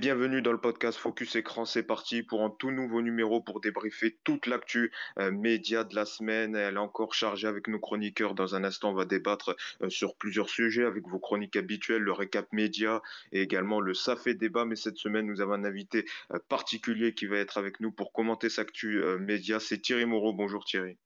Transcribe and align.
Bienvenue 0.00 0.40
dans 0.40 0.52
le 0.52 0.58
podcast 0.58 0.98
Focus 0.98 1.36
Écran. 1.36 1.66
C'est 1.66 1.82
parti 1.82 2.22
pour 2.22 2.42
un 2.42 2.48
tout 2.48 2.70
nouveau 2.70 3.02
numéro 3.02 3.42
pour 3.42 3.60
débriefer 3.60 4.16
toute 4.24 4.46
l'actu 4.46 4.90
euh, 5.18 5.30
média 5.30 5.84
de 5.84 5.94
la 5.94 6.06
semaine. 6.06 6.56
Elle 6.56 6.76
est 6.76 6.78
encore 6.78 7.12
chargée 7.12 7.46
avec 7.46 7.68
nos 7.68 7.78
chroniqueurs. 7.78 8.34
Dans 8.34 8.54
un 8.54 8.64
instant, 8.64 8.92
on 8.92 8.94
va 8.94 9.04
débattre 9.04 9.54
euh, 9.82 9.90
sur 9.90 10.16
plusieurs 10.16 10.48
sujets 10.48 10.86
avec 10.86 11.06
vos 11.06 11.18
chroniques 11.18 11.56
habituelles, 11.56 12.00
le 12.00 12.12
récap 12.12 12.50
média 12.50 13.02
et 13.32 13.42
également 13.42 13.78
le 13.78 13.92
SAFé 13.92 14.32
débat. 14.32 14.64
Mais 14.64 14.74
cette 14.74 14.96
semaine, 14.96 15.26
nous 15.26 15.42
avons 15.42 15.52
un 15.52 15.64
invité 15.64 16.06
euh, 16.32 16.38
particulier 16.48 17.12
qui 17.12 17.26
va 17.26 17.36
être 17.36 17.58
avec 17.58 17.78
nous 17.80 17.92
pour 17.92 18.14
commenter 18.14 18.48
cette 18.48 18.60
actu 18.70 19.04
média. 19.18 19.60
C'est 19.60 19.82
Thierry 19.82 20.06
Moreau. 20.06 20.32
Bonjour 20.32 20.64
Thierry. 20.64 20.96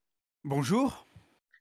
Bonjour. 0.44 1.04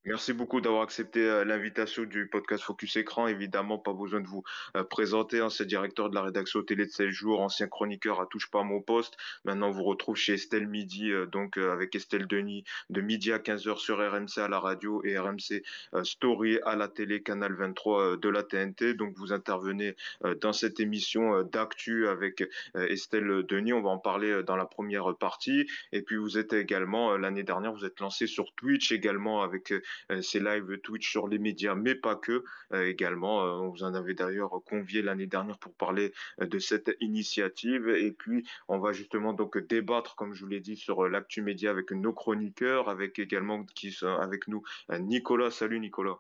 Merci 0.06 0.34
beaucoup 0.34 0.60
d'avoir 0.60 0.82
accepté 0.82 1.22
euh, 1.22 1.46
l'invitation 1.46 2.04
du 2.04 2.28
podcast 2.28 2.62
Focus 2.62 2.98
Écran. 2.98 3.28
Évidemment, 3.28 3.78
pas 3.78 3.94
besoin 3.94 4.20
de 4.20 4.28
vous 4.28 4.44
euh, 4.76 4.84
présenter. 4.84 5.40
Hein, 5.40 5.50
c'est 5.50 5.66
directeur 5.66 6.10
de 6.10 6.16
la 6.16 6.24
rédaction 6.24 6.62
télé 6.62 6.86
de 6.86 6.92
16 6.92 7.08
jours, 7.08 7.40
ancien 7.40 7.68
chroniqueur 7.68 8.20
à 8.20 8.26
Touche 8.26 8.52
pas 8.52 8.64
mon 8.64 8.82
poste. 8.82 9.16
Maintenant, 9.46 9.70
on 9.70 9.72
vous 9.72 9.86
retrouve 9.86 10.18
chez 10.18 10.34
Estelle 10.34 10.68
Midi, 10.68 11.10
euh, 11.10 11.26
donc 11.26 11.58
avec 11.58 11.96
Estelle 11.96 12.28
Denis, 12.28 12.66
de 12.90 13.00
midi 13.00 13.32
à 13.32 13.38
15h 13.38 13.78
sur 13.78 13.98
RMC 14.00 14.40
à 14.40 14.50
la 14.50 14.60
radio 14.60 15.02
et 15.06 15.18
RMC 15.18 15.64
Story 16.04 16.60
à 16.66 16.76
la 16.76 16.90
télé, 16.90 17.24
Canal 17.24 17.54
23 17.54 18.18
de 18.18 18.28
la 18.30 18.44
TNT. 18.44 18.96
Donc, 18.96 19.14
vous 19.16 19.32
intervenez 19.32 19.96
dans 20.42 20.52
cette 20.52 20.82
émission 20.82 21.44
d'actu 21.44 22.08
avec 22.08 22.44
Estelle 22.76 23.44
Denis. 23.44 23.72
On 23.72 23.82
va 23.82 23.92
en 23.92 24.00
parler 24.00 24.44
dans 24.44 24.58
la 24.58 24.66
première 24.66 25.16
partie. 25.16 25.66
Et 25.94 26.02
puis, 26.02 26.18
vous 26.18 26.38
êtes 26.38 26.52
également, 26.52 27.16
l'année 27.16 27.44
dernière, 27.44 27.72
vous 27.72 27.86
êtes 27.86 28.00
lancé 28.02 28.28
sur 28.28 28.54
Twitch 28.56 28.92
également 28.92 29.44
avec 29.44 29.74
euh, 30.12 30.22
ces 30.22 30.40
live 30.40 30.80
Twitch 30.80 31.10
sur 31.10 31.28
les 31.28 31.40
médias, 31.40 31.76
mais 31.76 31.96
pas 31.96 32.16
que 32.16 32.44
euh, 32.74 32.88
également. 32.88 33.44
Euh, 33.44 33.52
on 33.60 33.70
vous 33.70 33.84
en 33.84 33.94
avait 33.94 34.14
d'ailleurs 34.14 34.52
convié 34.66 35.02
l'année 35.02 35.28
dernière 35.28 35.58
pour 35.60 35.74
parler 35.76 36.14
de 36.40 36.60
cette 36.60 36.96
initiative. 37.00 37.90
Et 37.90 38.12
puis, 38.12 38.48
on 38.68 38.80
va 38.80 38.94
justement 38.94 39.34
donc 39.34 39.58
débattre, 39.58 40.16
comme 40.16 40.34
je 40.34 40.44
vous 40.44 40.50
l'ai 40.50 40.60
dit, 40.60 40.76
sur 40.76 41.08
l'actu 41.08 41.42
média 41.42 41.72
avec 41.72 41.92
nos 41.92 42.14
chroniqueurs, 42.14 42.90
avec 42.90 43.20
également 43.20 43.64
qui 43.64 43.92
sont 43.92 44.08
avec 44.08 44.48
nous 44.48 44.64
Nicolas. 44.90 45.52
Salut 45.52 45.80
Nicolas. 45.80 46.18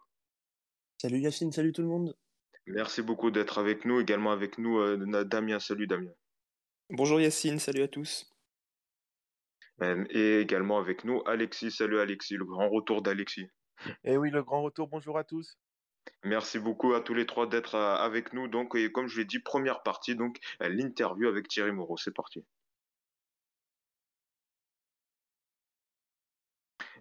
Salut 1.01 1.19
Yacine, 1.19 1.51
salut 1.51 1.73
tout 1.73 1.81
le 1.81 1.87
monde. 1.87 2.15
Merci 2.67 3.01
beaucoup 3.01 3.31
d'être 3.31 3.57
avec 3.57 3.85
nous. 3.85 3.99
Également 3.99 4.31
avec 4.31 4.57
nous 4.57 4.95
Damien. 5.25 5.59
Salut 5.59 5.87
Damien. 5.87 6.11
Bonjour 6.89 7.19
Yacine, 7.19 7.59
salut 7.59 7.81
à 7.81 7.87
tous. 7.87 8.33
Et 9.81 10.39
également 10.39 10.77
avec 10.77 11.03
nous 11.03 11.21
Alexis. 11.25 11.71
Salut 11.71 11.99
Alexis, 11.99 12.35
le 12.35 12.45
grand 12.45 12.69
retour 12.69 13.01
d'Alexis. 13.01 13.47
Et 14.03 14.17
oui, 14.17 14.29
le 14.29 14.43
grand 14.43 14.61
retour, 14.61 14.87
bonjour 14.87 15.17
à 15.17 15.23
tous. 15.23 15.57
Merci 16.23 16.59
beaucoup 16.59 16.93
à 16.93 17.01
tous 17.01 17.13
les 17.13 17.25
trois 17.25 17.47
d'être 17.47 17.75
euh, 17.75 17.95
avec 17.95 18.33
nous. 18.33 18.47
Donc, 18.47 18.75
et 18.75 18.91
comme 18.91 19.07
je 19.07 19.19
l'ai 19.19 19.25
dit, 19.25 19.39
première 19.39 19.83
partie, 19.83 20.15
donc 20.15 20.37
l'interview 20.59 21.27
avec 21.27 21.47
Thierry 21.47 21.71
Moreau. 21.71 21.97
C'est 21.97 22.13
parti. 22.13 22.45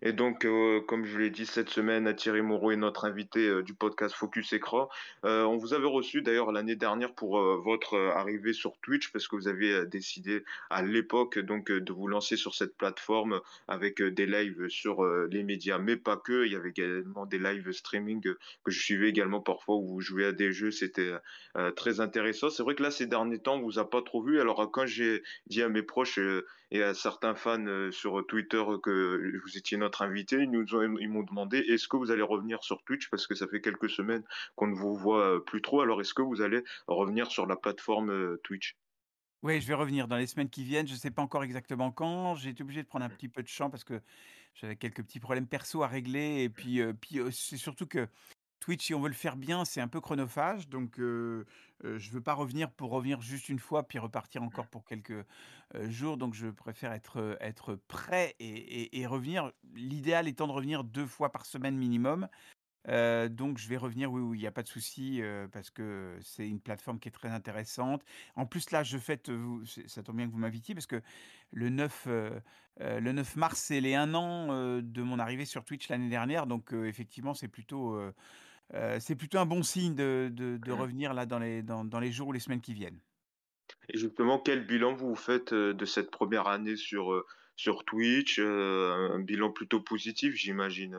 Et 0.05 0.13
donc, 0.13 0.45
euh, 0.45 0.81
comme 0.81 1.05
je 1.05 1.17
l'ai 1.17 1.31
dit 1.31 1.47
cette 1.47 1.69
semaine, 1.69 2.13
Thierry 2.17 2.43
Moreau 2.43 2.73
est 2.73 2.77
notre 2.77 3.05
invité 3.05 3.47
euh, 3.47 3.63
du 3.63 3.73
podcast 3.73 4.13
Focus 4.17 4.53
Écran. 4.53 4.89
Euh, 5.25 5.45
on 5.45 5.57
vous 5.57 5.75
avait 5.75 5.87
reçu 5.87 6.23
d'ailleurs 6.23 6.51
l'année 6.51 6.75
dernière 6.75 7.15
pour 7.15 7.41
votre 7.63 7.97
arrivée 7.97 8.53
sur 8.53 8.77
Twitch 8.83 9.13
parce 9.13 9.29
que 9.29 9.37
vous 9.37 9.47
avez 9.47 9.87
décidé 9.87 10.43
à 10.71 10.83
l'époque 10.83 11.39
donc 11.39 11.71
de 11.71 11.93
vous 11.93 12.09
lancer 12.09 12.37
sur 12.37 12.57
cette 12.57 12.77
plateforme 12.77 13.41
avec 13.69 14.03
des 14.03 14.27
lives 14.27 14.69
sur 14.69 15.05
les 15.05 15.45
médias, 15.45 15.79
mais 15.79 15.97
pas 15.97 16.17
que. 16.17 16.47
Il 16.47 16.53
y 16.53 16.57
avait 16.57 16.71
également 16.71 17.25
des 17.25 17.39
live 17.39 17.71
streaming 17.71 18.21
que 18.21 18.71
je 18.71 18.81
suivais 18.81 19.09
également 19.09 19.41
parfois 19.41 19.77
où 19.77 19.87
vous 19.87 20.01
jouez 20.01 20.25
à 20.25 20.33
des 20.33 20.53
jeux. 20.53 20.73
C'était 20.73 21.13
très 21.77 22.01
intéressant. 22.01 22.51
C'est 22.51 22.65
vrai 22.65 22.75
que 22.75 22.83
là, 22.83 22.91
ces 22.91 23.07
derniers 23.07 23.39
temps, 23.39 23.57
on 23.57 23.63
vous 23.63 23.79
a 23.79 23.89
pas 23.89 24.03
trop 24.03 24.23
vu. 24.23 24.41
Alors, 24.41 24.69
quand 24.73 24.87
j'ai 24.87 25.23
dit 25.47 25.63
à 25.63 25.69
mes 25.69 25.83
proches 25.83 26.19
et 26.71 26.83
à 26.83 26.95
certains 26.95 27.35
fans 27.35 27.91
sur 27.91 28.27
Twitter 28.27 28.63
que 28.83 29.39
vous 29.45 29.59
étiez 29.59 29.77
notre 29.77 29.92
invité, 30.01 30.37
ils 30.37 30.51
nous 30.51 30.75
ont, 30.75 30.97
ils 30.99 31.11
m'ont 31.11 31.23
demandé 31.23 31.59
est-ce 31.59 31.87
que 31.87 31.99
vous 31.99 32.11
allez 32.11 32.23
revenir 32.23 32.63
sur 32.65 32.83
Twitch? 32.85 33.11
Parce 33.11 33.27
que 33.27 33.35
ça 33.35 33.47
fait 33.47 33.61
quelques 33.61 33.91
semaines 33.91 34.25
qu'on 34.57 34.69
ne 34.69 34.75
vous 34.75 34.97
voit 34.97 35.27
euh, 35.27 35.41
plus 35.41 35.61
trop. 35.61 35.83
Alors 35.83 36.01
est-ce 36.01 36.15
que 36.15 36.23
vous 36.23 36.41
allez 36.41 36.65
revenir 36.87 37.31
sur 37.31 37.47
la 37.47 37.57
plateforme 37.57 38.11
euh, 38.11 38.41
Twitch? 38.45 38.79
Oui, 39.43 39.61
je 39.61 39.67
vais 39.67 39.75
revenir 39.75 40.09
dans 40.09 40.17
les 40.17 40.27
semaines 40.27 40.49
qui 40.49 40.65
viennent. 40.65 40.87
Je 40.87 40.95
ne 40.95 40.99
sais 40.99 41.11
pas 41.11 41.21
encore 41.21 41.45
exactement 41.45 41.91
quand. 41.91 42.37
J'ai 42.37 42.51
été 42.51 42.63
obligé 42.63 42.83
de 42.83 42.89
prendre 42.89 43.05
un 43.05 43.11
petit 43.11 43.29
peu 43.29 43.43
de 43.43 43.49
champ 43.49 43.69
parce 43.69 43.85
que 43.85 44.01
j'avais 44.55 44.77
quelques 44.77 45.03
petits 45.03 45.21
problèmes 45.21 45.49
perso 45.49 45.83
à 45.83 45.89
régler. 45.89 46.45
Et 46.45 46.49
puis, 46.49 46.81
euh, 46.81 46.93
puis 46.93 47.19
c'est 47.33 47.57
surtout 47.57 47.87
que 47.87 48.09
Twitch, 48.63 48.87
si 48.87 48.95
on 48.95 49.01
veut 49.01 49.09
le 49.09 49.15
faire 49.15 49.35
bien, 49.35 49.65
c'est 49.65 49.81
un 49.81 49.89
peu 49.89 50.01
chronophage. 50.01 50.69
Donc, 50.69 50.95
je 50.99 51.45
ne 51.83 52.13
veux 52.13 52.21
pas 52.21 52.35
revenir 52.35 52.71
pour 52.71 52.91
revenir 52.91 53.21
juste 53.21 53.49
une 53.49 53.59
fois, 53.59 53.83
puis 53.83 53.99
repartir 53.99 54.45
encore 54.45 54.69
pour 54.69 54.85
quelques 54.85 55.27
jours. 55.89 56.17
Donc, 56.17 56.35
je 56.35 56.47
préfère 56.47 56.93
être, 56.93 57.37
être 57.41 57.75
prêt 57.75 58.37
et, 58.39 59.05
revenir. 59.07 59.51
L'idéal 59.75 60.29
étant 60.29 60.47
de 60.47 60.53
revenir 60.53 60.85
deux 60.85 61.07
fois 61.07 61.33
par 61.33 61.45
semaine 61.45 61.77
minimum. 61.77 62.29
donc, 62.87 63.59
je 63.59 63.69
vais 63.69 63.77
revenir, 63.77 64.13
oui, 64.13 64.23
oui, 64.23 64.39
il 64.39 64.41
n'y 64.43 64.47
a 64.47 64.53
pas 64.53 64.63
de 64.63 64.69
souci, 64.69 65.21
parce 65.51 65.71
que 65.71 66.17
c'est 66.23 66.49
une 66.49 66.61
plateforme 66.61 67.01
qui 67.01 67.09
est 67.09 67.13
très 67.13 67.31
intéressante. 67.31 68.05
En 68.37 68.47
plus, 68.47 68.71
là, 68.71 68.85
je 68.85 68.97
fête, 68.97 69.29
ça 69.89 70.05
tombe 70.05 70.19
bien 70.19 70.29
que 70.29 70.33
vous 70.33 70.39
m'invitiez, 70.39 70.77
parce 70.77 70.87
que 70.87 71.03
le 71.51 71.69
9, 71.69 72.07
le 72.79 73.13
9 73.13 73.35
mars, 73.35 73.59
c'est 73.59 73.81
les 73.81 73.97
un 73.97 74.15
an 74.15 74.81
de 74.81 75.03
mon 75.03 75.19
arrivée 75.19 75.47
sur 75.47 75.65
Twitch 75.65 75.89
l'année 75.89 76.11
dernière. 76.11 76.47
Donc, 76.47 76.73
effectivement, 76.73 77.35
c'est 77.35 77.49
plutôt 77.49 78.01
euh, 78.75 78.99
c'est 79.01 79.17
plutôt 79.17 79.39
un 79.39 79.47
bon 79.47 79.63
signe 79.63 79.95
de, 79.95 80.31
de, 80.33 80.73
revenir 80.73 81.13
là 81.15 81.27
dans 81.27 81.39
les, 81.39 81.63
dans, 81.63 81.85
dans, 81.85 82.01
les 82.01 82.11
jours 82.11 82.29
ou 82.29 82.33
les 82.33 82.41
semaines 82.41 82.61
qui 82.61 82.75
viennent. 82.75 83.01
Et 83.89 83.99
justement, 83.99 84.39
quel 84.39 84.67
bilan 84.67 84.95
vous 84.95 85.15
faites 85.15 85.53
euh, 85.53 85.75
de 85.75 85.85
cette 85.85 86.11
première 86.11 86.47
année 86.47 86.77
sur, 86.77 87.13
euh, 87.13 87.27
sur 87.57 87.85
Twitch 87.85 88.39
Un 88.39 89.21
bilan 89.21 89.51
plutôt 89.51 89.81
positif, 89.81 90.35
j'imagine. 90.35 90.99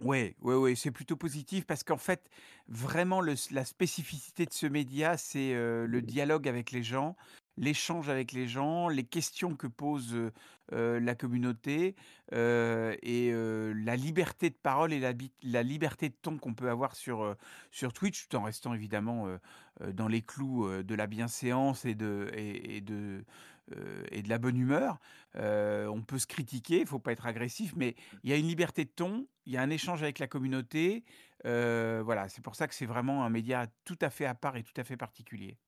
Oui, 0.00 0.34
oui, 0.40 0.54
oui, 0.54 0.76
c'est 0.76 0.90
plutôt 0.90 1.16
positif 1.16 1.64
parce 1.64 1.84
qu'en 1.84 1.96
fait, 1.96 2.28
vraiment, 2.68 3.20
le, 3.20 3.34
la 3.52 3.64
spécificité 3.64 4.44
de 4.44 4.52
ce 4.52 4.66
média, 4.66 5.16
c'est 5.16 5.54
le 5.54 6.02
dialogue 6.02 6.48
avec 6.48 6.72
les 6.72 6.82
gens, 6.82 7.16
l'échange 7.56 8.08
avec 8.08 8.32
les 8.32 8.46
gens, 8.46 8.88
les 8.88 9.04
questions 9.04 9.56
que 9.56 9.66
pose 9.66 10.16
la 10.70 11.14
communauté 11.14 11.94
et 12.32 13.32
la 13.32 13.96
liberté 13.96 14.48
de 14.50 14.54
parole 14.54 14.92
et 14.92 15.00
la, 15.00 15.12
la 15.42 15.62
liberté 15.62 16.08
de 16.08 16.14
ton 16.22 16.38
qu'on 16.38 16.54
peut 16.54 16.70
avoir 16.70 16.96
sur, 16.96 17.36
sur 17.70 17.92
Twitch, 17.92 18.28
tout 18.28 18.36
en 18.36 18.42
restant 18.42 18.72
évidemment 18.74 19.26
dans 19.86 20.08
les 20.08 20.22
clous 20.22 20.82
de 20.82 20.94
la 20.94 21.06
bienséance 21.06 21.84
et 21.84 21.94
de, 21.94 22.30
et, 22.34 22.80
de, 22.80 23.24
et 24.10 24.22
de 24.22 24.28
la 24.28 24.38
bonne 24.38 24.56
humeur. 24.56 24.98
on 25.34 26.02
peut 26.06 26.18
se 26.18 26.26
critiquer, 26.26 26.80
il 26.80 26.86
faut 26.86 26.98
pas 26.98 27.12
être 27.12 27.26
agressif, 27.26 27.74
mais 27.76 27.94
il 28.24 28.30
y 28.30 28.32
a 28.32 28.36
une 28.36 28.48
liberté 28.48 28.84
de 28.84 28.90
ton, 28.90 29.26
il 29.44 29.52
y 29.52 29.56
a 29.58 29.62
un 29.62 29.70
échange 29.70 30.02
avec 30.02 30.18
la 30.18 30.26
communauté. 30.26 31.04
voilà, 31.44 32.28
c'est 32.28 32.42
pour 32.42 32.56
ça 32.56 32.66
que 32.66 32.74
c'est 32.74 32.86
vraiment 32.86 33.24
un 33.24 33.30
média 33.30 33.66
tout 33.84 33.98
à 34.00 34.08
fait 34.08 34.26
à 34.26 34.34
part 34.34 34.56
et 34.56 34.62
tout 34.62 34.78
à 34.80 34.84
fait 34.84 34.96
particulier. 34.96 35.58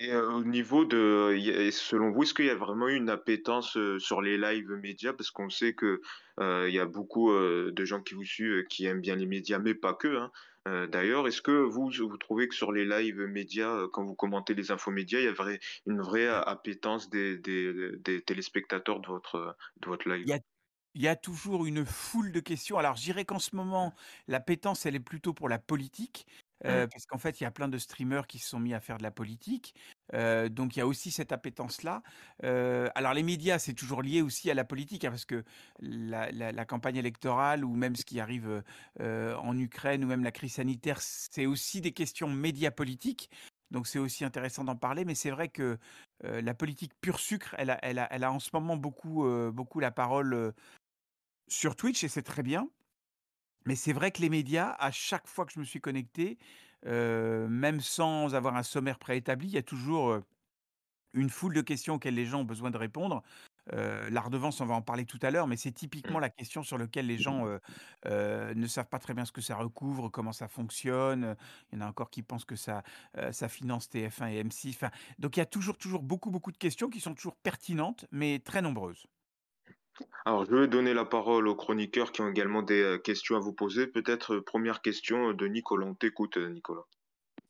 Et 0.00 0.12
euh, 0.12 0.30
au 0.30 0.44
niveau 0.44 0.84
de, 0.84 1.36
selon 1.72 2.12
vous, 2.12 2.22
est-ce 2.22 2.32
qu'il 2.32 2.44
y 2.44 2.50
a 2.50 2.54
vraiment 2.54 2.86
une 2.86 3.10
appétence 3.10 3.76
euh, 3.76 3.98
sur 3.98 4.22
les 4.22 4.38
lives 4.38 4.70
médias? 4.70 5.12
Parce 5.12 5.32
qu'on 5.32 5.50
sait 5.50 5.74
que 5.74 6.00
euh, 6.38 6.66
il 6.68 6.74
y 6.74 6.78
a 6.78 6.86
beaucoup 6.86 7.32
de 7.32 7.84
gens 7.84 8.00
qui 8.00 8.14
vous 8.14 8.24
suivent 8.24 8.64
qui 8.68 8.86
aiment 8.86 9.00
bien 9.00 9.16
les 9.16 9.26
médias, 9.26 9.58
mais 9.58 9.74
pas 9.74 9.94
que, 9.94 10.18
hein. 10.18 10.86
d'ailleurs, 10.86 11.26
est-ce 11.26 11.42
que 11.42 11.50
vous, 11.50 11.90
vous 11.90 12.16
trouvez 12.16 12.46
que 12.46 12.54
sur 12.54 12.70
les 12.70 12.84
lives 12.84 13.22
médias, 13.22 13.88
quand 13.92 14.04
vous 14.04 14.14
commentez 14.14 14.54
les 14.54 14.70
infos 14.70 14.92
médias, 14.92 15.18
il 15.18 15.24
y 15.24 15.28
a 15.28 15.58
une 15.86 16.00
vraie 16.00 16.28
appétence 16.28 17.10
des, 17.10 17.36
des, 17.38 18.22
téléspectateurs 18.24 19.00
de 19.00 19.08
votre, 19.08 19.56
de 19.80 19.88
votre 19.88 20.08
live? 20.08 20.24
Il 20.94 21.02
y 21.02 21.08
a 21.08 21.16
toujours 21.16 21.66
une 21.66 21.84
foule 21.84 22.30
de 22.30 22.40
questions. 22.40 22.78
Alors, 22.78 22.94
je 22.94 23.02
dirais 23.02 23.24
qu'en 23.24 23.40
ce 23.40 23.56
moment, 23.56 23.92
l'appétence, 24.28 24.86
elle 24.86 24.94
est 24.94 25.00
plutôt 25.00 25.34
pour 25.34 25.48
la 25.48 25.58
politique. 25.58 26.24
Mmh. 26.64 26.88
parce 26.90 27.06
qu'en 27.06 27.18
fait, 27.18 27.40
il 27.40 27.44
y 27.44 27.46
a 27.46 27.50
plein 27.50 27.68
de 27.68 27.78
streamers 27.78 28.26
qui 28.26 28.38
se 28.38 28.48
sont 28.48 28.58
mis 28.58 28.74
à 28.74 28.80
faire 28.80 28.98
de 28.98 29.02
la 29.02 29.10
politique. 29.10 29.74
donc, 30.12 30.76
il 30.76 30.78
y 30.78 30.82
a 30.82 30.86
aussi 30.86 31.10
cette 31.10 31.32
appétence-là. 31.32 32.02
alors, 32.42 33.14
les 33.14 33.22
médias, 33.22 33.58
c'est 33.58 33.74
toujours 33.74 34.02
lié 34.02 34.22
aussi 34.22 34.50
à 34.50 34.54
la 34.54 34.64
politique, 34.64 35.04
hein, 35.04 35.10
parce 35.10 35.24
que 35.24 35.44
la, 35.80 36.64
campagne 36.64 36.96
électorale 36.96 37.64
ou 37.64 37.74
même 37.74 37.96
ce 37.96 38.04
qui 38.04 38.20
arrive 38.20 38.62
en 39.00 39.58
Ukraine 39.58 40.04
ou 40.04 40.08
même 40.08 40.24
la 40.24 40.32
crise 40.32 40.54
sanitaire, 40.54 41.00
c'est 41.00 41.46
aussi 41.46 41.80
des 41.80 41.92
questions 41.92 42.28
médias 42.28 42.70
politiques. 42.72 43.30
Donc, 43.70 43.86
c'est 43.86 43.98
aussi 43.98 44.24
intéressant 44.24 44.64
d'en 44.64 44.76
parler. 44.76 45.04
Mais 45.04 45.14
c'est 45.14 45.30
vrai 45.30 45.48
que 45.48 45.78
la 46.22 46.54
politique 46.54 46.92
pure 47.00 47.20
sucre, 47.20 47.54
elle 47.58 47.70
a, 47.70 47.78
elle 47.82 47.98
a, 47.98 48.08
elle 48.12 48.24
a 48.24 48.32
en 48.32 48.40
ce 48.40 48.50
moment 48.52 48.76
beaucoup, 48.76 49.24
beaucoup 49.52 49.78
la 49.78 49.90
parole 49.90 50.52
sur 51.48 51.76
Twitch 51.76 52.04
et 52.04 52.08
c'est 52.08 52.22
très 52.22 52.42
bien. 52.42 52.68
Mais 53.66 53.76
c'est 53.76 53.92
vrai 53.92 54.10
que 54.12 54.20
les 54.22 54.30
médias, 54.30 54.76
à 54.78 54.90
chaque 54.90 55.26
fois 55.26 55.44
que 55.46 55.52
je 55.52 55.60
me 55.60 55.64
suis 55.64 55.80
connecté, 55.80 56.38
même 56.84 57.80
sans 57.80 58.34
avoir 58.34 58.56
un 58.56 58.62
sommaire 58.62 58.98
préétabli, 58.98 59.48
il 59.48 59.54
y 59.54 59.58
a 59.58 59.62
toujours 59.62 60.20
une 61.14 61.30
foule 61.30 61.54
de 61.54 61.62
questions 61.62 61.94
auxquelles 61.94 62.14
les 62.14 62.26
gens 62.26 62.40
ont 62.40 62.44
besoin 62.44 62.70
de 62.70 62.76
répondre. 62.78 63.22
la 63.72 64.20
redevance, 64.20 64.60
on 64.60 64.66
va 64.66 64.74
en 64.74 64.82
parler 64.82 65.04
tout 65.04 65.18
à 65.22 65.30
l'heure, 65.30 65.46
mais 65.46 65.56
c'est 65.56 65.72
typiquement 65.72 66.18
la 66.18 66.30
question 66.30 66.62
sur 66.62 66.78
laquelle 66.78 67.06
les 67.06 67.18
gens 67.18 67.46
ne 68.06 68.66
savent 68.66 68.88
pas 68.88 68.98
très 68.98 69.14
bien 69.14 69.24
ce 69.24 69.32
que 69.32 69.40
ça 69.40 69.56
recouvre, 69.56 70.08
comment 70.08 70.32
ça 70.32 70.48
fonctionne. 70.48 71.36
Il 71.72 71.78
y 71.78 71.82
en 71.82 71.86
a 71.86 71.88
encore 71.88 72.10
qui 72.10 72.22
pensent 72.22 72.44
que 72.44 72.56
ça, 72.56 72.82
ça 73.32 73.48
finance 73.48 73.88
TF1 73.88 74.32
et 74.32 74.44
M6. 74.44 74.70
Enfin, 74.70 74.90
donc 75.18 75.36
il 75.36 75.40
y 75.40 75.42
a 75.42 75.46
toujours, 75.46 75.76
toujours 75.76 76.02
beaucoup, 76.02 76.30
beaucoup 76.30 76.52
de 76.52 76.58
questions 76.58 76.88
qui 76.88 77.00
sont 77.00 77.14
toujours 77.14 77.36
pertinentes, 77.36 78.06
mais 78.10 78.38
très 78.38 78.62
nombreuses. 78.62 79.06
Alors, 80.24 80.44
je 80.44 80.54
vais 80.54 80.68
donner 80.68 80.92
la 80.92 81.04
parole 81.04 81.48
aux 81.48 81.56
chroniqueurs 81.56 82.12
qui 82.12 82.20
ont 82.20 82.28
également 82.28 82.62
des 82.62 82.82
euh, 82.82 82.98
questions 82.98 83.36
à 83.36 83.40
vous 83.40 83.52
poser. 83.54 83.86
Peut-être 83.86 84.34
euh, 84.34 84.42
première 84.42 84.82
question 84.82 85.32
de 85.32 85.46
Nicolas. 85.46 85.86
On 85.86 85.94
t'écoute, 85.94 86.36
euh, 86.36 86.50
Nicolas. 86.50 86.84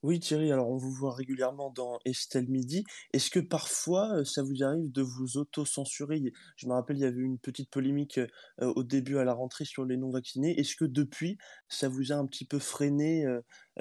Oui, 0.04 0.20
Thierry, 0.20 0.52
alors 0.52 0.70
on 0.70 0.76
vous 0.76 0.92
voit 0.92 1.12
régulièrement 1.12 1.70
dans 1.70 1.98
Estelle 2.04 2.48
Midi. 2.48 2.84
Est-ce 3.12 3.30
que 3.30 3.40
parfois 3.40 4.24
ça 4.24 4.44
vous 4.44 4.62
arrive 4.62 4.92
de 4.92 5.02
vous 5.02 5.38
auto-censurer? 5.38 6.22
Je 6.54 6.68
me 6.68 6.72
rappelle, 6.72 6.98
il 6.98 7.02
y 7.02 7.04
avait 7.04 7.18
eu 7.18 7.24
une 7.24 7.40
petite 7.40 7.68
polémique 7.68 8.20
au 8.60 8.84
début 8.84 9.18
à 9.18 9.24
la 9.24 9.32
rentrée 9.32 9.64
sur 9.64 9.84
les 9.84 9.96
non-vaccinés. 9.96 10.56
Est-ce 10.56 10.76
que 10.76 10.84
depuis, 10.84 11.36
ça 11.68 11.88
vous 11.88 12.12
a 12.12 12.14
un 12.14 12.26
petit 12.26 12.44
peu 12.44 12.60
freiné 12.60 13.26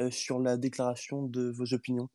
sur 0.10 0.40
la 0.40 0.58
déclaration 0.58 1.22
de 1.22 1.52
vos 1.52 1.75
opinions? 1.75 2.10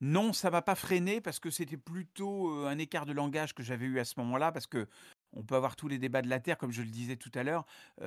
Non, 0.00 0.32
ça 0.32 0.50
m'a 0.50 0.62
pas 0.62 0.76
freiné 0.76 1.20
parce 1.20 1.40
que 1.40 1.50
c'était 1.50 1.76
plutôt 1.76 2.48
un 2.64 2.78
écart 2.78 3.06
de 3.06 3.12
langage 3.12 3.54
que 3.54 3.64
j'avais 3.64 3.86
eu 3.86 3.98
à 3.98 4.04
ce 4.04 4.14
moment-là, 4.18 4.52
parce 4.52 4.68
que 4.68 4.86
on 5.32 5.42
peut 5.42 5.54
avoir 5.54 5.76
tous 5.76 5.88
les 5.88 5.98
débats 5.98 6.22
de 6.22 6.28
la 6.28 6.40
Terre, 6.40 6.58
comme 6.58 6.72
je 6.72 6.82
le 6.82 6.88
disais 6.88 7.16
tout 7.16 7.30
à 7.34 7.42
l'heure, 7.42 7.66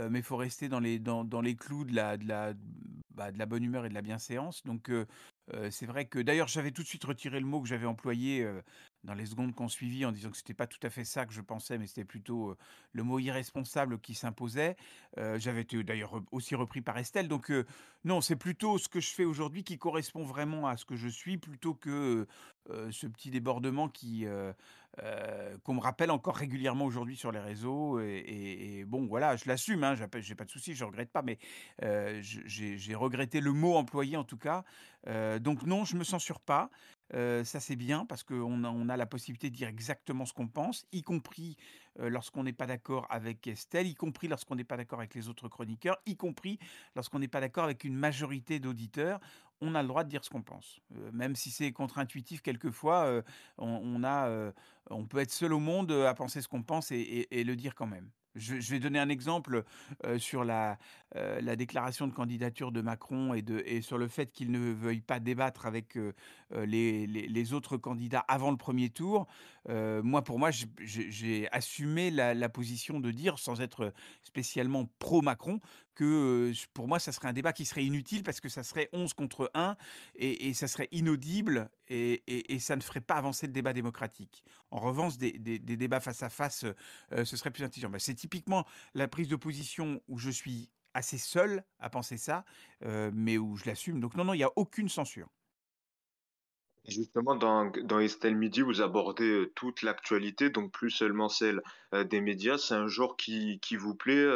mais 0.09 0.19
il 0.19 0.23
faut 0.23 0.37
rester 0.37 0.69
dans 0.69 0.79
les, 0.79 0.99
clous 1.55 1.85
bah, 1.85 2.17
de 2.17 2.27
la 3.37 3.45
bonne 3.45 3.63
humeur 3.63 3.85
et 3.85 3.89
de 3.89 3.93
la 3.93 4.01
bienséance. 4.01 4.63
Donc, 4.63 4.91
c'est 5.69 5.85
vrai 5.85 6.05
que 6.05 6.19
d'ailleurs, 6.19 6.47
j'avais 6.47 6.71
tout 6.71 6.83
de 6.83 6.87
suite 6.87 7.03
retiré 7.03 7.39
le 7.39 7.45
mot 7.45 7.61
que 7.61 7.67
j'avais 7.67 7.85
employé 7.85 8.45
dans 9.03 9.13
les 9.13 9.25
secondes 9.25 9.53
qu'on 9.53 9.67
suivit 9.67 10.05
en 10.05 10.11
disant 10.11 10.31
que 10.31 10.37
c'était 10.37 10.53
pas 10.53 10.67
tout 10.67 10.79
à 10.83 10.89
fait 10.89 11.03
ça 11.03 11.25
que 11.25 11.33
je 11.33 11.41
pensais, 11.41 11.77
mais 11.77 11.87
c'était 11.87 12.05
plutôt 12.05 12.55
le 12.93 13.03
mot 13.03 13.19
irresponsable 13.19 13.99
qui 13.99 14.13
s'imposait. 14.15 14.75
j'avais 15.17 15.61
été 15.61 15.83
d'ailleurs 15.83 16.21
aussi 16.31 16.55
repris 16.55 16.81
par 16.81 16.97
Estelle. 16.97 17.27
Donc, 17.27 17.51
non, 18.05 18.21
c'est 18.21 18.35
plutôt 18.35 18.77
ce 18.77 18.87
que 18.87 18.99
je 18.99 19.09
fais 19.13 19.25
aujourd'hui 19.25 19.63
qui 19.63 19.77
correspond 19.77 20.23
vraiment 20.23 20.67
à 20.67 20.77
ce 20.77 20.85
que 20.85 20.95
je 20.95 21.07
suis, 21.07 21.37
plutôt 21.37 21.73
que 21.73 22.27
ce 22.69 23.07
petit 23.07 23.29
débordement 23.29 23.89
qui 23.89 24.25
qu'on 25.63 25.73
me 25.73 25.79
rappelle 25.79 26.11
encore 26.11 26.35
régulièrement 26.35 26.85
aujourd'hui 26.85 27.17
sur 27.17 27.31
les 27.31 27.39
réseaux. 27.39 27.99
Et, 27.99 28.85
bon, 28.87 29.05
voilà, 29.07 29.35
je 29.35 29.45
l'assume, 29.47 29.83
hein, 29.83 29.95
j'ai 29.95 30.35
pas 30.35 30.45
de 30.45 30.49
souci, 30.49 30.75
je 30.75 30.85
regrette 30.85 31.11
pas, 31.11 31.23
mais 31.23 31.39
j'ai 32.21 32.95
regretté 32.95 33.41
le 33.41 33.51
mot 33.51 33.75
employé 33.75 34.17
en 34.17 34.23
tout 34.23 34.37
cas. 34.37 34.63
donc 35.39 35.63
non, 35.63 35.83
je 35.83 35.97
me 35.97 36.03
censure 36.03 36.39
pas 36.39 36.69
ça, 37.11 37.59
c'est 37.59 37.75
bien 37.75 38.05
parce 38.05 38.23
qu'on 38.23 38.89
a, 38.89 38.97
la 38.97 39.05
possibilité 39.05 39.49
de 39.49 39.55
dire 39.55 39.67
exactement 39.67 40.25
ce 40.25 40.33
qu'on 40.33 40.47
pense, 40.47 40.85
y 40.91 41.01
compris 41.01 41.57
lorsqu'on 41.97 42.43
n'est 42.43 42.53
pas 42.53 42.65
d'accord 42.65 43.05
avec 43.09 43.45
Estelle, 43.47 43.87
y 43.87 43.95
compris 43.95 44.27
lorsqu'on 44.27 44.55
n'est 44.55 44.63
pas 44.63 44.77
d'accord 44.77 44.99
avec 44.99 45.13
les 45.13 45.29
autres 45.29 45.47
chroniqueurs, 45.47 45.97
y 46.05 46.15
compris 46.15 46.57
lorsqu'on 46.95 47.19
n'est 47.19 47.27
pas 47.27 47.39
d'accord 47.39 47.65
avec 47.65 47.83
une 47.83 47.95
majorité 47.95 48.59
d'auditeurs. 48.59 49.19
On 49.61 49.75
a 49.75 49.81
le 49.81 49.87
droit 49.87 50.03
de 50.03 50.09
dire 50.09 50.25
ce 50.25 50.29
qu'on 50.29 50.41
pense. 50.41 50.81
même 51.11 51.35
si 51.35 51.51
c'est 51.51 51.71
contre-intuitif 51.71 52.41
quelquefois, 52.41 53.21
on 53.57 55.05
peut 55.07 55.19
être 55.19 55.31
seul 55.31 55.53
au 55.53 55.59
monde 55.59 55.91
à 55.91 56.13
penser 56.13 56.41
ce 56.41 56.47
qu'on 56.47 56.63
pense 56.63 56.91
et 56.91 57.43
le 57.43 57.55
dire 57.55 57.75
quand 57.75 57.87
même. 57.87 58.09
Je, 58.35 58.55
vais 58.71 58.79
donner 58.79 58.99
un 58.99 59.09
exemple 59.09 59.63
sur 60.17 60.43
la, 60.43 60.77
la 61.13 61.55
déclaration 61.55 62.07
de 62.07 62.13
candidature 62.13 62.71
de 62.71 62.81
Macron 62.81 63.33
et, 63.33 63.81
sur 63.81 63.97
le 63.97 64.07
fait 64.07 64.31
qu'il 64.31 64.51
ne 64.51 64.71
veuille 64.71 65.01
pas 65.01 65.19
débattre 65.19 65.65
avec 65.65 65.97
les, 66.51 67.07
les, 67.07 67.53
autres 67.53 67.77
candidats 67.77 68.23
avant 68.27 68.51
le 68.51 68.57
premier 68.57 68.89
tour. 68.89 69.27
moi, 69.67 70.23
pour 70.23 70.39
moi, 70.39 70.49
j'ai 70.51 71.47
assumé 71.51 72.09
la, 72.11 72.33
la, 72.33 72.49
position 72.49 72.99
de 72.99 73.11
dire, 73.11 73.37
sans 73.39 73.61
être 73.61 73.93
spécialement 74.23 74.89
pro-Macron, 74.99 75.59
que 75.93 76.51
pour 76.73 76.87
moi, 76.87 76.99
ça 76.99 77.11
serait 77.11 77.27
un 77.27 77.33
débat 77.33 77.53
qui 77.53 77.65
serait 77.65 77.85
inutile 77.85 78.23
parce 78.23 78.39
que 78.39 78.49
ça 78.49 78.63
serait 78.63 78.89
11 78.93 79.13
contre 79.13 79.51
1 79.53 79.75
et, 80.15 80.53
ça 80.53 80.67
serait 80.67 80.89
inaudible 80.91 81.69
et, 81.87 82.59
ça 82.59 82.75
ne 82.75 82.81
ferait 82.81 83.01
pas 83.01 83.15
avancer 83.15 83.47
le 83.47 83.53
débat 83.53 83.73
démocratique. 83.73 84.43
En 84.71 84.79
revanche, 84.79 85.17
des, 85.17 85.31
débats 85.59 85.99
face 85.99 86.23
à 86.23 86.29
face, 86.29 86.65
ce 87.11 87.37
serait 87.37 87.51
plus 87.51 87.63
intelligent. 87.63 87.89
Bah, 87.89 87.99
c'est 87.99 88.15
typiquement 88.15 88.65
la 88.93 89.07
prise 89.07 89.27
de 89.27 89.35
position 89.35 90.01
où 90.07 90.17
je 90.17 90.29
suis 90.29 90.69
assez 90.93 91.17
seul 91.17 91.63
à 91.79 91.89
penser 91.89 92.17
ça, 92.17 92.45
mais 92.81 93.37
où 93.37 93.55
je 93.55 93.65
l'assume. 93.65 93.99
Donc 93.99 94.15
non, 94.15 94.23
non, 94.23 94.33
il 94.33 94.37
n'y 94.37 94.43
a 94.43 94.51
aucune 94.55 94.89
censure. 94.89 95.29
Justement, 96.85 97.35
dans, 97.35 97.71
dans 97.83 97.99
Estelle 97.99 98.35
Midi, 98.35 98.61
vous 98.61 98.81
abordez 98.81 99.49
toute 99.55 99.83
l'actualité, 99.83 100.49
donc 100.49 100.71
plus 100.71 100.89
seulement 100.89 101.29
celle 101.29 101.61
des 101.93 102.19
médias. 102.19 102.57
C'est 102.57 102.73
un 102.73 102.87
genre 102.87 103.15
qui, 103.15 103.57
vous 103.77 103.95
plaît, 103.95 104.27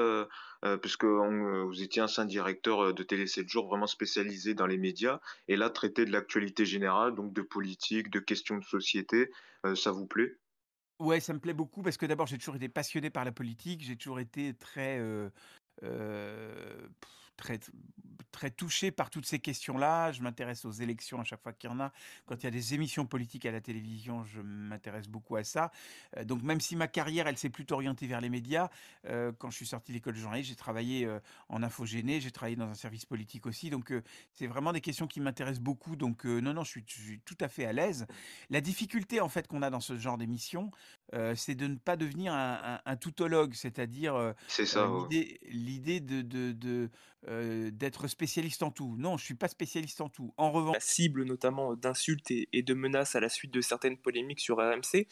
puisque 0.82 1.04
vous 1.04 1.82
étiez 1.84 2.02
ancien 2.02 2.24
directeur 2.24 2.94
de 2.94 3.04
Télé 3.04 3.28
7 3.28 3.50
jours, 3.50 3.68
vraiment 3.68 3.86
spécialisé 3.86 4.54
dans 4.54 4.66
les 4.66 4.78
médias, 4.78 5.20
et 5.50 5.58
là, 5.58 5.70
traiter 5.70 6.06
de 6.06 6.12
l'actualité 6.12 6.66
générale, 6.66 7.16
donc 7.16 7.34
de 7.34 7.42
politique, 7.42 8.10
de 8.10 8.20
questions 8.20 8.58
de 8.58 8.64
société, 8.64 9.30
ça 9.76 9.92
vous 9.92 10.08
plaît? 10.08 10.38
Ouais, 11.00 11.20
ça 11.20 11.34
me 11.34 11.40
plaît 11.40 11.54
beaucoup 11.54 11.82
parce 11.82 11.98
que 11.98 12.06
d'abord, 12.06 12.28
j'ai 12.28 12.38
toujours 12.38 12.56
été 12.56 12.70
passionné 12.70 13.10
par 13.10 13.26
la 13.26 13.34
politique, 13.34 13.84
j'ai 13.84 13.98
toujours 13.98 14.22
été 14.22 14.54
très, 14.54 15.02
très, 17.38 17.60
très 18.38 18.52
touché 18.52 18.92
par 18.92 19.10
toutes 19.10 19.26
ces 19.26 19.40
questions-là. 19.40 20.12
Je 20.12 20.22
m'intéresse 20.22 20.64
aux 20.66 20.72
élections 20.72 21.20
à 21.20 21.24
chaque 21.24 21.42
fois 21.42 21.54
qu'il 21.54 21.70
y 21.70 21.74
en 21.74 21.80
a. 21.80 21.92
Quand 22.28 22.36
il 22.36 22.44
y 22.44 22.48
a 22.48 22.52
des 22.52 22.76
émissions 22.76 23.06
politiques 23.06 23.46
à 23.48 23.52
la 23.52 23.62
télévision, 23.62 24.24
je 24.26 24.42
m'intéresse 24.42 25.08
beaucoup 25.08 25.36
à 25.38 25.44
ça. 25.44 25.72
Euh, 26.18 26.24
donc 26.24 26.44
même 26.44 26.62
si 26.62 26.76
ma 26.76 26.88
carrière, 26.88 27.28
elle 27.28 27.38
s'est 27.38 27.50
plutôt 27.50 27.76
orientée 27.76 28.06
vers 28.06 28.22
les 28.22 28.30
médias, 28.30 28.70
euh, 29.06 29.32
quand 29.38 29.50
je 29.50 29.56
suis 29.56 29.66
sorti 29.66 29.92
de 29.92 29.98
l'école 29.98 30.14
de 30.14 30.20
journalisme, 30.20 30.50
j'ai 30.50 30.56
travaillé 30.56 31.06
euh, 31.06 31.20
en 31.50 31.64
infogéné, 31.64 32.22
j'ai 32.22 32.32
travaillé 32.32 32.56
dans 32.56 32.70
un 32.70 32.76
service 32.76 33.06
politique 33.06 33.48
aussi. 33.48 33.72
Donc 33.72 33.92
c'est 34.34 34.48
vraiment 34.48 34.74
des 34.74 34.82
questions 34.82 35.08
qui 35.08 35.20
m'intéressent 35.20 35.64
beaucoup. 35.64 35.96
Donc 35.96 36.26
non, 36.26 36.54
non, 36.54 36.64
je 36.64 36.70
suis, 36.70 36.84
je 36.86 37.02
suis, 37.02 37.20
tout 37.22 37.38
à 37.40 37.48
fait 37.48 37.66
à 37.66 37.74
l'aise. 37.74 38.06
La 38.50 38.62
difficulté 38.62 39.20
en 39.20 39.30
fait 39.30 39.48
qu'on 39.48 39.62
a 39.62 39.70
dans 39.70 39.80
ce 39.80 39.98
genre 39.98 40.18
d'émission, 40.18 40.72
c'est 41.36 41.56
de 41.56 41.68
ne 41.68 41.76
pas 41.76 41.96
devenir 41.96 42.34
un, 42.34 42.80
un, 42.86 42.96
toutologue, 42.98 43.54
c'est-à-dire 43.54 44.34
l'idée 45.44 46.00
de, 46.00 46.22
de, 46.22 46.52
de 46.52 46.90
d'être 47.72 48.08
spécialiste 48.08 48.64
en 48.64 48.72
tout. 48.72 48.96
Non, 48.98 49.18
je 49.18 49.26
suis 49.26 49.36
pas 49.36 49.48
spécialiste 49.48 50.02
en 50.02 50.10
tout. 50.10 50.34
En 50.38 50.52
revanche, 50.52 50.76
la 50.76 50.80
cible 50.80 51.24
notamment 51.24 51.76
d'insultes 51.76 52.32
et, 52.32 52.62
de 52.62 52.74
menaces 52.74 53.16
à 53.16 53.20
la 53.20 53.30
suite 53.30 53.54
de 53.54 53.62
certaines 53.62 53.98
polémiques 53.98 54.40
sur 54.40 54.58
RMC. 54.58 55.08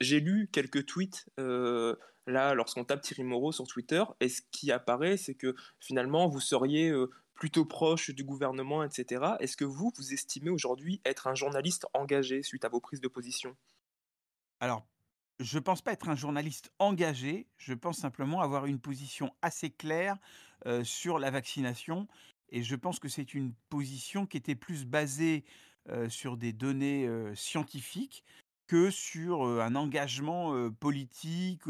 J'ai 0.00 0.20
lu 0.20 0.48
quelques 0.52 0.86
tweets 0.86 1.26
là 1.38 2.54
lorsqu'on 2.54 2.84
tape 2.84 3.02
Thierry 3.02 3.24
Moreau 3.24 3.52
sur 3.52 3.66
Twitter 3.66 4.02
et 4.20 4.28
ce 4.28 4.42
qui 4.50 4.72
apparaît, 4.72 5.16
c'est 5.16 5.34
que 5.34 5.54
finalement 5.80 6.28
vous 6.28 6.40
seriez 6.40 6.92
plutôt 7.34 7.64
proche 7.64 8.10
du 8.10 8.24
gouvernement, 8.24 8.82
etc. 8.84 9.24
Est-ce 9.40 9.56
que 9.56 9.64
vous, 9.64 9.92
vous 9.96 10.12
estimez 10.12 10.50
aujourd'hui 10.50 11.00
être 11.04 11.26
un 11.26 11.34
journaliste 11.34 11.86
engagé 11.92 12.42
suite 12.42 12.64
à 12.64 12.68
vos 12.68 12.80
prises 12.80 13.00
de 13.00 13.08
position? 13.08 13.56
Alors, 14.60 14.86
je 15.40 15.58
pense 15.58 15.82
pas 15.82 15.92
être 15.92 16.08
un 16.08 16.16
journaliste 16.16 16.70
engagé, 16.78 17.46
je 17.58 17.74
pense 17.74 17.98
simplement 17.98 18.40
avoir 18.40 18.66
une 18.66 18.78
position 18.78 19.32
assez 19.42 19.70
claire 19.70 20.16
sur 20.82 21.18
la 21.18 21.30
vaccination 21.30 22.08
et 22.50 22.62
je 22.62 22.76
pense 22.76 22.98
que 22.98 23.08
c'est 23.08 23.34
une 23.34 23.52
position 23.68 24.26
qui 24.26 24.36
était 24.36 24.54
plus 24.54 24.84
basée, 24.84 25.44
sur 26.08 26.38
des 26.38 26.54
données, 26.54 27.06
scientifiques 27.34 28.24
que 28.66 28.90
sur, 28.90 29.44
un 29.44 29.74
engagement, 29.74 30.70
politique, 30.70 31.66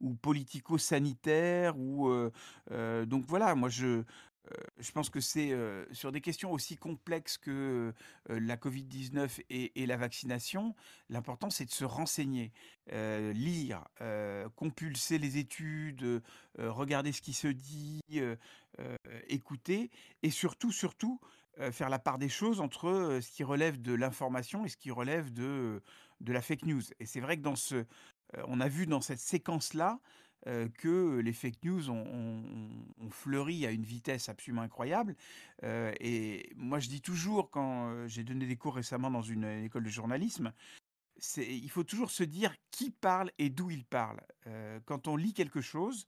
ou 0.00 0.14
politico-sanitaire 0.14 1.74
donc 1.74 3.24
voilà, 3.26 3.54
moi 3.54 3.68
je 3.68 4.04
je 4.78 4.90
pense 4.92 5.10
que 5.10 5.20
c'est 5.20 5.54
sur 5.92 6.12
des 6.12 6.20
questions 6.20 6.52
aussi 6.52 6.76
complexes 6.76 7.38
que 7.38 7.92
la 8.28 8.56
Covid-19 8.56 9.42
et, 9.50 9.86
la 9.86 9.96
vaccination, 9.96 10.74
l'important 11.08 11.50
c'est 11.50 11.66
de 11.66 11.70
se 11.70 11.84
renseigner, 11.84 12.52
lire, 12.90 13.84
compulser 14.56 15.18
les 15.18 15.38
études, 15.38 16.22
regarder 16.58 17.12
ce 17.12 17.22
qui 17.22 17.32
se 17.32 17.48
dit, 17.48 18.00
écouter 19.28 19.90
et 20.22 20.30
surtout, 20.30 20.72
surtout, 20.72 21.20
faire 21.70 21.90
la 21.90 21.98
part 21.98 22.18
des 22.18 22.30
choses 22.30 22.60
entre 22.60 23.18
ce 23.20 23.30
qui 23.30 23.44
relève 23.44 23.80
de 23.80 23.92
l'information 23.92 24.64
et 24.64 24.68
ce 24.68 24.76
qui 24.76 24.90
relève 24.90 25.32
de, 25.32 25.82
de 26.20 26.32
la 26.32 26.40
fake 26.40 26.64
news. 26.64 26.82
Et 26.98 27.06
c'est 27.06 27.20
vrai 27.20 27.36
que 27.36 27.42
dans 27.42 27.56
ce, 27.56 27.84
on 28.46 28.60
a 28.60 28.68
vu 28.68 28.86
dans 28.86 29.00
cette 29.00 29.20
séquence-là, 29.20 29.98
que 30.44 31.18
les 31.18 31.32
fake 31.32 31.62
news 31.64 31.90
ont, 31.90 32.42
fleuri 33.10 33.66
à 33.66 33.70
une 33.70 33.84
vitesse 33.84 34.28
absolument 34.28 34.62
incroyable. 34.62 35.16
et 35.62 36.50
moi, 36.56 36.78
je 36.78 36.88
dis 36.88 37.00
toujours, 37.00 37.50
quand 37.50 38.06
j'ai 38.06 38.24
donné 38.24 38.46
des 38.46 38.56
cours 38.56 38.74
récemment 38.74 39.10
dans 39.10 39.22
une, 39.22 39.44
école 39.44 39.84
de 39.84 39.90
journalisme, 39.90 40.52
il 41.36 41.70
faut 41.70 41.84
toujours 41.84 42.10
se 42.10 42.24
dire 42.24 42.54
qui 42.70 42.90
parle 42.90 43.30
et 43.38 43.50
d'où 43.50 43.70
il 43.70 43.84
parle. 43.84 44.20
quand 44.86 45.08
on 45.08 45.16
lit 45.16 45.34
quelque 45.34 45.60
chose, 45.60 46.06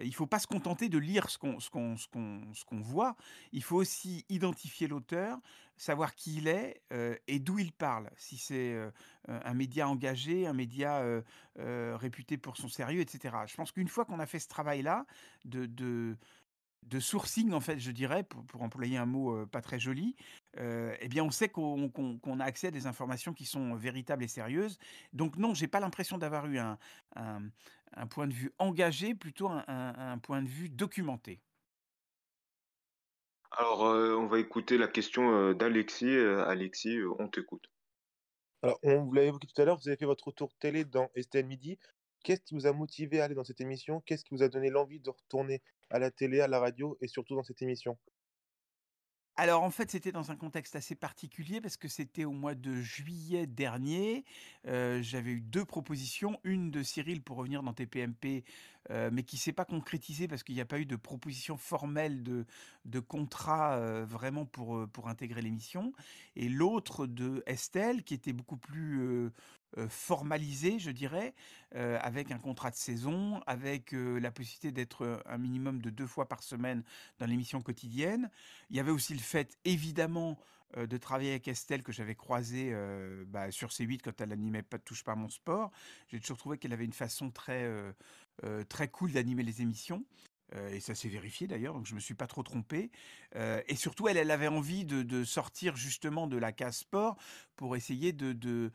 il 0.00 0.08
ne 0.08 0.14
faut 0.14 0.26
pas 0.26 0.38
se 0.38 0.46
contenter 0.46 0.88
de 0.88 0.98
lire 0.98 1.30
ce 1.30 1.38
qu'on 1.38 1.60
ce 1.60 1.70
qu'on 1.70 1.96
ce 1.96 2.08
qu'on 2.08 2.40
ce 2.52 2.64
qu'on 2.64 2.80
voit. 2.80 3.16
Il 3.52 3.62
faut 3.62 3.76
aussi 3.76 4.24
identifier 4.28 4.88
l'auteur, 4.88 5.38
savoir 5.76 6.14
qui 6.14 6.36
il 6.36 6.48
est 6.48 6.82
euh, 6.92 7.16
et 7.26 7.38
d'où 7.38 7.58
il 7.58 7.72
parle. 7.72 8.10
Si 8.16 8.36
c'est 8.36 8.72
euh, 8.74 8.90
un 9.28 9.54
média 9.54 9.88
engagé, 9.88 10.46
un 10.46 10.52
média 10.52 11.00
euh, 11.00 11.96
réputé 11.96 12.36
pour 12.36 12.56
son 12.56 12.68
sérieux, 12.68 13.00
etc. 13.00 13.36
Je 13.46 13.54
pense 13.54 13.72
qu'une 13.72 13.88
fois 13.88 14.04
qu'on 14.04 14.20
a 14.20 14.26
fait 14.26 14.38
ce 14.38 14.48
travail-là 14.48 15.06
de, 15.44 15.66
de 15.66 17.00
sourcing, 17.00 17.52
en 17.52 17.60
fait, 17.60 17.78
je 17.78 17.90
dirais, 17.90 18.24
pour, 18.24 18.62
employer 18.62 18.98
un 18.98 19.06
mot 19.06 19.46
pas 19.46 19.62
très 19.62 19.78
joli, 19.78 20.16
eh 20.56 21.08
bien, 21.08 21.24
on 21.24 21.30
sait 21.30 21.48
qu'on 21.48 22.40
a 22.40 22.44
accès 22.44 22.68
à 22.68 22.70
des 22.70 22.86
informations 22.86 23.32
qui 23.32 23.46
sont 23.46 23.74
véritables 23.74 24.22
et 24.22 24.28
sérieuses. 24.28 24.78
Donc 25.12 25.36
non, 25.36 25.54
j'ai 25.54 25.68
pas 25.68 25.80
l'impression 25.80 26.18
d'avoir 26.18 26.46
eu 26.46 26.58
un, 26.58 26.78
point 28.10 28.26
de 28.26 28.34
vue 28.34 28.52
engagé, 28.58 29.14
plutôt 29.14 29.48
un, 29.48 29.64
un 29.66 30.18
point 30.18 30.42
de 30.42 30.48
vue 30.48 30.68
documenté. 30.68 31.40
Alors, 33.52 33.82
on 33.82 34.26
va 34.26 34.40
écouter 34.40 34.78
la 34.78 34.88
question 34.88 35.52
d'Alexis. 35.52 36.16
Alexis, 36.16 36.98
on 37.18 37.28
t'écoute. 37.28 37.70
Alors, 38.62 38.78
on 38.82 39.04
vous 39.04 39.12
l'avez 39.12 39.28
évoqué 39.28 39.46
tout 39.46 39.60
à 39.60 39.64
l'heure, 39.64 39.76
vous 39.76 39.88
avez 39.88 39.96
fait 39.96 40.06
votre 40.06 40.26
retour 40.26 40.54
télé 40.58 40.84
dans 40.84 41.10
Estelle 41.14 41.46
Midi. 41.46 41.78
Qu'est-ce 42.24 42.40
qui 42.40 42.54
vous 42.54 42.66
a 42.66 42.72
motivé 42.72 43.20
à 43.20 43.24
aller 43.24 43.34
dans 43.34 43.44
cette 43.44 43.60
émission? 43.60 44.00
Qu'est-ce 44.00 44.24
qui 44.24 44.34
vous 44.34 44.42
a 44.42 44.48
donné 44.48 44.70
l'envie 44.70 44.98
de 44.98 45.10
retourner 45.10 45.62
à 45.90 45.98
la 45.98 46.10
télé, 46.10 46.40
à 46.40 46.48
la 46.48 46.58
radio 46.58 46.96
et 47.00 47.06
surtout 47.06 47.36
dans 47.36 47.44
cette 47.44 47.60
émission? 47.60 47.98
Alors 49.36 49.64
en 49.64 49.70
fait, 49.70 49.90
c'était 49.90 50.12
dans 50.12 50.30
un 50.30 50.36
contexte 50.36 50.76
assez 50.76 50.94
particulier 50.94 51.60
parce 51.60 51.76
que 51.76 51.88
c'était 51.88 52.24
au 52.24 52.32
mois 52.32 52.54
de 52.54 52.80
juillet 52.80 53.46
dernier. 53.46 54.24
Euh, 54.68 55.02
j'avais 55.02 55.32
eu 55.32 55.40
deux 55.40 55.64
propositions, 55.64 56.38
une 56.44 56.70
de 56.70 56.84
Cyril 56.84 57.20
pour 57.20 57.38
revenir 57.38 57.64
dans 57.64 57.72
TPMP, 57.72 58.44
euh, 58.90 59.10
mais 59.12 59.24
qui 59.24 59.36
s'est 59.36 59.52
pas 59.52 59.64
concrétisée 59.64 60.28
parce 60.28 60.44
qu'il 60.44 60.54
n'y 60.54 60.60
a 60.60 60.66
pas 60.66 60.78
eu 60.78 60.86
de 60.86 60.94
proposition 60.94 61.56
formelle 61.56 62.22
de, 62.22 63.00
contrat 63.00 63.74
euh, 63.74 64.04
vraiment 64.04 64.46
pour, 64.46 64.86
pour 64.92 65.08
intégrer 65.08 65.42
l'émission, 65.42 65.92
et 66.36 66.48
l'autre 66.48 67.06
de 67.06 67.42
Estelle 67.46 68.04
qui 68.04 68.14
était 68.14 68.32
beaucoup 68.32 68.56
plus 68.56 69.30
formalisé, 69.88 70.78
je 70.78 70.90
dirais, 70.90 71.34
avec 71.72 72.30
un 72.30 72.38
contrat 72.38 72.70
de 72.70 72.76
saison, 72.76 73.40
avec 73.46 73.92
la 73.92 74.30
possibilité 74.30 74.72
d'être 74.72 75.22
un 75.26 75.38
minimum 75.38 75.80
de 75.80 75.90
deux 75.90 76.06
fois 76.06 76.28
par 76.28 76.42
semaine 76.42 76.82
dans 77.18 77.26
l'émission 77.26 77.60
quotidienne. 77.60 78.30
Il 78.70 78.76
y 78.76 78.80
avait 78.80 78.90
aussi 78.90 79.14
le 79.14 79.20
fait, 79.20 79.58
évidemment, 79.64 80.38
de 80.76 80.96
travailler 80.96 81.30
avec 81.30 81.48
Estelle 81.48 81.82
que 81.82 81.92
j'avais 81.92 82.14
croisée 82.14 82.74
bah, 83.26 83.50
sur 83.50 83.68
C8 83.68 84.00
quand 84.02 84.20
elle 84.20 84.32
animait 84.32 84.62
Pas 84.62 84.78
touche 84.78 85.04
pas 85.04 85.12
à 85.12 85.16
mon 85.16 85.28
sport. 85.28 85.70
J'ai 86.08 86.20
toujours 86.20 86.38
trouvé 86.38 86.58
qu'elle 86.58 86.72
avait 86.72 86.84
une 86.84 86.92
façon 86.92 87.30
très, 87.30 87.68
très 88.68 88.88
cool 88.88 89.12
d'animer 89.12 89.42
les 89.42 89.62
émissions 89.62 90.04
et 90.70 90.78
ça 90.78 90.94
s'est 90.94 91.08
vérifié 91.08 91.46
d'ailleurs, 91.46 91.74
donc 91.74 91.86
je 91.86 91.94
me 91.94 92.00
suis 92.00 92.14
pas 92.14 92.26
trop 92.26 92.42
trompé. 92.42 92.90
et 93.34 93.74
surtout, 93.76 94.08
elle, 94.08 94.30
avait 94.30 94.48
envie 94.48 94.84
de, 94.84 95.24
sortir 95.24 95.74
justement 95.74 96.26
de 96.26 96.36
la 96.36 96.52
case 96.52 96.78
sport 96.78 97.16
pour 97.56 97.76
essayer 97.76 98.12
de, 98.12 98.70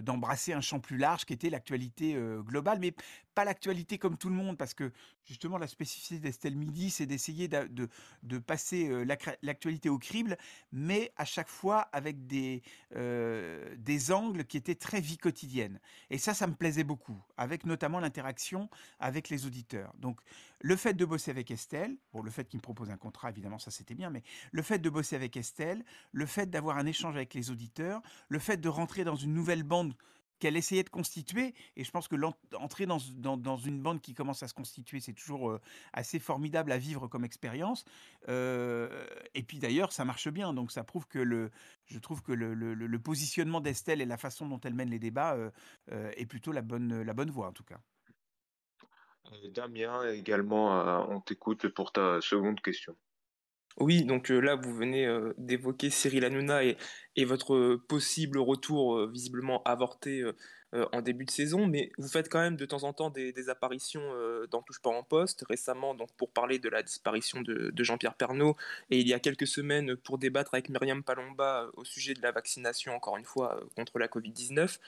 d'embrasser 0.00 0.52
un 0.52 0.60
champ 0.60 0.80
plus 0.80 0.96
large 0.96 1.24
qui 1.24 1.32
était 1.32 1.50
l'actualité 1.50 2.16
globale, 2.44 2.78
mais 2.78 2.94
pas 3.34 3.44
l'actualité 3.44 3.98
comme 3.98 4.16
tout 4.16 4.28
le 4.28 4.34
monde, 4.34 4.56
parce 4.56 4.74
que 4.74 4.92
justement 5.24 5.58
la 5.58 5.66
spécificité 5.66 6.20
d'Estelle 6.20 6.56
Midi, 6.56 6.90
c'est 6.90 7.06
d'essayer 7.06 7.48
de, 7.48 7.88
de, 8.22 8.38
passer 8.38 9.04
l'actualité 9.42 9.88
au 9.88 9.98
crible, 9.98 10.36
mais 10.72 11.12
à 11.16 11.24
chaque 11.24 11.48
fois 11.48 11.88
avec 11.92 12.26
des, 12.26 12.62
des 12.92 14.12
angles 14.12 14.44
qui 14.44 14.56
étaient 14.56 14.74
très 14.74 15.00
vie 15.00 15.18
quotidienne. 15.18 15.80
Et 16.10 16.18
ça, 16.18 16.34
ça 16.34 16.46
me 16.46 16.54
plaisait 16.54 16.84
beaucoup, 16.84 17.20
avec 17.36 17.66
notamment 17.66 18.00
l'interaction 18.00 18.68
avec 18.98 19.28
les 19.28 19.46
auditeurs. 19.46 19.92
Donc 19.98 20.20
le 20.60 20.76
fait 20.76 20.94
de 20.94 21.04
bosser 21.04 21.30
avec 21.30 21.50
Estelle, 21.50 21.96
bon, 22.12 22.22
le 22.22 22.30
fait 22.30 22.48
qu'il 22.48 22.58
me 22.58 22.62
propose 22.62 22.90
un 22.90 22.96
contrat, 22.96 23.30
évidemment, 23.30 23.58
ça 23.58 23.70
c'était 23.70 23.94
bien, 23.94 24.10
mais 24.10 24.22
le 24.52 24.62
fait 24.62 24.78
de 24.78 24.88
bosser 24.88 25.16
avec 25.16 25.36
Estelle, 25.36 25.84
le 26.12 26.26
fait 26.26 26.48
d'avoir 26.48 26.78
un 26.78 26.86
échange 26.86 27.16
avec 27.16 27.34
les 27.34 27.50
auditeurs, 27.50 28.00
le 28.28 28.38
fait 28.38 28.56
de 28.56 28.68
rentrer 28.68 29.04
dans 29.04 29.16
une 29.16 29.34
nouvelle 29.34 29.62
bande 29.62 29.94
qu'elle 30.44 30.58
essayait 30.58 30.82
de 30.82 30.90
constituer. 30.90 31.54
Et 31.74 31.84
je 31.84 31.90
pense 31.90 32.06
que 32.06 32.16
l'entrée 32.16 32.84
dans, 32.84 32.98
une 32.98 33.80
bande 33.80 34.02
qui 34.02 34.12
commence 34.12 34.42
à 34.42 34.48
se 34.48 34.52
constituer, 34.52 35.00
c'est 35.00 35.14
toujours 35.14 35.50
euh, 35.50 35.60
assez 35.94 36.18
formidable 36.18 36.70
à 36.70 36.76
vivre 36.76 37.08
comme 37.08 37.24
expérience. 37.24 37.86
Euh, 38.28 39.06
et 39.34 39.42
puis 39.42 39.58
d'ailleurs, 39.58 39.90
ça 39.90 40.04
marche 40.04 40.28
bien. 40.28 40.52
Donc 40.52 40.70
ça 40.70 40.84
prouve 40.84 41.08
que 41.08 41.18
le, 41.18 41.50
je 41.86 41.98
trouve 41.98 42.20
que 42.20 42.32
le, 42.32 42.52
le, 42.52 42.98
positionnement 42.98 43.62
d'Estelle 43.62 44.02
et 44.02 44.04
la 44.04 44.18
façon 44.18 44.46
dont 44.46 44.60
elle 44.60 44.74
mène 44.74 44.90
les 44.90 44.98
débats 44.98 45.34
euh, 45.34 45.50
est 45.88 46.26
plutôt 46.26 46.52
la 46.52 46.60
bonne, 46.60 47.00
la 47.00 47.14
bonne 47.14 47.30
voie 47.30 47.48
en 47.48 47.52
tout 47.52 47.64
cas. 47.64 47.80
Damien, 49.48 50.10
également, 50.10 51.08
on 51.08 51.20
t'écoute 51.22 51.68
pour 51.68 51.90
ta 51.90 52.20
seconde 52.20 52.60
question. 52.60 52.94
Oui, 53.78 54.04
donc 54.04 54.28
là, 54.28 54.54
vous 54.54 54.72
venez 54.72 55.08
d'évoquer 55.36 55.90
Cyril 55.90 56.24
Hanouna 56.24 56.62
et, 56.64 56.76
votre 57.24 57.76
possible 57.88 58.38
retour 58.38 59.08
visiblement 59.08 59.62
avorté 59.64 60.24
en 60.92 61.02
début 61.02 61.24
de 61.24 61.30
saison, 61.30 61.66
mais 61.66 61.90
vous 61.98 62.08
faites 62.08 62.28
quand 62.28 62.40
même 62.40 62.56
de 62.56 62.66
temps 62.66 62.84
en 62.84 62.92
temps 62.92 63.10
des, 63.10 63.48
apparitions 63.48 64.02
dans 64.50 64.62
Touche 64.62 64.80
pas 64.80 64.90
en 64.90 65.02
poste, 65.02 65.44
récemment 65.48 65.94
donc 65.94 66.08
pour 66.16 66.32
parler 66.32 66.60
de 66.60 66.68
la 66.68 66.82
disparition 66.84 67.42
de, 67.42 67.72
Jean-Pierre 67.76 68.14
Pernaud, 68.14 68.56
et 68.90 69.00
il 69.00 69.08
y 69.08 69.12
a 69.12 69.18
quelques 69.18 69.46
semaines 69.46 69.96
pour 69.96 70.18
débattre 70.18 70.54
avec 70.54 70.68
Myriam 70.68 71.02
Palomba 71.02 71.68
au 71.74 71.84
sujet 71.84 72.14
de 72.14 72.22
la 72.22 72.30
vaccination, 72.30 72.94
encore 72.94 73.16
une 73.16 73.24
fois, 73.24 73.60
contre 73.76 73.98
la 73.98 74.06
Covid-19. 74.06 74.78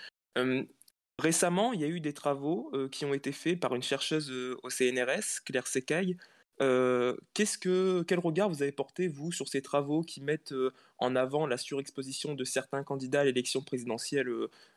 récemment, 1.18 1.72
il 1.72 1.80
y 1.80 1.84
a 1.84 1.88
eu 1.88 2.00
des 2.00 2.12
travaux 2.12 2.70
qui 2.92 3.04
ont 3.04 3.14
été 3.14 3.32
faits 3.32 3.58
par 3.58 3.74
une 3.74 3.82
chercheuse 3.82 4.30
au 4.62 4.70
CNRS, 4.70 5.42
Claire 5.44 5.66
Secaille, 5.66 6.16
euh, 6.62 7.16
qu'est-ce 7.34 7.58
que, 7.58 8.02
quel 8.02 8.18
regard 8.18 8.48
vous 8.48 8.62
avez 8.62 8.72
porté, 8.72 9.08
vous, 9.08 9.30
sur 9.32 9.48
ces 9.48 9.60
travaux 9.60 10.02
qui 10.02 10.22
mettent 10.22 10.52
euh, 10.52 10.72
en 10.98 11.14
avant 11.14 11.46
la 11.46 11.58
surexposition 11.58 12.34
de 12.34 12.44
certains 12.44 12.82
candidats 12.82 13.20
à 13.20 13.24
l'élection 13.24 13.60
présidentielle 13.62 14.28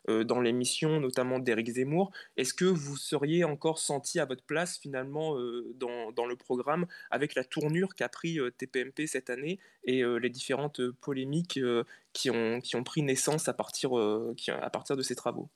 euh, 0.08 0.24
dans 0.24 0.40
l'émission, 0.40 1.00
notamment 1.00 1.38
d'Éric 1.38 1.70
Zemmour? 1.70 2.10
Est-ce 2.36 2.52
que 2.52 2.66
vous 2.66 2.96
seriez 2.96 3.44
encore 3.44 3.78
senti 3.78 4.20
à 4.20 4.26
votre 4.26 4.42
place, 4.44 4.78
finalement, 4.78 5.36
dans, 5.74 6.12
dans, 6.12 6.26
le 6.26 6.36
programme, 6.36 6.86
avec 7.10 7.34
la 7.34 7.44
tournure 7.44 7.94
qu'a 7.94 8.08
pris 8.08 8.38
TPMP 8.58 9.06
cette 9.06 9.30
année 9.30 9.58
et 9.84 10.02
les 10.02 10.30
différentes 10.30 10.80
polémiques 11.00 11.58
qui, 12.12 12.30
ont, 12.30 12.60
qui 12.60 12.76
ont 12.76 12.84
pris 12.84 13.02
naissance 13.02 13.48
à 13.48 13.54
partir, 13.54 13.94
à 13.94 14.70
partir 14.70 14.96
de 14.96 15.02
ces 15.02 15.14
travaux? 15.14 15.48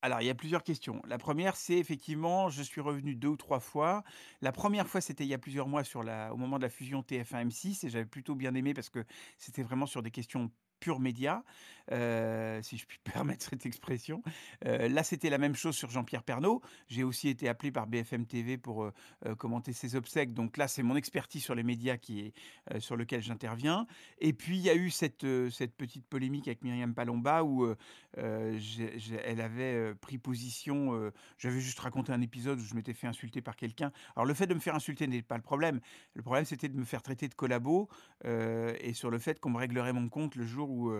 Alors, 0.00 0.20
il 0.20 0.26
y 0.26 0.30
a 0.30 0.34
plusieurs 0.34 0.62
questions. 0.62 1.02
La 1.08 1.18
première, 1.18 1.56
c'est 1.56 1.76
effectivement, 1.76 2.50
je 2.50 2.62
suis 2.62 2.80
revenu 2.80 3.16
deux 3.16 3.28
ou 3.28 3.36
trois 3.36 3.58
fois. 3.58 4.04
La 4.40 4.52
première 4.52 4.86
fois, 4.86 5.00
c'était 5.00 5.24
il 5.24 5.28
y 5.28 5.34
a 5.34 5.38
plusieurs 5.38 5.66
mois 5.66 5.82
au 6.30 6.36
moment 6.36 6.58
de 6.58 6.62
la 6.62 6.68
fusion 6.68 7.00
TF1-M6 7.00 7.84
et 7.84 7.90
j'avais 7.90 8.06
plutôt 8.06 8.36
bien 8.36 8.54
aimé 8.54 8.74
parce 8.74 8.90
que 8.90 9.04
c'était 9.38 9.64
vraiment 9.64 9.86
sur 9.86 10.02
des 10.02 10.12
questions 10.12 10.52
pur 10.78 11.00
média, 11.00 11.42
euh, 11.92 12.60
si 12.62 12.76
je 12.76 12.86
puis 12.86 12.98
permettre 13.12 13.44
cette 13.44 13.66
expression. 13.66 14.22
Euh, 14.66 14.88
là, 14.88 15.02
c'était 15.02 15.30
la 15.30 15.38
même 15.38 15.54
chose 15.54 15.76
sur 15.76 15.90
Jean-Pierre 15.90 16.22
Pernaud. 16.22 16.62
J'ai 16.88 17.04
aussi 17.04 17.28
été 17.28 17.48
appelé 17.48 17.72
par 17.72 17.86
BFM 17.86 18.26
TV 18.26 18.58
pour 18.58 18.84
euh, 18.84 19.34
commenter 19.36 19.72
ses 19.72 19.96
obsèques. 19.96 20.34
Donc 20.34 20.56
là, 20.56 20.68
c'est 20.68 20.82
mon 20.82 20.96
expertise 20.96 21.42
sur 21.42 21.54
les 21.54 21.62
médias 21.62 21.96
qui 21.96 22.20
est 22.20 22.80
sur 22.80 22.96
lequel 22.96 23.22
j'interviens. 23.22 23.86
Et 24.18 24.32
puis, 24.32 24.58
il 24.58 24.62
y 24.62 24.70
a 24.70 24.74
eu 24.74 24.90
cette, 24.90 25.26
cette 25.50 25.74
petite 25.74 26.06
polémique 26.06 26.48
avec 26.48 26.62
Myriam 26.62 26.94
Palomba 26.94 27.44
où 27.44 27.74
elle 28.16 29.40
avait 29.40 29.94
pris 29.94 30.18
position. 30.18 31.10
J'avais 31.38 31.60
juste 31.60 31.78
raconté 31.78 32.12
un 32.12 32.20
épisode 32.20 32.58
où 32.58 32.64
je 32.64 32.74
m'étais 32.74 32.92
fait 32.92 33.06
insulter 33.06 33.40
par 33.40 33.56
quelqu'un. 33.56 33.92
Alors, 34.16 34.26
le 34.26 34.34
fait 34.34 34.46
de 34.46 34.54
me 34.54 34.60
faire 34.60 34.74
insulter 34.74 35.06
n'est 35.06 35.22
pas 35.22 35.36
le 35.36 35.42
problème. 35.42 35.80
Le 36.14 36.22
problème, 36.22 36.44
c'était 36.44 36.68
de 36.68 36.76
me 36.76 36.84
faire 36.84 37.02
traiter 37.02 37.28
de 37.28 37.34
collabo 37.34 37.88
et 38.24 38.92
sur 38.92 39.10
le 39.10 39.18
fait 39.18 39.40
qu'on 39.40 39.50
me 39.50 39.58
réglerait 39.58 39.92
mon 39.92 40.08
compte 40.08 40.36
le 40.36 40.44
jour 40.44 40.70
où, 40.70 40.92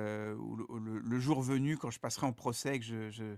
le, 0.00 1.20
jour 1.20 1.42
venu, 1.42 1.76
quand 1.76 1.90
je 1.90 2.00
passerai 2.00 2.26
en 2.26 2.32
procès, 2.32 2.80
je, 2.80 3.34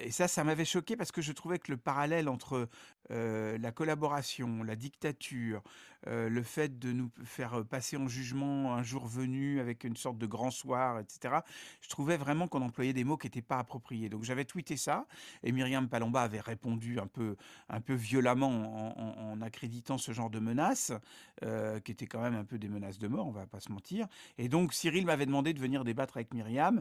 et 0.00 0.10
ça, 0.10 0.28
ça 0.28 0.44
m'avait 0.44 0.64
choqué 0.64 0.96
parce 0.96 1.12
que 1.12 1.22
je 1.22 1.32
trouvais 1.32 1.58
que 1.58 1.70
le 1.70 1.76
parallèle 1.76 2.28
entre 2.28 2.68
la 3.10 3.72
collaboration, 3.72 4.62
la 4.62 4.76
dictature, 4.76 5.62
le 6.06 6.42
fait 6.42 6.78
de 6.78 6.92
nous 6.92 7.10
faire 7.24 7.64
passer 7.64 7.96
en 7.96 8.08
jugement 8.08 8.74
un 8.74 8.82
jour 8.82 9.06
venu 9.06 9.60
avec 9.60 9.84
une 9.84 9.96
sorte 9.96 10.18
de 10.18 10.26
grand 10.26 10.50
soir, 10.50 11.00
etc., 11.00 11.36
je 11.80 11.88
trouvais 11.88 12.16
vraiment 12.16 12.48
qu'on 12.48 12.62
employait 12.62 12.92
des 12.92 13.04
mots 13.04 13.16
qui 13.16 13.26
n'étaient 13.26 13.42
pas 13.42 13.58
appropriés. 13.58 14.08
Donc 14.08 14.22
j'avais 14.24 14.44
tweeté 14.44 14.76
ça 14.76 15.06
et 15.42 15.52
Myriam 15.52 15.88
Palomba 15.88 16.22
avait 16.22 16.40
répondu 16.40 16.98
un 16.98 17.06
peu, 17.06 17.36
un 17.68 17.80
peu 17.80 17.94
violemment 17.94 18.48
en, 18.48 19.32
en 19.32 19.42
accréditant 19.42 19.98
ce 19.98 20.12
genre 20.12 20.30
de 20.30 20.38
menaces, 20.38 20.92
qui 21.84 21.92
étaient 21.92 22.06
quand 22.06 22.22
même 22.22 22.36
un 22.36 22.44
peu 22.44 22.58
des 22.58 22.68
menaces 22.68 22.98
de 22.98 23.08
mort, 23.08 23.26
on 23.26 23.32
va 23.32 23.46
pas 23.46 23.60
se 23.60 23.70
mentir. 23.70 24.06
Et 24.38 24.48
donc 24.48 24.72
Cyril 24.72 25.04
m'avait 25.04 25.26
demandé 25.26 25.52
de 25.52 25.60
venir 25.60 25.84
débattre 25.84 26.16
avec 26.16 26.32
Myriam. 26.32 26.80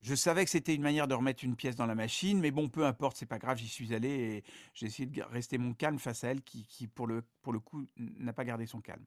Je 0.00 0.14
savais 0.14 0.44
que 0.44 0.50
c'était 0.50 0.74
une 0.74 0.82
manière 0.82 1.08
de 1.08 1.14
remettre 1.14 1.42
une 1.42 1.56
pièce 1.56 1.74
dans 1.74 1.86
la 1.86 1.96
machine, 1.96 2.38
mais 2.38 2.52
bon, 2.52 2.68
peu 2.68 2.86
importe, 2.86 3.16
c'est 3.16 3.26
pas 3.26 3.38
grave, 3.38 3.58
j'y 3.58 3.68
suis 3.68 3.94
allé 3.94 4.08
et 4.08 4.44
j'ai 4.74 4.86
essayé 4.86 5.06
de 5.06 5.22
rester 5.22 5.58
mon 5.58 5.74
calme 5.74 5.98
face 5.98 6.22
à 6.22 6.28
elle, 6.28 6.42
qui, 6.42 6.86
pour, 6.86 7.08
le, 7.08 7.24
pour 7.42 7.52
le 7.52 7.58
coup, 7.58 7.84
n'a 7.96 8.32
pas 8.32 8.44
gardé 8.44 8.66
son 8.66 8.80
calme. 8.80 9.04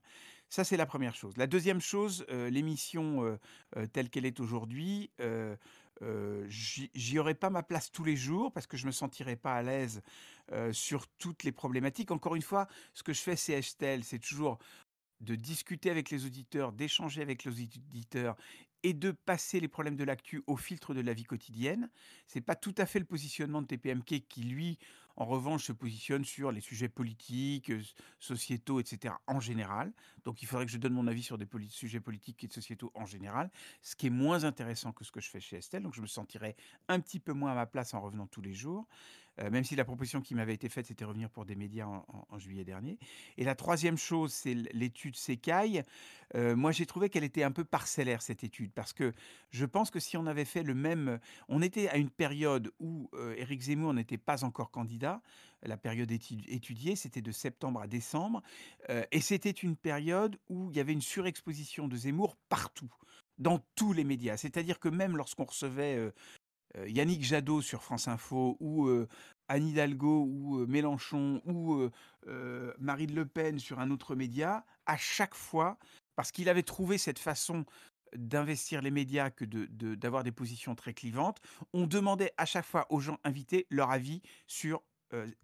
Ça, 0.50 0.64
c'est 0.64 0.76
la 0.76 0.84
première 0.84 1.14
chose. 1.14 1.34
La 1.38 1.46
deuxième 1.46 1.80
chose, 1.80 2.26
euh, 2.28 2.50
l'émission 2.50 3.24
euh, 3.24 3.38
euh, 3.78 3.86
telle 3.86 4.10
qu'elle 4.10 4.26
est 4.26 4.38
aujourd'hui, 4.38 5.10
j'y 6.48 7.18
aurais 7.18 7.34
pas 7.34 7.48
ma 7.48 7.62
place 7.62 7.90
tous 7.90 8.04
les 8.04 8.16
jours 8.16 8.52
parce 8.52 8.66
que 8.66 8.76
je 8.76 8.84
me 8.84 8.92
sentirais 8.92 9.36
pas 9.36 9.54
à 9.54 9.62
l'aise 9.62 10.02
sur 10.72 11.06
toutes 11.06 11.44
les 11.44 11.52
problématiques. 11.52 12.10
Encore 12.10 12.34
une 12.34 12.42
fois, 12.42 12.66
ce 12.92 13.02
que 13.02 13.14
je 13.14 13.20
fais, 13.20 13.36
c'est 13.36 13.54
Estelle, 13.54 14.04
c'est 14.04 14.18
toujours 14.18 14.58
de 15.20 15.36
discuter 15.36 15.88
avec 15.88 16.10
les 16.10 16.26
auditeurs, 16.26 16.72
d'échanger 16.72 17.22
avec 17.22 17.44
les 17.44 17.52
auditeurs 17.52 18.36
et 18.82 18.92
de 18.94 19.10
passer 19.10 19.60
les 19.60 19.68
problèmes 19.68 19.96
de 19.96 20.04
l'actu 20.04 20.42
au 20.46 20.56
filtre 20.56 20.94
de 20.94 21.00
la 21.00 21.12
vie 21.12 21.24
quotidienne. 21.24 21.88
C'est 22.26 22.40
pas 22.40 22.56
tout 22.56 22.74
à 22.78 22.86
fait 22.86 22.98
le 22.98 23.04
positionnement 23.04 23.62
de 23.62 23.66
TPMK 23.66 24.26
qui, 24.28 24.42
lui, 24.42 24.78
en 25.16 25.26
revanche, 25.26 25.64
se 25.64 25.72
positionne 25.72 26.24
sur 26.24 26.52
les 26.52 26.60
sujets 26.60 26.88
politiques, 26.88 27.72
sociétaux, 28.18 28.80
etc. 28.80 29.14
en 29.26 29.40
général. 29.40 29.92
Donc 30.24 30.42
il 30.42 30.46
faudrait 30.46 30.66
que 30.66 30.72
je 30.72 30.78
donne 30.78 30.94
mon 30.94 31.06
avis 31.06 31.22
sur 31.22 31.38
des 31.38 31.46
sujets 31.68 32.00
politiques 32.00 32.44
et 32.44 32.48
sociétaux 32.48 32.90
en 32.94 33.06
général, 33.06 33.50
ce 33.82 33.94
qui 33.94 34.06
est 34.06 34.10
moins 34.10 34.44
intéressant 34.44 34.92
que 34.92 35.04
ce 35.04 35.12
que 35.12 35.20
je 35.20 35.28
fais 35.28 35.40
chez 35.40 35.56
Estelle. 35.56 35.82
Donc 35.82 35.94
je 35.94 36.00
me 36.00 36.06
sentirais 36.06 36.56
un 36.88 37.00
petit 37.00 37.20
peu 37.20 37.32
moins 37.32 37.52
à 37.52 37.54
ma 37.54 37.66
place 37.66 37.94
en 37.94 38.00
revenant 38.00 38.26
tous 38.26 38.42
les 38.42 38.54
jours. 38.54 38.86
Euh, 39.40 39.50
même 39.50 39.64
si 39.64 39.76
la 39.76 39.84
proposition 39.84 40.20
qui 40.20 40.34
m'avait 40.34 40.54
été 40.54 40.68
faite, 40.68 40.86
c'était 40.86 41.04
revenir 41.04 41.30
pour 41.30 41.44
des 41.44 41.54
médias 41.54 41.86
en, 41.86 42.38
juillet 42.38 42.64
dernier. 42.64 42.98
Et 43.38 43.44
la 43.44 43.54
troisième 43.54 43.96
chose, 43.96 44.32
c'est 44.32 44.54
l'étude 44.54 45.16
Sekai. 45.16 45.82
Euh, 46.34 46.56
moi, 46.56 46.72
j'ai 46.72 46.86
trouvé 46.86 47.08
qu'elle 47.08 47.24
était 47.24 47.42
un 47.42 47.52
peu 47.52 47.64
parcellaire, 47.64 48.22
cette 48.22 48.44
étude, 48.44 48.72
parce 48.72 48.92
que 48.92 49.12
je 49.50 49.64
pense 49.64 49.90
que 49.90 50.00
si 50.00 50.16
on 50.16 50.26
avait 50.26 50.44
fait 50.44 50.62
le 50.62 50.74
même... 50.74 51.18
On 51.48 51.62
était 51.62 51.88
à 51.88 51.96
une 51.96 52.10
période 52.10 52.72
où 52.80 53.10
euh, 53.14 53.34
Éric 53.36 53.62
Zemmour 53.62 53.94
n'était 53.94 54.18
pas 54.18 54.44
encore 54.44 54.70
candidat. 54.70 55.22
La 55.62 55.76
période 55.76 56.10
étudiée, 56.10 56.96
c'était 56.96 57.22
de 57.22 57.32
septembre 57.32 57.80
à 57.80 57.86
décembre. 57.86 58.42
et 59.12 59.20
c'était 59.20 59.50
une 59.50 59.76
période 59.76 60.36
où 60.48 60.70
il 60.72 60.76
y 60.76 60.80
avait 60.80 60.92
une 60.92 61.00
surexposition 61.00 61.86
de 61.86 61.94
Zemmour 61.94 62.36
partout 62.48 62.92
dans 63.38 63.60
tous 63.74 63.92
les 63.92 64.04
médias. 64.04 64.36
C'est-à-dire 64.36 64.78
que 64.78 64.88
même 64.88 65.16
lorsqu'on 65.16 65.44
recevait 65.44 65.96
euh, 65.96 66.12
Yannick 66.86 67.22
Jadot 67.22 67.62
sur 67.62 67.82
France 67.82 68.08
Info 68.08 68.56
ou 68.60 68.86
euh, 68.86 69.08
Anne 69.48 69.68
Hidalgo 69.68 70.24
ou 70.24 70.60
euh, 70.60 70.66
Mélenchon 70.66 71.42
ou 71.44 71.88
Marine 72.78 73.14
Le 73.14 73.26
Pen 73.26 73.58
sur 73.58 73.80
un 73.80 73.90
autre 73.90 74.14
média, 74.14 74.64
à 74.86 74.96
chaque 74.96 75.34
fois, 75.34 75.78
parce 76.16 76.32
qu'il 76.32 76.48
avait 76.48 76.62
trouvé 76.62 76.98
cette 76.98 77.18
façon 77.18 77.64
d'investir 78.14 78.82
les 78.82 78.90
médias 78.90 79.30
que 79.30 79.44
d'avoir 79.44 80.22
des 80.22 80.32
positions 80.32 80.74
très 80.74 80.92
clivantes, 80.92 81.40
on 81.72 81.86
demandait 81.86 82.32
à 82.36 82.44
chaque 82.44 82.66
fois 82.66 82.86
aux 82.90 83.00
gens 83.00 83.18
invités 83.24 83.66
leur 83.70 83.90
avis 83.90 84.20
sur 84.46 84.82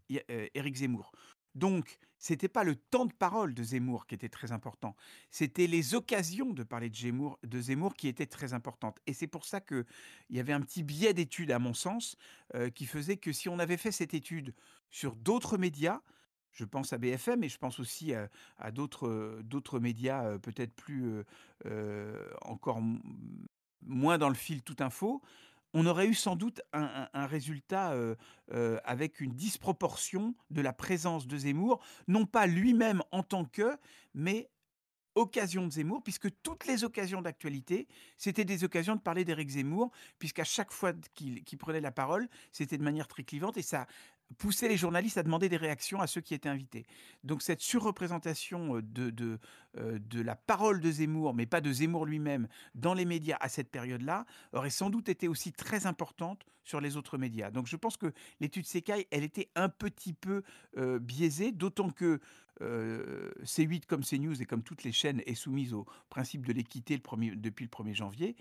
Éric 0.08 0.76
Zemmour. 0.76 1.12
Donc, 1.54 1.98
c'était 2.18 2.48
pas 2.48 2.64
le 2.64 2.74
temps 2.74 3.06
de 3.06 3.12
parole 3.12 3.54
de 3.54 3.62
Zemmour 3.62 4.06
qui 4.06 4.14
était 4.14 4.28
très 4.28 4.52
important, 4.52 4.96
c'était 5.30 5.66
les 5.66 5.94
occasions 5.94 6.52
de 6.52 6.62
parler 6.62 6.90
de 6.90 6.96
Zemmour, 6.96 7.38
de 7.44 7.60
Zemmour 7.60 7.94
qui 7.94 8.08
étaient 8.08 8.26
très 8.26 8.54
importantes. 8.54 8.98
Et 9.06 9.12
c'est 9.12 9.26
pour 9.26 9.44
ça 9.44 9.60
qu'il 9.60 9.84
y 10.30 10.40
avait 10.40 10.52
un 10.52 10.60
petit 10.60 10.82
biais 10.82 11.14
d'étude, 11.14 11.50
à 11.52 11.58
mon 11.58 11.74
sens, 11.74 12.16
euh, 12.54 12.70
qui 12.70 12.86
faisait 12.86 13.16
que 13.16 13.32
si 13.32 13.48
on 13.48 13.58
avait 13.58 13.76
fait 13.76 13.92
cette 13.92 14.14
étude 14.14 14.54
sur 14.90 15.14
d'autres 15.16 15.58
médias, 15.58 16.00
je 16.52 16.64
pense 16.64 16.92
à 16.92 16.98
BFM 16.98 17.44
et 17.44 17.48
je 17.48 17.58
pense 17.58 17.78
aussi 17.78 18.14
à, 18.14 18.70
d'autres 18.72 19.78
médias 19.78 20.24
euh, 20.24 20.38
peut-être 20.38 20.74
plus 20.74 21.22
euh, 21.66 22.28
encore 22.42 22.80
moins 23.82 24.18
dans 24.18 24.28
le 24.28 24.34
fil 24.34 24.62
tout 24.62 24.76
info, 24.80 25.22
on 25.74 25.86
aurait 25.86 26.06
eu 26.06 26.14
sans 26.14 26.36
doute 26.36 26.60
un, 26.72 27.26
résultat 27.26 27.94
avec 28.84 29.20
une 29.20 29.34
disproportion 29.34 30.34
de 30.50 30.60
la 30.60 30.72
présence 30.72 31.26
de 31.26 31.36
Zemmour, 31.36 31.80
non 32.06 32.24
pas 32.24 32.46
lui-même 32.46 33.02
en 33.12 33.22
tant 33.22 33.44
que, 33.44 33.76
mais 34.14 34.50
occasion 35.14 35.66
de 35.66 35.72
Zemmour, 35.72 36.02
puisque 36.02 36.28
toutes 36.42 36.66
les 36.66 36.84
occasions 36.84 37.20
d'actualité, 37.20 37.88
c'était 38.16 38.44
des 38.44 38.64
occasions 38.64 38.96
de 38.96 39.00
parler 39.00 39.24
d'Éric 39.24 39.50
Zemmour, 39.50 39.90
puisqu'à 40.18 40.44
chaque 40.44 40.72
fois 40.72 40.92
qu'il 41.14 41.58
prenait 41.58 41.80
la 41.80 41.92
parole, 41.92 42.28
c'était 42.52 42.78
de 42.78 42.84
manière 42.84 43.08
très 43.08 43.24
clivante, 43.24 43.56
et 43.56 43.62
ça 43.62 43.86
pousser 44.36 44.68
les 44.68 44.76
journalistes 44.76 45.16
à 45.16 45.22
demander 45.22 45.48
des 45.48 45.56
réactions 45.56 46.00
à 46.00 46.06
ceux 46.06 46.20
qui 46.20 46.34
étaient 46.34 46.48
invités. 46.48 46.84
Donc 47.24 47.42
cette 47.42 47.60
surreprésentation 47.60 48.76
euh, 48.76 48.82
de, 48.82 49.12
euh, 49.22 49.38
de 49.76 50.20
la 50.20 50.34
parole 50.34 50.80
de 50.80 50.90
Zemmour, 50.90 51.34
mais 51.34 51.46
pas 51.46 51.60
de 51.60 51.70
Zemmour 51.70 52.06
lui-même, 52.06 52.48
dans 52.74 52.94
les 52.94 53.04
médias 53.04 53.36
à 53.40 53.48
cette 53.48 53.70
période-là, 53.70 54.24
aurait 54.52 54.70
sans 54.70 54.90
doute 54.90 55.08
été 55.08 55.28
aussi 55.28 55.52
très 55.52 55.86
importante 55.86 56.46
sur 56.64 56.80
les 56.80 56.96
autres 56.96 57.18
médias. 57.18 57.50
Donc 57.50 57.66
je 57.66 57.76
pense 57.76 57.96
que 57.96 58.12
l'étude 58.40 58.66
Sekai, 58.66 59.06
elle 59.10 59.24
était 59.24 59.50
un 59.54 59.68
petit 59.68 60.12
peu 60.12 60.42
euh, 60.76 60.98
biaisée, 60.98 61.52
d'autant 61.52 61.90
que 61.90 62.20
C8 62.60 63.86
comme 63.86 64.02
CNews 64.02 64.42
et 64.42 64.44
comme 64.44 64.64
toutes 64.64 64.82
les 64.82 64.90
chaînes 64.90 65.22
est 65.26 65.36
soumise 65.36 65.72
au 65.72 65.86
principe 66.08 66.44
de 66.44 66.52
l'équité 66.52 66.98
depuis 66.98 67.64
le 67.64 67.70
1er 67.70 67.94
janvier, 67.94 68.34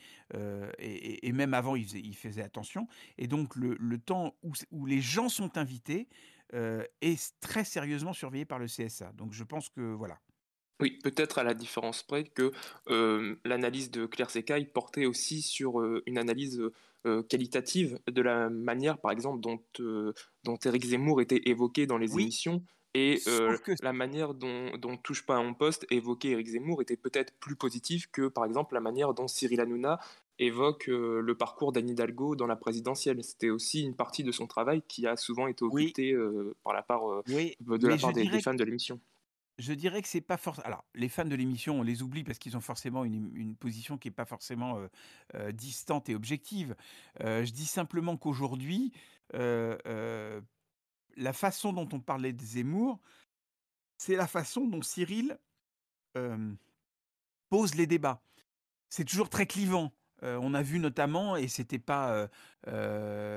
et, 0.80 1.32
même 1.34 1.54
avant, 1.54 1.76
il 1.76 1.86
faisait, 1.86 2.00
il 2.00 2.16
faisait 2.16 2.42
attention. 2.42 2.88
Et 3.20 3.28
donc 3.28 3.56
le, 3.56 3.98
temps 4.00 4.34
où, 4.42 4.54
où 4.72 4.88
les 4.88 5.02
gens 5.02 5.30
sont 5.30 5.60
invités, 5.60 6.08
euh, 6.54 6.86
est 7.02 7.38
très 7.42 7.66
sérieusement 7.66 8.14
surveillé 8.14 8.46
par 8.46 8.58
le 8.58 8.68
CSA. 8.68 9.12
Donc 9.14 9.34
je 9.34 9.44
pense 9.44 9.68
que 9.68 9.82
voilà. 9.82 10.18
Oui, 10.80 11.00
peut-être 11.04 11.40
à 11.40 11.44
la 11.44 11.56
différence 11.56 12.04
près 12.04 12.24
que 12.24 12.52
euh, 12.90 13.36
l'analyse 13.46 13.90
de 13.90 14.06
Claire 14.06 14.30
Secaille 14.30 14.66
portait 14.66 15.08
aussi 15.08 15.42
sur 15.42 15.80
euh, 15.80 16.04
une 16.06 16.18
analyse 16.18 16.62
qualitative 17.30 17.98
de 18.12 18.22
la 18.22 18.50
manière, 18.50 18.98
par 18.98 19.12
exemple, 19.12 19.40
dont, 19.40 19.62
dont 20.44 20.58
Eric 20.66 20.88
Zemmour 20.88 21.22
était 21.22 21.40
évoqué 21.46 21.88
dans 21.88 21.98
les 21.98 22.16
émissions. 22.16 22.62
Et 22.96 23.22
la 23.82 23.94
manière 23.94 24.34
dont, 24.34 24.76
dont, 24.78 24.98
Touche 24.98 25.26
pas 25.26 25.38
à 25.38 25.42
mon 25.42 25.54
poste 25.54 25.88
évoquait 25.90 26.32
Eric 26.32 26.48
Zemmour 26.48 26.82
était 26.82 26.98
peut-être 26.98 27.32
plus 27.40 27.56
positive 27.56 28.12
que, 28.12 28.28
par 28.28 28.44
exemple, 28.44 28.74
la 28.74 28.82
manière 28.82 29.14
dont 29.14 29.30
Cyril 29.30 29.62
Hanouna 29.62 30.02
évoque 30.38 30.88
le 30.88 31.34
parcours 31.34 31.72
d'Anne 31.72 31.90
Hidalgo 31.90 32.36
dans 32.36 32.48
la 32.48 32.58
présidentielle. 32.58 33.24
C'était 33.24 33.52
aussi 33.52 33.84
une 33.84 33.96
partie 33.96 34.26
de 34.26 34.34
son 34.34 34.46
travail 34.46 34.82
qui 34.86 35.08
a 35.08 35.16
souvent 35.16 35.48
été 35.48 35.64
occultée 35.64 36.14
par 36.66 36.74
la 36.74 36.82
part, 36.82 37.24
de 37.26 37.88
la 37.88 37.98
part 37.98 38.12
des, 38.12 38.42
fans 38.42 38.54
de 38.54 38.66
l'émission. 38.66 39.00
Je 39.58 39.74
dirais 39.74 40.02
que 40.02 40.08
c'est 40.08 40.22
pas 40.22 40.38
forcément. 40.38 40.68
Alors, 40.68 40.86
les 40.94 41.10
fans 41.10 41.26
de 41.26 41.36
l'émission, 41.36 41.80
on 41.80 41.84
les 41.84 42.04
oublie 42.04 42.24
parce 42.24 42.38
qu'ils 42.38 42.56
ont 42.56 42.62
forcément 42.62 43.04
une, 43.04 43.56
position 43.56 43.98
qui 43.98 44.08
n'est 44.08 44.14
pas 44.14 44.26
forcément 44.26 44.80
distante 45.54 46.10
et 46.10 46.16
objective. 46.16 46.76
je 47.20 47.52
dis 47.52 47.66
simplement 47.66 48.18
qu'aujourd'hui, 48.18 48.92
la 49.34 50.44
façon 51.34 51.74
dont 51.74 51.90
on 51.92 52.00
parlait 52.00 52.34
de 52.34 52.44
Zemmour, 52.44 53.00
c'est 53.98 54.16
la 54.16 54.28
façon 54.28 54.68
dont 54.68 54.84
Cyril 54.84 55.40
pose 57.50 57.74
les 57.74 57.88
débats. 57.88 58.22
C'est 58.90 59.06
toujours 59.06 59.30
très 59.30 59.48
clivant 59.48 59.92
on 60.22 60.54
a 60.54 60.64
vu 60.64 60.80
notamment, 60.80 61.36
et 61.36 61.48
c'était 61.48 61.80
pas 61.80 62.28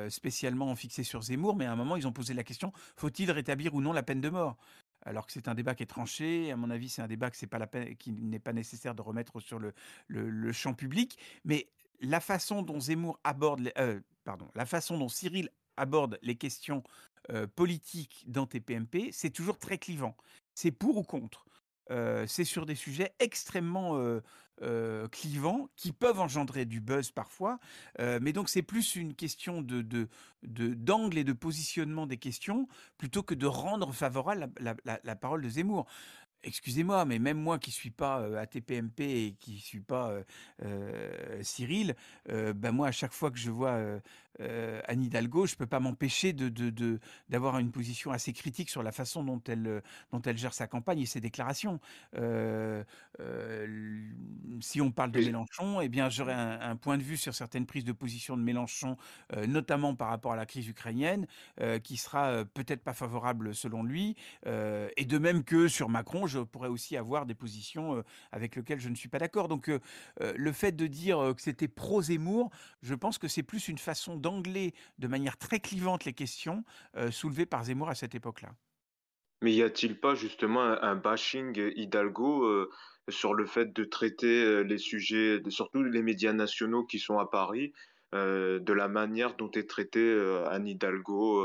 spécialement 0.09 0.75
fixé 0.77 1.05
sur 1.05 1.23
Zemmour, 1.23 1.57
mais 1.57 1.67
à 1.67 1.73
un 1.73 1.77
moment, 1.77 1.97
ils 1.97 2.07
ont 2.07 2.13
posé 2.13 2.35
la 2.35 2.45
question 2.45 2.73
faut-il 2.97 3.31
rétablir 3.31 3.75
ou 3.75 3.81
non 3.81 3.93
la 3.93 4.03
peine 4.03 4.21
de 4.21 4.29
mort? 4.29 4.57
Alors 5.03 5.27
que 5.27 5.33
c'est 5.33 5.49
un 5.49 5.55
débat 5.55 5.75
qui 5.75 5.83
est 5.83 5.87
tranché, 5.87 6.51
à 6.51 6.57
mon 6.57 6.71
avis, 6.71 6.89
c'est 6.89 7.03
un 7.03 7.09
débat 7.09 7.31
qui 7.31 8.13
n'est 8.13 8.39
pas 8.39 8.53
nécessaire 8.53 8.95
de 8.95 9.03
remettre 9.03 9.41
sur 9.41 9.59
le, 9.59 10.53
champ 10.53 10.75
public. 10.75 11.19
Mais 11.45 11.69
la 12.01 12.21
façon 12.21 12.63
dont 12.63 12.81
Zemmour 12.81 13.19
aborde, 13.25 13.73
pardon, 14.25 14.49
la 14.55 14.67
façon 14.67 14.99
dont 14.99 15.09
Cyril 15.09 15.51
aborde 15.77 16.19
les 16.23 16.37
questions 16.37 16.83
politiques 17.55 18.25
dans 18.27 18.47
TPMP, 18.47 19.11
c'est 19.13 19.31
toujours 19.31 19.59
très 19.59 19.79
clivant. 19.79 20.17
C'est 20.55 20.73
pour 20.73 20.97
ou 20.99 21.03
contre. 21.03 21.47
c'est 22.27 22.45
sur 22.45 22.67
des 22.67 22.75
sujets 22.75 23.15
extrêmement 23.19 24.21
euh, 24.63 25.09
clivants 25.09 25.71
qui 25.77 25.93
peuvent 25.93 26.21
engendrer 26.21 26.65
du 26.65 26.81
buzz 26.81 27.11
parfois. 27.11 27.59
Euh, 27.99 28.19
mais 28.21 28.33
donc 28.33 28.49
c'est 28.49 28.63
plus 28.63 28.95
une 28.95 29.15
question 29.15 29.63
de, 29.63 30.09
d'angle 30.43 31.19
et 31.19 31.25
de 31.25 31.33
positionnement 31.33 32.07
des 32.07 32.19
questions 32.19 32.69
plutôt 32.99 33.23
que 33.23 33.35
de 33.35 33.47
rendre 33.47 33.93
favorable 33.93 34.51
la 34.61 35.17
parole 35.17 35.43
de 35.43 35.49
Zemmour. 35.49 35.87
Excusez-moi, 36.43 37.05
mais 37.05 37.19
même 37.19 37.39
moi 37.39 37.59
qui 37.59 37.71
suis 37.71 37.91
pas 37.91 38.21
euh, 38.21 38.41
ATPMP 38.41 39.01
et 39.01 39.37
qui 39.41 39.59
suis 39.59 39.81
pas 39.81 40.15
Cyril, 41.43 41.95
ben 42.27 42.73
moi 42.73 42.89
à 42.89 42.93
chaque 42.93 43.13
fois 43.13 43.31
que 43.31 43.39
je 43.39 43.51
vois 43.51 44.01
Anne 44.39 45.03
Hidalgo, 45.03 45.47
je 45.47 45.57
peux 45.57 45.67
pas 45.67 45.81
m'empêcher 45.81 46.33
de, 46.33 47.01
d'avoir 47.29 47.59
une 47.59 47.71
position 47.71 48.11
assez 48.11 48.33
critique 48.33 48.71
sur 48.71 48.83
la 48.83 48.93
façon 48.93 49.23
dont 49.25 49.43
elle, 49.47 49.83
dont 50.13 50.23
elle 50.23 50.39
gère 50.39 50.55
sa 50.55 50.67
campagne 50.67 51.01
et 51.01 51.07
ses 51.07 51.21
déclarations. 51.21 51.81
si 54.61 54.81
on 54.81 54.91
parle 54.91 55.11
de 55.11 55.21
Mélenchon, 55.21 55.81
eh 55.81 55.89
bien 55.89 56.09
j'aurais 56.09 56.35
un, 56.35 56.77
point 56.77 56.97
de 56.97 57.03
vue 57.03 57.17
sur 57.17 57.35
certaines 57.35 57.67
prises 57.67 57.85
de 57.85 57.93
position 57.93 58.37
de 58.37 58.43
Mélenchon, 58.43 58.97
notamment 59.47 59.95
par 59.95 60.09
rapport 60.09 60.33
à 60.33 60.37
la 60.37 60.47
crise 60.47 60.69
ukrainienne, 60.69 61.27
qui 61.83 61.97
sera 61.97 62.45
peut-être 62.45 62.83
pas 62.83 62.95
favorable 62.95 63.55
selon 63.55 63.83
lui, 63.83 64.17
et 64.47 65.05
de 65.05 65.19
même 65.19 65.45
que 65.45 65.69
sur 65.69 65.89
Macron 65.89 66.27
je 66.27 66.41
pourrais 66.41 66.69
aussi 66.69 66.97
avoir 66.97 67.27
des 67.27 67.35
positions 67.35 68.03
avec 68.33 68.57
lesquelles 68.57 68.81
je 68.81 68.89
ne 68.89 68.95
suis 68.95 69.09
pas 69.09 69.19
d'accord. 69.19 69.49
Donc 69.49 69.71
le 70.21 70.53
fait 70.53 70.73
de 70.73 70.87
dire 70.87 71.35
que 71.37 71.43
c'était 71.43 71.69
pro-Zemmour, 71.69 72.51
je 72.83 72.95
pense 72.95 73.19
que 73.19 73.29
c'est 73.29 73.43
plus 73.43 73.69
une 73.69 73.79
façon 73.79 74.17
d'angler 74.21 74.75
de 74.99 75.09
manière 75.09 75.37
très 75.37 75.61
clivante 75.61 76.05
les 76.05 76.13
questions 76.13 76.65
soulevées 77.11 77.47
par 77.47 77.65
Zemmour 77.65 77.89
à 77.89 77.95
cette 77.95 78.15
époque-là. 78.15 78.51
Mais 79.43 79.53
y 79.53 79.63
a-t-il 79.63 79.99
pas 79.99 80.15
justement 80.15 80.61
un, 80.61 80.97
bashing 80.97 81.73
Hidalgo 81.75 82.69
sur 83.09 83.35
le 83.35 83.47
fait 83.47 83.73
de 83.73 83.85
traiter 83.85 84.63
les 84.65 84.79
sujets, 84.79 85.41
surtout 85.49 85.83
les 85.83 86.03
médias 86.03 86.33
nationaux 86.33 86.85
qui 86.85 86.99
sont 86.99 87.19
à 87.19 87.27
Paris, 87.27 87.73
de 88.13 88.73
la 88.73 88.89
manière 88.89 89.37
dont 89.37 89.51
est 89.53 89.69
traité 89.69 90.03
Anne 90.49 90.67
Hidalgo. 90.67 91.43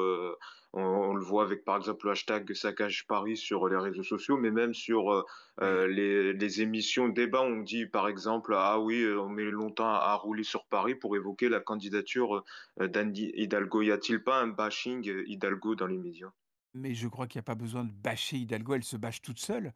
On, 0.77 1.13
le 1.13 1.23
voit 1.23 1.43
avec 1.43 1.63
par 1.63 1.77
exemple 1.77 2.05
le 2.05 2.11
hashtag 2.11 2.51
saccage 2.53 3.07
Paris 3.07 3.37
sur 3.37 3.69
les 3.69 3.77
réseaux 3.77 4.03
sociaux, 4.03 4.37
mais 4.37 4.51
même 4.51 4.73
sur 4.73 5.25
les, 5.61 6.33
les, 6.33 6.61
émissions 6.61 7.07
débat, 7.07 7.43
on 7.43 7.61
dit 7.61 7.85
par 7.85 8.07
exemple 8.07 8.53
ah 8.57 8.79
oui, 8.79 9.07
on 9.17 9.29
met 9.29 9.43
longtemps 9.43 9.87
à, 9.89 9.99
à 9.99 10.15
rouler 10.15 10.43
sur 10.43 10.65
Paris 10.65 10.95
pour 10.95 11.15
évoquer 11.15 11.49
la 11.49 11.61
candidature 11.61 12.43
d'Anne 12.77 13.13
Hidalgo. 13.15 13.83
Y 13.83 13.91
a-t-il 13.91 14.23
pas 14.23 14.41
un 14.41 14.47
bashing 14.47 15.09
Hidalgo 15.27 15.75
dans 15.75 15.87
les 15.87 15.97
médias? 15.97 16.31
Mais 16.75 16.93
je 16.93 17.07
crois 17.07 17.25
qu'il 17.25 17.39
n'y 17.39 17.43
a 17.43 17.43
pas 17.43 17.55
besoin 17.55 17.85
de 17.85 17.91
bâcher 17.91 18.35
Hidalgo, 18.35 18.75
elle 18.75 18.83
se 18.83 18.97
bâche 18.97 19.21
toute 19.21 19.39
seule. 19.39 19.71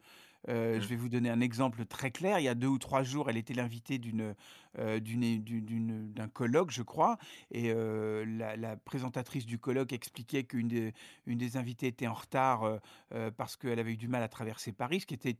Euh, 0.48 0.80
je 0.80 0.84
mmh. 0.84 0.88
vais 0.88 0.96
vous 0.96 1.08
donner 1.08 1.30
un 1.30 1.40
exemple 1.40 1.84
très 1.84 2.10
clair. 2.10 2.38
Il 2.38 2.44
y 2.44 2.48
a 2.48 2.54
deux 2.54 2.66
ou 2.66 2.78
trois 2.78 3.02
jours, 3.02 3.28
elle 3.28 3.36
était 3.36 3.54
l'invitée 3.54 3.98
d'une, 3.98 4.34
euh, 4.78 5.00
d'un 5.00 6.28
colloque, 6.28 6.70
je 6.70 6.82
crois, 6.82 7.18
et 7.50 7.70
euh, 7.70 8.24
la, 8.26 8.76
présentatrice 8.76 9.46
du 9.46 9.58
colloque 9.58 9.92
expliquait 9.92 10.44
qu'une 10.44 10.68
des, 10.68 10.94
une 11.26 11.38
des 11.38 11.56
invitées 11.56 11.88
était 11.88 12.06
en 12.06 12.14
retard 12.14 12.80
parce 13.36 13.56
qu'elle 13.56 13.78
avait 13.78 13.92
eu 13.92 13.96
du 13.96 14.08
mal 14.08 14.22
à 14.22 14.28
traverser 14.28 14.72
Paris, 14.72 15.00
ce 15.00 15.06
qui 15.06 15.14
était 15.14 15.36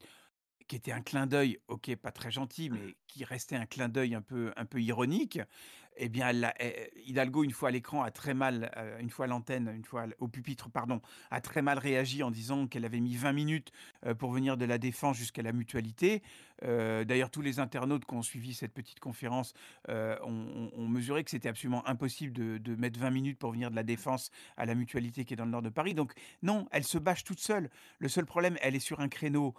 qui 0.68 0.76
était 0.76 0.92
un 0.92 1.00
clin 1.00 1.26
d'œil, 1.26 1.58
ok, 1.66 1.96
pas 1.96 2.12
très 2.12 2.30
gentil, 2.30 2.70
mais 2.70 2.94
qui 3.08 3.24
restait 3.24 3.56
un 3.56 3.66
clin 3.66 3.88
d'œil 3.88 4.14
un 4.14 4.22
peu, 4.22 4.52
un 4.56 4.64
peu 4.64 4.80
ironique 4.80 5.40
eh 5.96 6.08
bien, 6.08 6.30
Hidalgo, 7.04 7.44
une 7.44 7.50
fois 7.50 7.68
à 7.68 7.72
l'écran, 7.72 8.02
a 8.02 8.10
très 8.10 8.34
mal, 8.34 8.70
euh, 8.76 8.98
une 9.00 9.10
fois 9.10 9.26
à 9.26 9.28
l'antenne, 9.28 9.70
une 9.74 9.84
fois 9.84 10.06
au 10.18 10.28
pupitre, 10.28 10.70
pardon, 10.70 11.00
a 11.30 11.40
très 11.40 11.62
mal 11.62 11.78
réagi 11.78 12.22
en 12.22 12.30
disant 12.30 12.66
qu'elle 12.66 12.84
avait 12.84 13.00
mis 13.00 13.16
20 13.16 13.32
minutes 13.32 13.72
euh, 14.06 14.14
pour 14.14 14.32
venir 14.32 14.56
de 14.56 14.64
la 14.64 14.78
défense 14.78 15.16
jusqu'à 15.16 15.42
la 15.42 15.52
mutualité. 15.52 16.22
Euh, 16.62 17.04
d'ailleurs, 17.04 17.30
tous 17.30 17.42
les 17.42 17.58
internautes 17.58 18.04
qui 18.04 18.14
ont 18.14 18.22
suivi 18.22 18.54
cette 18.54 18.72
petite 18.72 19.00
conférence 19.00 19.54
ont, 19.88 20.88
mesuré 20.88 21.22
que 21.22 21.30
c'était 21.30 21.48
absolument 21.48 21.86
impossible 21.86 22.32
de, 22.60 22.74
mettre 22.74 22.98
20 22.98 23.10
minutes 23.10 23.38
pour 23.38 23.52
venir 23.52 23.70
de 23.70 23.76
la 23.76 23.82
défense 23.82 24.30
à 24.56 24.66
la 24.66 24.74
mutualité 24.74 25.24
qui 25.24 25.34
est 25.34 25.36
dans 25.36 25.44
le 25.44 25.50
nord 25.50 25.62
de 25.62 25.68
Paris. 25.68 25.94
Donc, 25.94 26.12
non, 26.42 26.66
elle 26.72 26.84
se 26.84 26.98
bâche 26.98 27.24
toute 27.24 27.38
seule. 27.38 27.70
Le 27.98 28.08
seul 28.08 28.26
problème, 28.26 28.56
elle 28.60 28.74
est 28.74 28.80
sur 28.80 29.00
un 29.00 29.08
créneau 29.08 29.54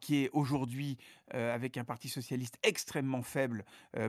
qui 0.00 0.24
est 0.24 0.30
aujourd'hui 0.32 0.98
avec 1.32 1.76
un 1.76 1.84
parti 1.84 2.08
socialiste 2.08 2.58
extrêmement 2.62 3.22
faible 3.22 3.64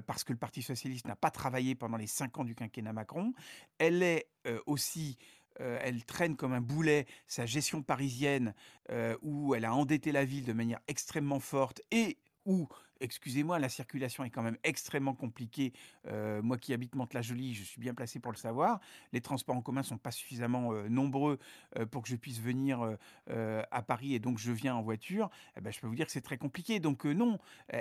parce 0.05 0.23
que 0.23 0.32
le 0.32 0.39
parti 0.39 0.62
socialiste 0.62 1.08
n'a 1.08 1.15
pas 1.15 1.32
travaillé 1.32 1.58
pendant 1.75 1.97
les 1.97 2.07
cinq 2.07 2.37
ans 2.37 2.43
du 2.43 2.55
quinquennat 2.55 2.93
Macron. 2.93 3.33
Elle 3.77 4.03
est 4.03 4.27
euh, 4.47 4.59
aussi 4.65 5.17
euh, 5.61 5.77
elle 5.81 6.05
traîne 6.05 6.35
comme 6.35 6.53
un 6.53 6.61
boulet 6.61 7.05
sa 7.27 7.45
gestion 7.45 7.81
parisienne 7.81 8.53
euh, 8.91 9.17
où 9.21 9.55
elle 9.55 9.65
a 9.65 9.73
endetté 9.73 10.11
la 10.11 10.23
ville 10.23 10.45
de 10.45 10.53
manière 10.53 10.79
extrêmement 10.87 11.39
forte 11.39 11.81
et 11.91 12.17
où 12.45 12.67
excusez-moi, 12.99 13.60
la 13.60 13.69
circulation 13.69 14.23
est 14.23 14.30
quand 14.30 14.41
même 14.41 14.58
extrêmement 14.63 15.13
compliquée. 15.13 15.73
Euh, 16.08 16.41
moi 16.41 16.58
qui 16.58 16.73
habite 16.73 16.95
Mantes-la-Jolie, 16.95 17.54
je 17.54 17.63
suis 17.63 17.80
bien 17.80 17.93
placé 17.93 18.19
pour 18.19 18.32
le 18.32 18.38
savoir. 18.38 18.80
Les 19.13 19.21
transports 19.21 19.56
en 19.56 19.62
commun 19.62 19.82
ne 19.82 19.86
sont 19.86 19.97
pas 19.97 20.12
suffisamment 20.12 20.73
euh, 20.73 20.89
nombreux 20.89 21.39
euh, 21.78 21.86
pour 21.86 22.04
que 22.04 22.10
je 22.10 22.15
puisse 22.15 22.39
venir 22.39 22.97
à 23.30 23.82
Paris 23.82 24.13
et 24.13 24.19
donc 24.19 24.38
je 24.38 24.52
viens 24.52 24.75
en 24.75 24.82
voiture. 24.82 25.30
Eh 25.58 25.62
ben, 25.62 25.71
je 25.71 25.80
peux 25.80 25.88
vous 25.88 25.95
dire 25.95 26.06
que 26.06 26.12
c'est 26.12 26.21
très 26.21 26.38
compliqué. 26.38 26.80
Donc 26.80 27.06
non, 27.06 27.38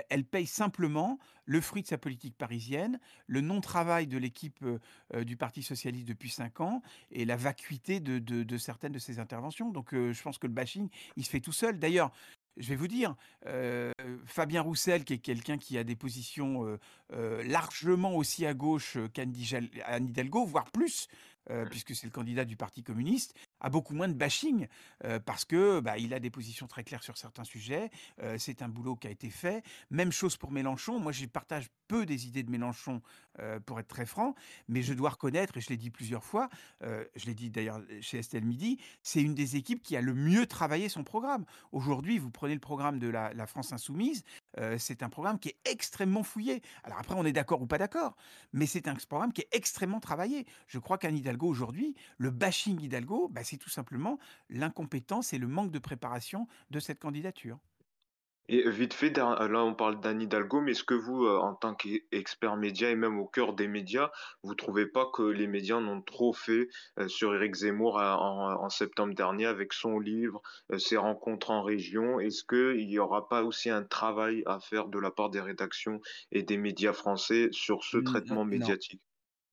elle 0.09 0.25
paye 0.25 0.47
simplement 0.47 1.19
le 1.45 1.61
fruit 1.61 1.83
de 1.83 1.87
sa 1.87 1.99
politique 1.99 2.37
parisienne, 2.37 3.01
le 3.27 3.41
non-travail 3.41 4.07
de 4.07 4.19
l'équipe 4.19 4.65
du 5.15 5.37
Parti 5.37 5.63
socialiste 5.63 6.07
depuis 6.07 6.31
cinq 6.31 6.61
ans 6.61 6.83
et 7.11 7.25
la 7.25 7.37
vacuité 7.37 8.01
de, 8.01 8.19
de 8.19 8.59
certaines 8.59 8.93
de 8.93 8.99
ses 8.99 9.19
interventions. 9.19 9.71
Donc 9.71 9.93
je 9.93 10.23
pense 10.23 10.39
que 10.39 10.47
le 10.47 10.53
bashing, 10.53 10.89
il 11.17 11.25
se 11.25 11.31
fait 11.31 11.41
tout 11.41 11.53
seul. 11.53 11.79
D'ailleurs, 11.79 12.13
je 12.57 12.69
vais 12.69 12.77
vous 12.77 12.89
dire, 12.89 13.15
euh, 13.47 13.93
Fabien 14.27 14.63
Roussel, 14.63 15.05
qui 15.05 15.15
est 15.15 15.19
quelqu'un 15.19 15.59
qui 15.59 15.79
a 15.79 15.85
des 15.85 15.97
positions 15.97 16.67
euh, 16.67 16.79
euh, 17.13 17.43
largement 17.45 18.15
aussi 18.15 18.47
à 18.47 18.55
gauche 18.55 18.99
qu'Anne 19.15 19.35
Hidalgo, 19.37 20.45
voire 20.45 20.71
plus, 20.71 21.09
puisque 21.71 21.95
c'est 21.95 22.07
le 22.07 22.13
candidat 22.13 22.45
du 22.45 22.57
Parti 22.57 22.83
communiste, 22.83 23.35
a 23.61 23.71
beaucoup 23.71 23.95
moins 23.95 24.09
de 24.09 24.15
bashing 24.15 24.67
euh, 25.05 25.19
parce 25.19 25.45
que 25.45 25.81
bah, 25.81 25.99
il 25.99 26.15
a 26.15 26.21
des 26.21 26.31
positions 26.31 26.67
très 26.67 26.85
claires 26.85 27.03
sur 27.03 27.17
certains 27.17 27.45
sujets. 27.45 27.91
Euh, 28.23 28.37
c'est 28.39 28.63
un 28.63 28.69
boulot 28.69 28.97
qui 28.97 29.07
a 29.07 29.11
été 29.11 29.31
fait. 29.31 29.63
Même 29.91 30.13
chose 30.13 30.37
pour 30.37 30.51
Mélenchon. 30.51 30.99
Moi, 30.99 31.13
je 31.13 31.27
partage 31.27 31.69
peu 31.89 32.07
des 32.07 32.27
idées 32.27 32.43
de 32.43 32.51
Mélenchon, 32.51 33.01
euh, 33.41 33.61
pour 33.61 33.81
être 33.81 33.89
très 33.89 34.05
franc, 34.05 34.35
mais 34.69 34.83
je 34.83 34.93
dois 34.93 35.11
reconnaître, 35.11 35.57
et 35.57 35.61
je 35.61 35.69
l'ai 35.69 35.77
dit 35.77 35.91
plusieurs 35.91 36.25
fois, 36.25 36.49
je 36.83 37.27
l'ai 37.27 37.35
dit 37.35 37.51
d'ailleurs 37.51 37.81
chez 38.01 38.19
Estelle 38.19 38.45
Midi, 38.45 38.79
c'est 39.03 39.23
une 39.23 39.35
des 39.35 39.57
équipes 39.57 39.83
qui 39.83 39.97
a 39.97 40.01
le 40.01 40.13
mieux 40.13 40.47
travaillé 40.47 40.89
son 40.89 41.05
programme. 41.05 41.45
Aujourd'hui, 41.73 42.19
vous 42.19 42.31
prenez 42.31 42.55
le 42.55 42.61
programme 42.61 42.99
de 42.99 43.09
la, 43.09 43.33
la 43.33 43.47
France 43.47 43.73
Insoumise, 43.73 44.25
c'est 44.79 45.03
un 45.03 45.09
programme 45.09 45.39
qui 45.39 45.51
est 45.51 45.59
extrêmement 45.65 46.23
fouillé. 46.23 46.63
Alors 46.85 46.99
après, 46.99 47.15
on 47.17 47.25
est 47.25 47.33
d'accord 47.33 47.63
ou 47.63 47.67
pas 47.67 47.79
d'accord, 47.79 48.17
mais 48.53 48.67
c'est 48.67 48.89
un 48.89 48.95
programme 48.95 49.33
qui 49.33 49.43
est 49.43 49.49
extrêmement 49.53 50.01
travaillé. 50.01 50.47
Je 50.67 50.79
crois 50.79 50.99
qu'un 50.99 51.15
Hidalgo 51.15 51.47
aujourd'hui, 51.47 51.95
le 52.17 52.31
bashing 52.31 52.81
Hidalgo, 52.81 53.29
bah, 53.29 53.45
c'est 53.45 53.57
tout 53.57 53.71
simplement 53.71 54.19
l'incompétence 54.51 55.33
et 55.33 55.39
le 55.39 55.47
manque 55.47 55.71
de 55.71 55.79
préparation 55.79 56.49
de 56.71 56.81
cette 56.81 56.99
candidature. 56.99 57.59
Et 58.51 58.69
vite 58.71 58.95
fait, 58.95 59.11
là 59.11 59.63
on 59.63 59.75
parle 59.75 60.01
d'Anne 60.01 60.23
Hidalgo, 60.23 60.63
mais 60.63 60.71
est-ce 60.71 60.85
que 60.85 60.95
vous, 60.95 61.27
euh, 61.27 61.39
en 61.39 61.55
tant 61.55 61.75
qu'expert 61.75 62.57
média 62.57 62.89
et 62.89 62.95
même 62.95 63.19
au 63.19 63.27
cœur 63.27 63.53
des 63.53 63.69
médias, 63.69 64.11
vous 64.43 64.55
trouvez 64.55 64.87
pas 64.87 65.07
que 65.13 65.23
les 65.23 65.47
médias 65.47 65.77
en 65.77 65.87
ont 65.87 66.01
trop 66.01 66.33
fait 66.33 66.69
euh, 66.99 67.09
sur 67.09 67.35
Éric 67.35 67.55
Zemmour 67.57 68.01
euh, 68.01 68.15
en, 68.15 68.71
septembre 68.71 69.15
dernier 69.15 69.45
avec 69.45 69.73
son 69.73 69.99
livre, 69.99 70.41
ses 70.79 70.97
rencontres 70.97 71.51
en 71.51 71.63
région? 71.63 72.21
Est-ce 72.21 72.43
qu'il 72.45 72.87
n'y 72.87 72.99
aura 72.99 73.29
pas 73.29 73.43
aussi 73.43 73.69
un 73.69 73.83
travail 73.83 74.43
à 74.47 74.61
faire 74.61 74.89
de 74.89 74.99
la 74.99 75.11
part 75.11 75.29
des 75.29 75.41
rédactions 75.41 76.01
et 76.33 76.43
des 76.43 76.57
médias 76.57 76.93
français 76.93 77.49
sur 77.53 77.85
ce 77.85 77.99
traitement 77.99 78.45
médiatique? 78.45 79.03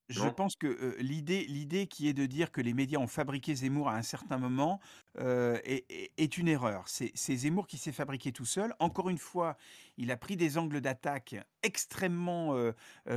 Je 0.10 0.30
pense 0.30 0.56
que 0.56 0.96
l'idée, 1.00 1.46
l'idée 1.46 1.88
qui 1.88 2.08
est 2.08 2.14
de 2.14 2.28
dire 2.28 2.52
que 2.52 2.62
les 2.62 2.74
médias 2.74 3.00
ont 3.00 3.08
fabriqué 3.08 3.56
Zemmour 3.56 3.90
à 3.90 3.96
un 3.96 4.04
certain 4.04 4.38
moment 4.38 4.80
est, 5.18 6.38
une 6.38 6.48
erreur. 6.48 6.84
C'est, 6.88 7.14
Zemmour 7.16 7.68
qui 7.68 7.78
s'est 7.78 7.92
fabriqué 7.92 8.32
tout 8.32 8.46
seul. 8.46 8.74
Encore 8.80 9.10
une 9.10 9.18
fois, 9.18 9.58
il 9.98 10.12
a 10.12 10.18
pris 10.18 10.36
des 10.36 10.58
angles 10.58 10.82
d'attaque 10.82 11.36
extrêmement 11.64 12.56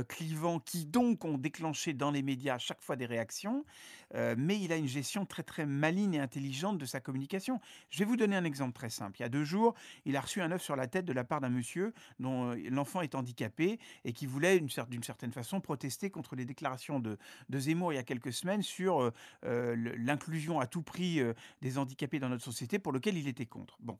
clivants 0.07 0.59
qui 0.59 0.85
donc 0.85 1.25
ont 1.25 1.37
déclenché 1.37 1.93
dans 1.93 2.11
les 2.11 2.23
médias 2.23 2.55
à 2.55 2.57
chaque 2.57 2.81
fois 2.81 2.95
des 2.95 3.05
réactions. 3.05 3.65
mais 4.13 4.59
il 4.59 4.71
a 4.71 4.77
une 4.77 4.87
gestion 4.87 5.25
très 5.25 5.43
très 5.43 5.65
maligne 5.65 6.15
et 6.15 6.19
intelligente 6.19 6.77
de 6.77 6.85
sa 6.85 6.99
communication. 6.99 7.59
Je 7.89 7.99
vais 7.99 8.05
vous 8.05 8.17
donner 8.17 8.35
un 8.35 8.45
exemple 8.45 8.73
très 8.73 8.89
simple. 8.89 9.17
Il 9.19 9.23
y 9.23 9.25
a 9.25 9.29
deux 9.29 9.43
jours, 9.43 9.75
il 10.05 10.15
a 10.15 10.21
reçu 10.21 10.41
un 10.41 10.51
œuf 10.51 10.61
sur 10.61 10.75
la 10.75 10.87
tête 10.87 11.05
de 11.05 11.13
la 11.13 11.23
part 11.23 11.41
d'un 11.41 11.49
monsieur 11.49 11.93
dont 12.19 12.53
l'enfant 12.69 13.01
est 13.01 13.15
handicapé 13.15 13.79
et 14.05 14.13
qui 14.13 14.25
voulait 14.25 14.59
d'une 14.59 15.03
certaine 15.03 15.31
façon 15.31 15.61
protester 15.61 16.09
contre 16.09 16.35
les 16.35 16.45
déclarations 16.45 16.99
de, 16.99 17.17
Zemmour 17.51 17.93
il 17.93 17.95
y 17.97 17.99
a 17.99 18.03
quelques 18.03 18.33
semaines 18.33 18.61
sur 18.61 19.01
euh, 19.01 19.13
euh, 19.45 19.75
l'inclusion 19.97 20.59
à 20.59 20.67
tout 20.67 20.81
prix 20.81 21.19
euh, 21.19 21.33
des 21.61 21.77
handicapés 21.77 21.88
dans 22.19 22.29
notre 22.29 22.43
société 22.43 22.79
pour 22.79 22.91
lequel 22.91 23.17
il 23.17 23.27
était 23.27 23.45
contre. 23.45 23.77
Bon, 23.79 23.97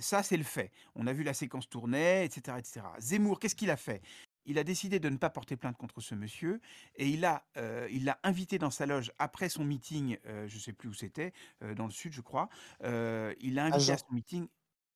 ça 0.00 0.22
c'est 0.22 0.36
le 0.36 0.44
fait. 0.44 0.72
On 0.94 1.06
a 1.06 1.12
vu 1.12 1.22
la 1.22 1.34
séquence 1.34 1.68
tourner, 1.68 2.24
etc. 2.24 2.56
etc. 2.58 2.80
Zemmour, 2.98 3.40
qu'est-ce 3.40 3.54
qu'il 3.54 3.70
a 3.70 3.76
fait? 3.76 4.02
Il 4.44 4.58
a 4.58 4.64
décidé 4.64 4.98
de 4.98 5.08
ne 5.10 5.16
pas 5.16 5.28
porter 5.28 5.56
plainte 5.56 5.76
contre 5.76 6.00
ce 6.00 6.14
monsieur 6.14 6.60
et 6.96 7.08
il 7.08 7.20
l'a 7.20 7.44
il 7.90 8.14
invité 8.22 8.58
dans 8.58 8.70
sa 8.70 8.86
loge 8.86 9.12
après 9.18 9.48
son 9.48 9.64
meeting, 9.64 10.16
je 10.24 10.54
ne 10.54 10.60
sais 10.60 10.72
plus 10.72 10.88
où 10.88 10.94
c'était, 10.94 11.32
dans 11.76 11.84
le 11.84 11.92
sud 11.92 12.12
je 12.12 12.22
crois. 12.22 12.48
il 12.82 13.54
l'a 13.54 13.66
invité 13.66 13.92
à 13.92 13.98
son 13.98 14.12
meeting 14.12 14.48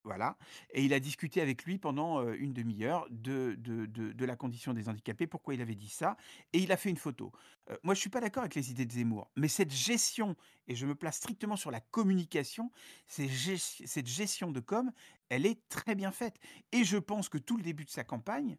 voilà 0.04 0.36
et 0.70 0.84
il 0.84 0.92
a 0.92 1.00
discuté 1.00 1.40
avec 1.40 1.64
lui 1.64 1.78
pendant, 1.78 2.22
une 2.32 2.52
demi-heure 2.52 3.06
de 3.10 3.54
de 3.58 3.86
de 3.86 4.24
la 4.24 4.36
condition 4.36 4.74
des 4.74 4.88
handicapés, 4.88 5.26
pourquoi 5.26 5.54
il 5.54 5.60
avait 5.60 5.74
dit 5.74 5.88
ça 5.88 6.16
et 6.52 6.58
il 6.58 6.72
a 6.72 6.76
fait 6.76 6.90
une 6.90 6.96
photo. 6.96 7.32
moi 7.82 7.94
je 7.94 8.00
suis 8.00 8.10
pas 8.10 8.20
d'accord 8.20 8.42
avec 8.42 8.54
les 8.54 8.70
idées 8.70 8.86
de 8.86 8.92
Zemmour, 8.92 9.30
mais 9.36 9.48
cette 9.48 9.72
gestion 9.72 10.36
et 10.68 10.74
je 10.74 10.86
me 10.86 10.94
place 10.94 11.16
strictement 11.16 11.56
sur 11.56 11.70
la 11.70 11.80
communication, 11.80 12.70
cette 13.06 14.06
gestion 14.06 14.50
de 14.52 14.60
com, 14.60 14.92
elle 15.28 15.46
est 15.46 15.68
très 15.68 15.94
bien 15.94 16.12
faite 16.12 16.36
et 16.72 16.84
je 16.84 16.98
pense 16.98 17.28
que 17.28 17.38
tout 17.38 17.56
le 17.56 17.62
début 17.62 17.84
de 17.84 17.90
sa 17.90 18.04
campagne, 18.04 18.58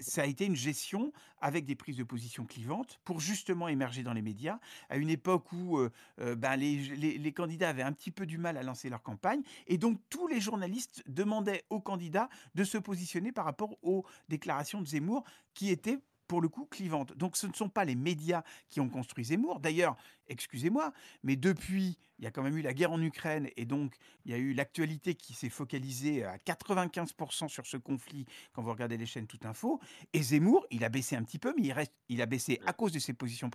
ça 0.00 0.22
a 0.22 0.26
été 0.26 0.46
une 0.46 0.56
gestion 0.56 1.12
avec 1.40 1.64
des 1.64 1.74
prises 1.74 1.96
de 1.96 2.04
position 2.04 2.44
clivantes 2.44 3.00
pour 3.04 3.20
justement 3.20 3.68
émerger 3.68 4.02
dans 4.02 4.12
les 4.12 4.22
médias. 4.22 4.58
À 4.88 4.96
une 4.96 5.10
époque 5.10 5.52
où 5.52 5.78
euh, 5.78 5.90
euh, 6.20 6.34
ben, 6.34 6.56
les, 6.56 7.32
candidats 7.32 7.70
avaient 7.70 7.82
un 7.82 7.92
petit 7.92 8.10
peu 8.10 8.26
du 8.26 8.38
mal 8.38 8.56
à 8.56 8.62
lancer 8.62 8.88
leur 8.88 9.02
campagne 9.02 9.42
et 9.66 9.78
donc 9.78 9.98
tous 10.10 10.26
les 10.28 10.40
journalistes 10.40 11.02
demandaient 11.06 11.64
aux 11.70 11.80
candidats 11.80 12.28
de 12.54 12.64
se 12.64 12.78
positionner 12.78 13.32
par 13.32 13.44
rapport 13.44 13.76
aux 13.82 14.04
déclarations 14.28 14.80
de 14.80 14.86
Zemmour 14.86 15.24
qui 15.54 15.70
étaient 15.70 15.98
pour 16.32 16.40
le 16.40 16.48
coup, 16.48 16.64
clivante. 16.64 17.14
Donc 17.18 17.36
ce 17.36 17.46
ne 17.46 17.52
sont 17.52 17.68
pas 17.68 17.84
les 17.84 17.94
médias 17.94 18.42
qui 18.70 18.80
ont 18.80 18.88
construit 18.88 19.26
Zemmour. 19.26 19.60
D'ailleurs, 19.60 19.98
excusez-moi, 20.28 20.94
mais 21.22 21.36
depuis, 21.36 21.98
il 22.18 22.24
y 22.24 22.26
a 22.26 22.30
quand 22.30 22.42
même 22.42 22.56
eu 22.56 22.62
la 22.62 22.72
guerre 22.72 22.90
en 22.90 23.02
Ukraine 23.02 23.50
et 23.58 23.66
donc 23.66 23.96
il 24.24 24.30
y 24.30 24.34
a 24.34 24.38
eu 24.38 24.54
l'actualité 24.54 25.14
qui 25.14 25.34
s'est 25.34 25.50
focalisée 25.50 26.24
à 26.24 26.38
95% 26.38 27.48
sur 27.48 27.66
ce 27.66 27.76
conflit 27.76 28.24
quand 28.54 28.62
vous 28.62 28.70
regardez 28.70 28.96
les 28.96 29.04
chaînes 29.04 29.26
Tout 29.26 29.40
Info. 29.44 29.78
Et 30.14 30.22
Zemmour, 30.22 30.66
il 30.70 30.84
a 30.84 30.88
baissé 30.88 31.16
un 31.16 31.22
petit 31.22 31.38
peu, 31.38 31.52
mais 31.54 31.64
il, 31.64 31.72
reste, 31.72 31.92
il 32.08 32.22
a 32.22 32.26
baissé 32.26 32.58
à 32.64 32.72
cause 32.72 32.92
de 32.92 32.98
ses 32.98 33.12
positions 33.12 33.50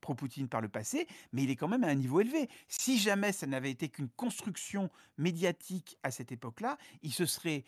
pro-Poutine 0.00 0.46
par 0.46 0.60
le 0.60 0.68
passé, 0.68 1.08
mais 1.32 1.42
il 1.42 1.50
est 1.50 1.56
quand 1.56 1.66
même 1.66 1.82
à 1.82 1.88
un 1.88 1.96
niveau 1.96 2.20
élevé. 2.20 2.48
Si 2.68 2.96
jamais 2.96 3.32
ça 3.32 3.48
n'avait 3.48 3.72
été 3.72 3.88
qu'une 3.88 4.10
construction 4.10 4.88
médiatique 5.18 5.98
à 6.04 6.12
cette 6.12 6.30
époque-là, 6.30 6.78
il 7.02 7.12
se 7.12 7.26
serait 7.26 7.64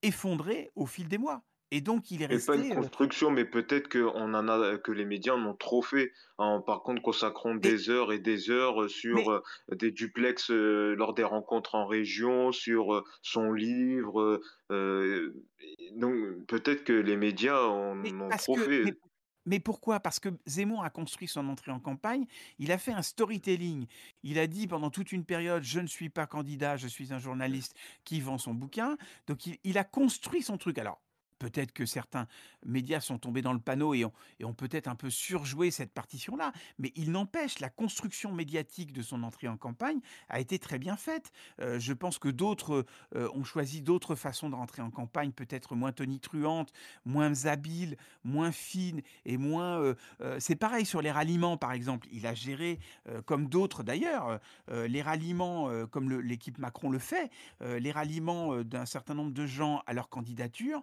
effondré 0.00 0.70
au 0.76 0.86
fil 0.86 1.08
des 1.08 1.18
mois. 1.18 1.44
Et 1.74 1.80
donc, 1.80 2.10
il 2.10 2.20
est 2.20 2.26
Et 2.26 2.38
pas 2.38 2.54
une 2.54 2.60
resté. 2.60 2.72
euh, 2.72 2.74
construction, 2.74 3.30
mais 3.30 3.46
peut-être 3.46 3.88
que 3.88 3.98
on 3.98 4.34
en 4.34 4.46
a, 4.46 4.76
que 4.76 4.92
les 4.92 5.06
médias 5.06 5.32
en 5.32 5.44
ont 5.46 5.54
trop 5.56 5.80
fait, 5.80 6.12
en 6.36 6.60
par 6.60 6.82
contre 6.82 7.00
consacrant 7.00 7.54
mais, 7.54 7.60
des 7.60 7.88
heures 7.88 8.12
et 8.12 8.18
des 8.18 8.50
heures 8.50 8.90
sur 8.90 9.14
mais 9.16 9.28
euh, 9.30 9.40
des 9.76 9.90
duplex 9.90 10.50
euh, 10.50 10.94
lors 10.96 11.14
des 11.14 11.24
rencontres 11.24 11.74
en 11.74 11.86
région, 11.86 12.52
sur 12.52 12.92
euh, 12.94 13.04
son 13.22 13.52
livre. 13.52 14.20
euh, 14.20 14.40
euh, 14.70 15.42
donc 15.96 16.14
peut-être 16.46 16.84
que 16.84 16.92
les 16.92 17.16
médias 17.16 17.62
en 17.62 17.94
Mais 17.94 18.12
ont 18.12 18.28
trop 18.36 18.54
que, 18.54 18.64
fait. 18.64 18.84
mais, 18.84 18.94
mais 19.46 19.60
pourquoi? 19.60 20.00
Parce 20.00 20.20
que 20.20 20.28
Zemmour 20.46 20.84
a 20.84 20.90
construit 20.90 21.26
son 21.28 21.48
entrée 21.48 21.72
en 21.72 21.80
campagne, 21.80 22.26
il 22.58 22.70
a 22.72 22.78
fait 22.78 22.92
un 22.92 23.02
storytelling. 23.02 23.86
Il 24.22 24.38
a 24.38 24.46
dit 24.46 24.66
pendant 24.66 24.90
toute 24.90 25.10
une 25.12 25.24
période, 25.24 25.62
je 25.62 25.80
ne 25.80 25.86
suis 25.86 26.10
pas 26.10 26.26
candidat, 26.26 26.76
je 26.76 26.86
suis 26.86 27.12
un 27.12 27.18
journaliste 27.18 27.74
qui 28.04 28.20
vend 28.20 28.38
son 28.38 28.54
bouquin. 28.54 28.96
Donc 29.26 29.46
il, 29.46 29.58
il 29.64 29.78
a 29.78 29.84
construit 29.84 30.42
son 30.42 30.58
truc. 30.58 30.78
Alors, 30.78 31.00
peut-être 31.42 31.72
que 31.72 31.86
certains 31.86 32.28
médias 32.64 33.00
sont 33.00 33.18
tombés 33.18 33.42
dans 33.42 33.52
le 33.52 33.58
panneau 33.58 33.94
et 33.94 34.04
ont, 34.04 34.54
peut-être 34.54 34.86
un 34.86 34.94
peu 34.94 35.10
surjoué 35.10 35.72
cette 35.72 35.92
partition-là, 35.92 36.52
mais 36.78 36.92
il 36.94 37.10
n'empêche, 37.10 37.58
la 37.58 37.68
construction 37.68 38.32
médiatique 38.32 38.92
de 38.92 39.02
son 39.02 39.24
entrée 39.24 39.48
en 39.48 39.56
campagne 39.56 39.98
a 40.28 40.38
été 40.38 40.60
très 40.60 40.78
bien 40.78 40.96
faite. 40.96 41.32
Euh, 41.60 41.80
je 41.80 41.92
pense 41.92 42.18
que 42.18 42.28
d'autres 42.28 42.86
euh, 43.16 43.28
ont 43.34 43.42
choisi 43.42 43.82
d'autres 43.82 44.14
façons 44.14 44.50
de 44.50 44.54
rentrer 44.54 44.82
en 44.82 44.90
campagne, 44.90 45.32
peut-être 45.32 45.74
moins 45.74 45.90
tonitruantes, 45.90 46.72
moins 47.04 47.46
habiles, 47.46 47.96
moins 48.22 48.52
fines 48.52 49.02
et 49.24 49.36
moins. 49.36 49.80
euh, 49.80 50.38
c'est 50.38 50.54
pareil 50.54 50.86
sur 50.86 51.02
les 51.02 51.10
ralliements, 51.10 51.56
par 51.56 51.72
exemple. 51.72 52.06
Il 52.12 52.26
a 52.26 52.34
géré, 52.34 52.78
comme 53.26 53.48
d'autres 53.48 53.82
d'ailleurs, 53.82 54.38
les 54.70 55.02
ralliements, 55.02 55.86
comme 55.88 56.20
l'équipe 56.20 56.58
Macron 56.58 56.90
le 56.90 56.98
fait, 56.98 57.30
les 57.60 57.90
ralliements 57.90 58.62
d'un 58.62 58.86
certain 58.86 59.14
nombre 59.14 59.32
de 59.32 59.46
gens 59.46 59.82
à 59.86 59.92
leur 59.92 60.08
candidature, 60.08 60.82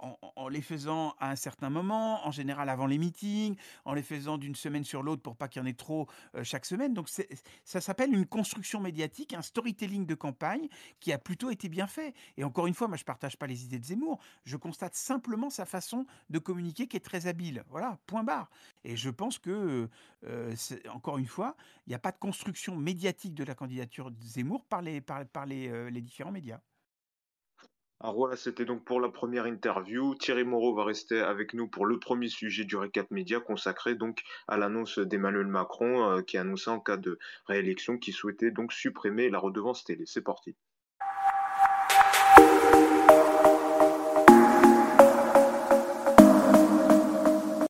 en, 0.00 0.18
en 0.36 0.48
les 0.48 0.62
faisant 0.62 1.14
à 1.18 1.30
un 1.30 1.36
certain 1.36 1.70
moment, 1.70 2.26
en 2.26 2.30
général 2.30 2.68
avant 2.68 2.86
les 2.86 2.98
meetings, 2.98 3.56
en 3.84 3.94
les 3.94 4.02
faisant 4.02 4.38
d'une 4.38 4.54
semaine 4.54 4.84
sur 4.84 5.02
l'autre 5.02 5.22
pour 5.22 5.36
pas 5.36 5.48
qu'il 5.48 5.60
y 5.60 5.64
en 5.64 5.66
ait 5.66 5.72
trop 5.74 6.06
euh, 6.34 6.44
chaque 6.44 6.66
semaine. 6.66 6.94
Donc 6.94 7.08
ça 7.08 7.80
s'appelle 7.80 8.12
une 8.12 8.26
construction 8.26 8.80
médiatique, 8.80 9.34
un 9.34 9.42
storytelling 9.42 10.06
de 10.06 10.14
campagne 10.14 10.68
qui 11.00 11.12
a 11.12 11.18
plutôt 11.18 11.50
été 11.50 11.68
bien 11.68 11.86
fait. 11.86 12.14
Et 12.36 12.44
encore 12.44 12.66
une 12.66 12.74
fois, 12.74 12.88
moi 12.88 12.96
je 12.96 13.04
partage 13.04 13.36
pas 13.36 13.46
les 13.46 13.64
idées 13.64 13.78
de 13.78 13.84
Zemmour, 13.84 14.18
je 14.44 14.56
constate 14.56 14.94
simplement 14.94 15.50
sa 15.50 15.66
façon 15.66 16.06
de 16.30 16.38
communiquer 16.38 16.86
qui 16.86 16.96
est 16.96 17.00
très 17.00 17.26
habile. 17.26 17.64
Voilà, 17.70 17.98
point 18.06 18.24
barre. 18.24 18.50
Et 18.84 18.96
je 18.96 19.10
pense 19.10 19.38
que, 19.38 19.88
euh, 20.24 20.54
encore 20.90 21.18
une 21.18 21.26
fois, 21.26 21.56
il 21.86 21.90
n'y 21.90 21.94
a 21.94 21.98
pas 21.98 22.12
de 22.12 22.18
construction 22.18 22.76
médiatique 22.76 23.34
de 23.34 23.44
la 23.44 23.54
candidature 23.54 24.10
de 24.10 24.22
Zemmour 24.22 24.64
par 24.64 24.82
euh, 24.84 25.90
les 25.90 26.00
différents 26.00 26.32
médias. 26.32 26.60
Alors 28.06 28.14
voilà, 28.14 28.36
c'était 28.36 28.64
donc 28.64 28.84
pour 28.84 29.00
la 29.00 29.08
première 29.08 29.46
interview. 29.46 30.14
Thierry 30.14 30.44
Moreau 30.44 30.76
va 30.76 30.84
rester 30.84 31.18
avec 31.18 31.54
nous 31.54 31.66
pour 31.66 31.86
le 31.86 31.98
premier 31.98 32.28
sujet 32.28 32.62
du 32.64 32.76
récap 32.76 33.10
média 33.10 33.40
consacré 33.40 33.96
donc 33.96 34.22
à 34.46 34.56
l'annonce 34.56 35.00
d'Emmanuel 35.00 35.48
Macron 35.48 36.08
euh, 36.08 36.22
qui 36.22 36.38
a 36.38 36.42
annoncé 36.42 36.70
en 36.70 36.78
cas 36.78 36.98
de 36.98 37.18
réélection 37.46 37.98
qu'il 37.98 38.14
souhaitait 38.14 38.52
donc 38.52 38.72
supprimer 38.72 39.28
la 39.28 39.40
redevance 39.40 39.82
télé. 39.82 40.04
C'est 40.06 40.22
parti. 40.22 40.54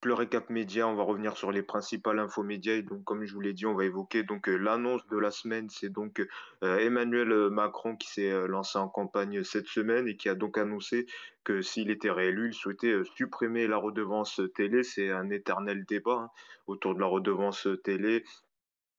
Le 0.06 0.14
récap 0.14 0.50
média, 0.50 0.86
on 0.86 0.94
va 0.94 1.02
revenir 1.02 1.36
sur 1.36 1.50
les 1.50 1.64
principales 1.64 2.20
infos 2.20 2.44
médias 2.44 2.74
et 2.74 2.82
donc 2.82 3.02
comme 3.02 3.24
je 3.24 3.34
vous 3.34 3.40
l'ai 3.40 3.52
dit, 3.52 3.66
on 3.66 3.74
va 3.74 3.86
évoquer 3.86 4.22
donc 4.22 4.48
euh, 4.48 4.56
l'annonce 4.56 5.04
de 5.08 5.18
la 5.18 5.32
semaine, 5.32 5.68
c'est 5.68 5.88
donc 5.88 6.24
euh, 6.62 6.78
Emmanuel 6.78 7.50
Macron 7.50 7.96
qui 7.96 8.08
s'est 8.08 8.30
euh, 8.30 8.46
lancé 8.46 8.78
en 8.78 8.88
campagne 8.88 9.42
cette 9.42 9.66
semaine 9.66 10.06
et 10.06 10.16
qui 10.16 10.28
a 10.28 10.36
donc 10.36 10.58
annoncé 10.58 11.06
que 11.42 11.60
s'il 11.60 11.90
était 11.90 12.12
réélu, 12.12 12.50
il 12.50 12.54
souhaitait 12.54 12.94
supprimer 13.16 13.66
la 13.66 13.78
redevance 13.78 14.40
télé. 14.54 14.84
C'est 14.84 15.10
un 15.10 15.28
éternel 15.30 15.84
débat 15.84 16.12
hein, 16.12 16.30
autour 16.68 16.94
de 16.94 17.00
la 17.00 17.06
redevance 17.06 17.66
télé. 17.82 18.22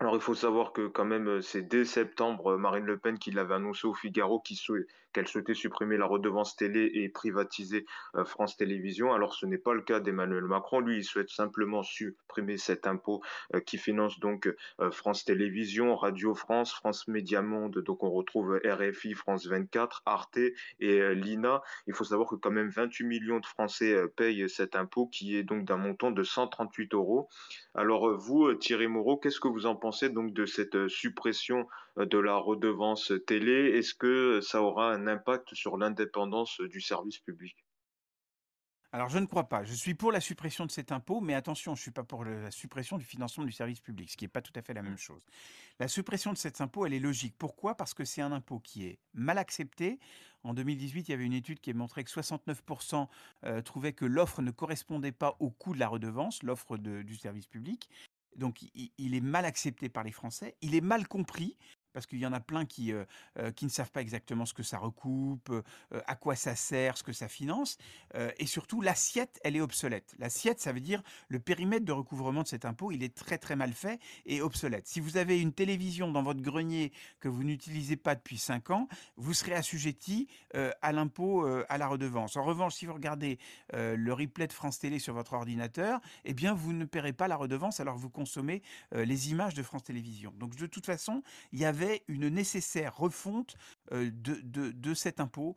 Alors 0.01 0.15
il 0.15 0.21
faut 0.21 0.35
savoir 0.35 0.73
que 0.73 0.87
quand 0.87 1.05
même 1.05 1.41
c'est 1.41 1.61
dès 1.61 1.85
septembre 1.85 2.57
Marine 2.57 2.85
Le 2.85 2.97
Pen 2.97 3.17
qui 3.17 3.31
l'avait 3.31 3.55
annoncé 3.55 3.87
au 3.87 3.93
Figaro 3.93 4.41
qui 4.41 4.55
souhait- 4.57 4.87
qu'elle 5.17 5.27
souhaitait 5.27 5.55
supprimer 5.55 5.97
la 5.97 6.05
redevance 6.05 6.55
télé 6.55 6.91
et 6.93 7.09
privatiser 7.09 7.87
euh, 8.13 8.23
France 8.23 8.55
Télévisions. 8.55 9.13
Alors 9.13 9.33
ce 9.33 9.47
n'est 9.47 9.57
pas 9.57 9.73
le 9.73 9.81
cas 9.81 9.99
d'Emmanuel 9.99 10.43
Macron. 10.43 10.79
Lui, 10.79 10.97
il 10.97 11.03
souhaite 11.03 11.29
simplement 11.29 11.81
supprimer 11.81 12.57
cet 12.57 12.85
impôt 12.85 13.23
euh, 13.55 13.59
qui 13.59 13.79
finance 13.79 14.19
donc 14.19 14.47
euh, 14.79 14.91
France 14.91 15.25
Télévisions, 15.25 15.95
Radio 15.95 16.35
France, 16.35 16.71
France 16.71 17.07
Média 17.07 17.41
Monde. 17.41 17.79
Donc 17.79 18.03
on 18.03 18.11
retrouve 18.11 18.61
RFI, 18.63 19.15
France 19.15 19.47
24, 19.47 20.03
Arte 20.05 20.37
et 20.79 21.15
l'INA. 21.15 21.63
Il 21.87 21.95
faut 21.95 22.03
savoir 22.03 22.29
que 22.29 22.35
quand 22.35 22.51
même 22.51 22.69
28 22.69 23.03
millions 23.07 23.39
de 23.39 23.45
Français 23.47 23.95
payent 24.17 24.47
cet 24.47 24.75
impôt 24.75 25.07
qui 25.07 25.35
est 25.35 25.43
donc 25.43 25.65
d'un 25.65 25.77
montant 25.77 26.11
de 26.11 26.21
138 26.21 26.93
euros. 26.93 27.27
Alors 27.73 28.15
vous, 28.19 28.53
Thierry 28.53 28.87
Moreau, 28.87 29.17
qu'est-ce 29.17 29.39
que 29.39 29.47
vous 29.47 29.65
en 29.65 29.75
pensez 29.75 30.09
donc 30.09 30.33
de 30.33 30.45
cette 30.45 30.87
suppression 30.87 31.65
de 32.05 32.17
la 32.17 32.35
redevance 32.37 33.11
télé 33.25 33.77
Est-ce 33.77 33.93
que 33.93 34.41
ça 34.41 34.61
aura 34.61 34.93
un 34.93 35.07
impact 35.07 35.53
sur 35.55 35.77
l'indépendance 35.77 36.61
euh, 36.61 36.67
du 36.67 36.81
service 36.81 37.19
public? 37.19 37.55
Alors, 38.93 39.09
je 39.09 39.19
ne 39.19 39.25
crois 39.25 39.49
pas. 39.49 39.63
Je 39.63 39.73
suis 39.73 39.95
pour 39.95 40.13
la 40.13 40.21
suppression 40.21 40.65
de 40.65 40.71
cet 40.71 40.93
impôt, 40.93 41.19
mais 41.19 41.33
attention, 41.33 41.75
je 41.75 41.79
ne 41.79 41.83
suis 41.83 41.91
pas 41.91 42.03
pour 42.03 42.23
la 42.23 42.49
suppression 42.51 42.97
du 42.97 43.03
financement 43.03 43.43
du 43.43 43.51
service 43.51 43.81
public, 43.81 44.09
ce 44.09 44.15
qui 44.15 44.23
n'est 44.23 44.29
pas 44.29 44.41
tout 44.41 44.53
à 44.55 44.61
fait 44.61 44.73
la 44.73 44.81
même 44.81 44.97
chose. 44.97 45.21
La 45.79 45.89
suppression 45.89 46.31
de 46.31 46.37
cet 46.37 46.61
impôt, 46.61 46.85
elle 46.85 46.93
est 46.93 46.99
logique. 46.99 47.35
Pourquoi? 47.37 47.75
Parce 47.75 47.93
que 47.93 48.05
c'est 48.05 48.21
un 48.21 48.31
impôt 48.31 48.59
qui 48.59 48.85
est 48.85 48.99
mal 49.13 49.37
accepté. 49.37 49.99
En 50.43 50.53
2018, 50.53 51.09
il 51.09 51.11
y 51.11 51.13
avait 51.13 51.25
une 51.25 51.33
étude 51.33 51.59
qui 51.59 51.71
a 51.71 51.73
montré 51.73 52.05
que 52.05 52.09
69% 52.09 53.07
euh, 53.43 53.61
trouvaient 53.61 53.93
que 53.93 54.05
l'offre 54.05 54.41
ne 54.41 54.51
correspondait 54.51 55.11
pas 55.11 55.35
au 55.39 55.49
coût 55.49 55.73
de 55.73 55.79
la 55.79 55.89
redevance, 55.89 56.41
l'offre 56.43 56.77
du 56.77 57.15
service 57.17 57.47
public. 57.47 57.89
Donc, 58.37 58.61
il, 58.73 58.91
il 58.97 59.15
est 59.15 59.21
mal 59.21 59.43
accepté 59.43 59.89
par 59.89 60.05
les 60.05 60.11
Français. 60.11 60.55
Il 60.61 60.75
est 60.75 60.81
mal 60.81 61.07
compris. 61.07 61.57
Parce 61.97 62.05
qu'il 62.05 62.19
y 62.19 62.27
en 62.27 62.33
a 62.33 62.39
plein 62.39 62.67
qui, 62.67 62.93
euh, 62.93 63.05
euh, 63.39 63.51
qui 63.51 63.65
ne 63.65 63.71
savent 63.71 63.89
pas 63.89 64.03
exactement 64.03 64.45
ce 64.45 64.53
que 64.53 64.61
ça 64.61 64.77
recoupe, 64.77 65.49
euh, 65.49 65.63
à 66.05 66.15
quoi 66.15 66.35
ça 66.35 66.55
sert, 66.55 66.95
ce 66.95 67.01
que 67.01 67.11
ça 67.11 67.27
finance. 67.27 67.79
Et 68.37 68.45
surtout, 68.45 68.81
l'assiette, 68.81 69.39
elle 69.43 69.55
est 69.55 69.61
obsolète. 69.61 70.15
L'assiette, 70.19 70.59
ça 70.59 70.71
veut 70.71 70.79
dire 70.79 71.01
le 71.27 71.39
périmètre 71.39 71.85
de 71.85 71.91
recouvrement 71.91 72.43
de 72.43 72.47
cet 72.47 72.65
impôt, 72.65 72.91
il 72.91 73.03
est 73.03 73.15
très 73.15 73.39
très 73.39 73.55
mal 73.55 73.73
fait 73.73 73.99
et 74.25 74.41
obsolète. 74.41 74.87
Si 74.87 74.99
vous 74.99 75.17
avez 75.17 75.41
une 75.41 75.53
télévision 75.53 76.11
dans 76.11 76.21
votre 76.21 76.41
grenier 76.41 76.91
que 77.19 77.27
vous 77.27 77.43
n'utilisez 77.43 77.95
pas 77.95 78.15
depuis 78.15 78.37
5 78.37 78.69
ans, 78.69 78.87
vous 79.15 79.33
serez 79.33 79.53
assujetti 79.53 80.27
à 80.53 80.91
l'impôt, 80.91 81.45
à 81.45 81.77
la 81.77 81.87
redevance. 81.87 82.37
En 82.37 82.43
revanche, 82.43 82.75
si 82.75 82.85
vous 82.85 82.93
regardez 82.93 83.39
le 83.73 84.11
replay 84.13 84.47
de 84.47 84.53
France 84.53 84.79
Télé 84.79 84.99
sur 84.99 85.13
votre 85.13 85.33
ordinateur, 85.33 85.99
eh 86.25 86.33
bien, 86.33 86.53
vous 86.53 86.73
ne 86.73 86.85
paierez 86.85 87.13
pas 87.13 87.27
la 87.27 87.35
redevance 87.35 87.79
alors 87.79 87.97
vous 87.97 88.09
consommez 88.09 88.61
les 88.91 89.31
images 89.31 89.53
de 89.53 89.63
France 89.63 89.83
Télévisions. 89.83 90.33
Donc, 90.37 90.55
de 90.55 90.65
toute 90.65 90.85
façon, 90.85 91.23
il 91.51 91.59
y 91.59 91.65
avait 91.65 91.86
une 92.07 92.29
nécessaire 92.29 92.95
refonte 92.95 93.55
euh, 93.91 94.09
de, 94.11 94.35
de, 94.43 94.71
de 94.71 94.93
cet 94.93 95.19
impôt 95.19 95.55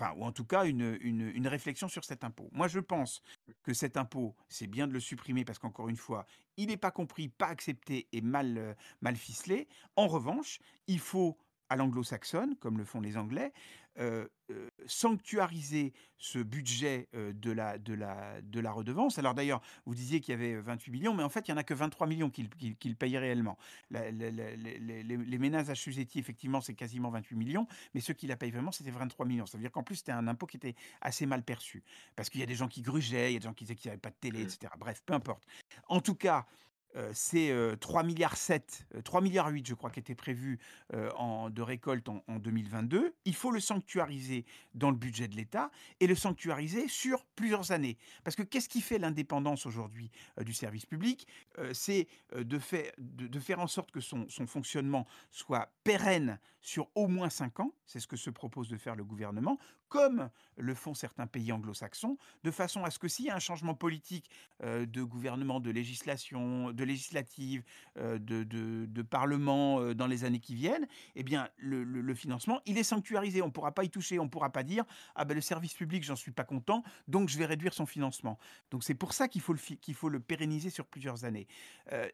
enfin, 0.00 0.14
ou 0.16 0.24
en 0.24 0.32
tout 0.32 0.44
cas 0.44 0.64
une, 0.64 0.98
une, 1.00 1.28
une, 1.34 1.46
réflexion 1.46 1.88
sur 1.88 2.04
cet 2.04 2.24
impôt. 2.24 2.48
Moi, 2.52 2.68
je 2.68 2.80
pense 2.80 3.22
que 3.62 3.74
cet 3.74 3.96
impôt, 3.96 4.34
c'est 4.48 4.66
bien 4.66 4.86
de 4.86 4.92
le 4.92 5.00
supprimer 5.00 5.44
parce 5.44 5.58
qu'encore 5.58 5.88
une 5.88 5.96
fois, 5.96 6.26
il 6.56 6.68
n'est 6.68 6.76
pas 6.76 6.90
compris, 6.90 7.28
pas 7.28 7.48
accepté 7.48 8.08
et 8.12 8.20
mal, 8.20 8.56
euh, 8.58 8.74
mal 9.00 9.16
ficelé. 9.16 9.68
En 9.96 10.06
revanche, 10.06 10.58
il 10.86 11.00
faut, 11.00 11.36
à 11.70 11.76
l'anglo-saxonne, 11.76 12.56
comme 12.56 12.76
le 12.78 12.84
font 12.84 13.00
les 13.00 13.16
Anglais, 13.16 13.52
euh, 13.98 14.26
euh, 14.50 14.68
sanctuariser 14.86 15.92
ce 16.16 16.38
budget 16.38 17.08
euh, 17.14 17.32
de, 17.32 17.50
la, 17.50 17.76
de, 17.78 17.92
la, 17.92 18.40
de 18.40 18.58
la 18.58 18.72
redevance. 18.72 19.18
Alors 19.18 19.34
d'ailleurs, 19.34 19.60
vous 19.84 19.94
disiez 19.94 20.20
qu'il 20.20 20.32
y 20.32 20.34
avait 20.34 20.60
28 20.60 20.90
millions, 20.90 21.14
mais 21.14 21.22
en 21.22 21.28
fait, 21.28 21.46
il 21.46 21.50
n'y 21.50 21.54
en 21.54 21.60
a 21.60 21.64
que 21.64 21.74
23 21.74 22.06
millions 22.06 22.30
qui, 22.30 22.48
qui, 22.48 22.76
qui 22.76 22.88
le 22.88 22.94
payent 22.94 23.18
réellement. 23.18 23.58
La, 23.90 24.10
la, 24.10 24.30
la, 24.30 24.56
les, 24.56 24.78
les, 24.78 25.02
les, 25.02 25.38
ménages 25.38 25.70
assujettis, 25.70 26.18
effectivement, 26.18 26.60
c'est 26.60 26.74
quasiment 26.74 27.10
28 27.10 27.36
millions, 27.36 27.66
mais 27.94 28.00
ceux 28.00 28.14
qui 28.14 28.26
la 28.26 28.36
payent 28.36 28.50
vraiment, 28.50 28.72
c'était 28.72 28.90
23 28.90 29.26
millions. 29.26 29.46
Ça 29.46 29.58
veut 29.58 29.62
dire 29.62 29.72
qu'en 29.72 29.82
plus, 29.82 29.96
c'était 29.96 30.12
un 30.12 30.26
impôt 30.28 30.46
qui 30.46 30.56
était 30.56 30.74
assez 31.00 31.26
mal 31.26 31.42
perçu. 31.42 31.82
Parce 32.16 32.30
qu'il 32.30 32.40
y 32.40 32.44
a 32.44 32.46
des 32.46 32.54
gens 32.54 32.68
qui 32.68 32.82
grugeaient, 32.82 33.30
il 33.30 33.34
y 33.34 33.36
a 33.36 33.40
des 33.40 33.44
gens 33.44 33.54
qui 33.54 33.64
disaient 33.64 33.76
qu'il 33.76 33.88
n'y 33.88 33.92
avait 33.92 34.00
pas 34.00 34.10
de 34.10 34.16
télé, 34.20 34.42
etc. 34.42 34.72
Bref, 34.78 35.02
peu 35.04 35.14
importe. 35.14 35.46
En 35.88 36.00
tout 36.00 36.14
cas, 36.14 36.46
euh, 36.96 37.10
c'est 37.14 37.50
euh, 37.50 37.76
3 37.76 38.02
milliards 38.02 38.36
7, 38.36 38.86
euh, 38.96 39.02
3 39.02 39.20
milliards 39.20 39.48
8, 39.48 39.66
je 39.66 39.74
crois, 39.74 39.90
qui 39.90 40.00
était 40.00 40.14
prévu 40.14 40.58
euh, 40.94 41.10
en, 41.16 41.50
de 41.50 41.62
récolte 41.62 42.08
en, 42.08 42.22
en, 42.26 42.38
2022. 42.38 43.14
Il 43.24 43.34
faut 43.34 43.50
le 43.50 43.60
sanctuariser 43.60 44.44
dans 44.74 44.90
le 44.90 44.96
budget 44.96 45.28
de 45.28 45.36
l'État 45.36 45.70
et 46.00 46.06
le 46.06 46.14
sanctuariser 46.14 46.88
sur 46.88 47.24
plusieurs 47.36 47.72
années. 47.72 47.96
Parce 48.24 48.36
que 48.36 48.42
qu'est-ce 48.42 48.68
qui 48.68 48.80
fait 48.80 48.98
l'indépendance 48.98 49.66
aujourd'hui 49.66 50.10
euh, 50.38 50.44
du 50.44 50.52
service 50.52 50.86
public? 50.86 51.26
C'est 51.72 52.08
de, 52.34 52.58
fait, 52.58 52.94
de, 52.98 53.40
faire 53.40 53.60
en 53.60 53.66
sorte 53.66 53.90
que 53.90 54.00
son, 54.00 54.26
son, 54.28 54.46
fonctionnement 54.46 55.06
soit 55.30 55.72
pérenne 55.84 56.38
sur 56.60 56.88
au 56.94 57.06
moins 57.06 57.28
5 57.28 57.60
ans. 57.60 57.72
C'est 57.86 58.00
ce 58.00 58.06
que 58.06 58.16
se 58.16 58.30
propose 58.30 58.68
de 58.68 58.76
faire 58.76 58.96
le 58.96 59.04
gouvernement, 59.04 59.58
comme 59.90 60.30
le 60.56 60.74
font 60.74 60.94
certains 60.94 61.26
pays 61.26 61.52
anglo-saxons, 61.52 62.16
de 62.44 62.50
façon 62.50 62.84
à 62.84 62.90
ce 62.90 62.98
que 62.98 63.08
s'il 63.08 63.26
y 63.26 63.30
a 63.30 63.34
un 63.34 63.40
changement 63.40 63.74
politique 63.74 64.30
euh, 64.62 64.86
de 64.86 65.02
gouvernement, 65.02 65.60
de 65.60 65.70
législation, 65.70 66.72
de 66.72 66.84
législative, 66.84 67.64
euh, 67.98 68.18
de, 68.18 68.44
de, 68.44 69.02
parlement 69.02 69.80
euh, 69.80 69.94
dans 69.94 70.06
les 70.06 70.24
années 70.24 70.38
qui 70.38 70.54
viennent, 70.54 70.86
eh 71.16 71.22
bien, 71.22 71.48
le, 71.56 72.14
financement, 72.14 72.60
il 72.66 72.78
est 72.78 72.84
sanctuarisé. 72.84 73.42
On 73.42 73.46
ne 73.46 73.50
pourra 73.50 73.72
pas 73.72 73.84
y 73.84 73.90
toucher. 73.90 74.18
On 74.18 74.24
ne 74.24 74.28
pourra 74.28 74.50
pas 74.50 74.62
dire 74.62 74.84
ah 75.14 75.24
ben 75.24 75.34
le 75.34 75.40
service 75.40 75.74
public, 75.74 76.04
j'en 76.04 76.16
suis 76.16 76.30
pas 76.30 76.44
content, 76.44 76.82
donc 77.08 77.28
je 77.28 77.38
vais 77.38 77.46
réduire 77.46 77.72
son 77.72 77.86
financement. 77.86 78.38
Donc 78.70 78.84
c'est 78.84 78.94
pour 78.94 79.12
ça 79.12 79.28
qu'il 79.28 79.40
faut 79.40 79.52
le 79.52 79.58
qu'il 79.58 79.94
faut 79.94 80.08
le 80.08 80.20
pérenniser 80.20 80.70
sur 80.70 80.86
plusieurs 80.86 81.24
années. 81.24 81.46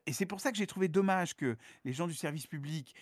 et 0.07 0.13
c'est 0.13 0.27
pour 0.27 0.41
ça 0.41 0.51
que 0.51 0.57
j'ai 0.57 0.67
trouvé 0.67 0.89
dommage 0.89 1.35
que 1.35 1.57
les 1.85 1.93
gens 1.93 2.07
du 2.07 2.15
service 2.15 2.47
public 2.47 2.95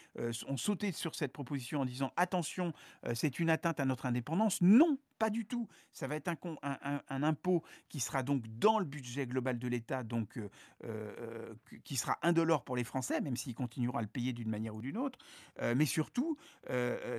ont 0.46 0.56
sauté 0.56 0.92
sur 0.92 1.14
cette 1.14 1.32
proposition 1.32 1.80
en 1.80 1.84
disant 1.84 2.12
attention, 2.16 2.72
c'est 3.14 3.38
une 3.38 3.50
atteinte 3.50 3.80
à 3.80 3.84
notre 3.84 4.06
indépendance. 4.06 4.60
Non, 4.64 4.96
pas 5.18 5.28
du 5.28 5.44
tout. 5.44 5.68
Ça 5.92 6.06
va 6.06 6.16
être 6.16 6.28
un, 6.28 7.22
impôt 7.22 7.62
qui 7.90 8.00
sera 8.00 8.22
donc 8.22 8.46
dans 8.58 8.78
le 8.78 8.86
budget 8.86 9.26
global 9.26 9.58
de 9.58 9.68
l'État, 9.68 10.02
donc 10.02 10.38
euh, 10.38 10.48
euh, 10.84 11.54
qui 11.84 11.96
sera 11.96 12.18
indolore 12.22 12.64
pour 12.64 12.74
les 12.74 12.82
Français, 12.82 13.20
même 13.20 13.36
s'ils 13.36 13.54
continueront 13.54 13.98
à 13.98 14.00
le 14.00 14.08
payer 14.08 14.32
d'une 14.32 14.48
manière 14.48 14.74
ou 14.74 14.80
d'une 14.80 14.96
autre. 14.96 15.18
Euh, 15.60 15.74
mais 15.76 15.84
surtout, 15.84 16.38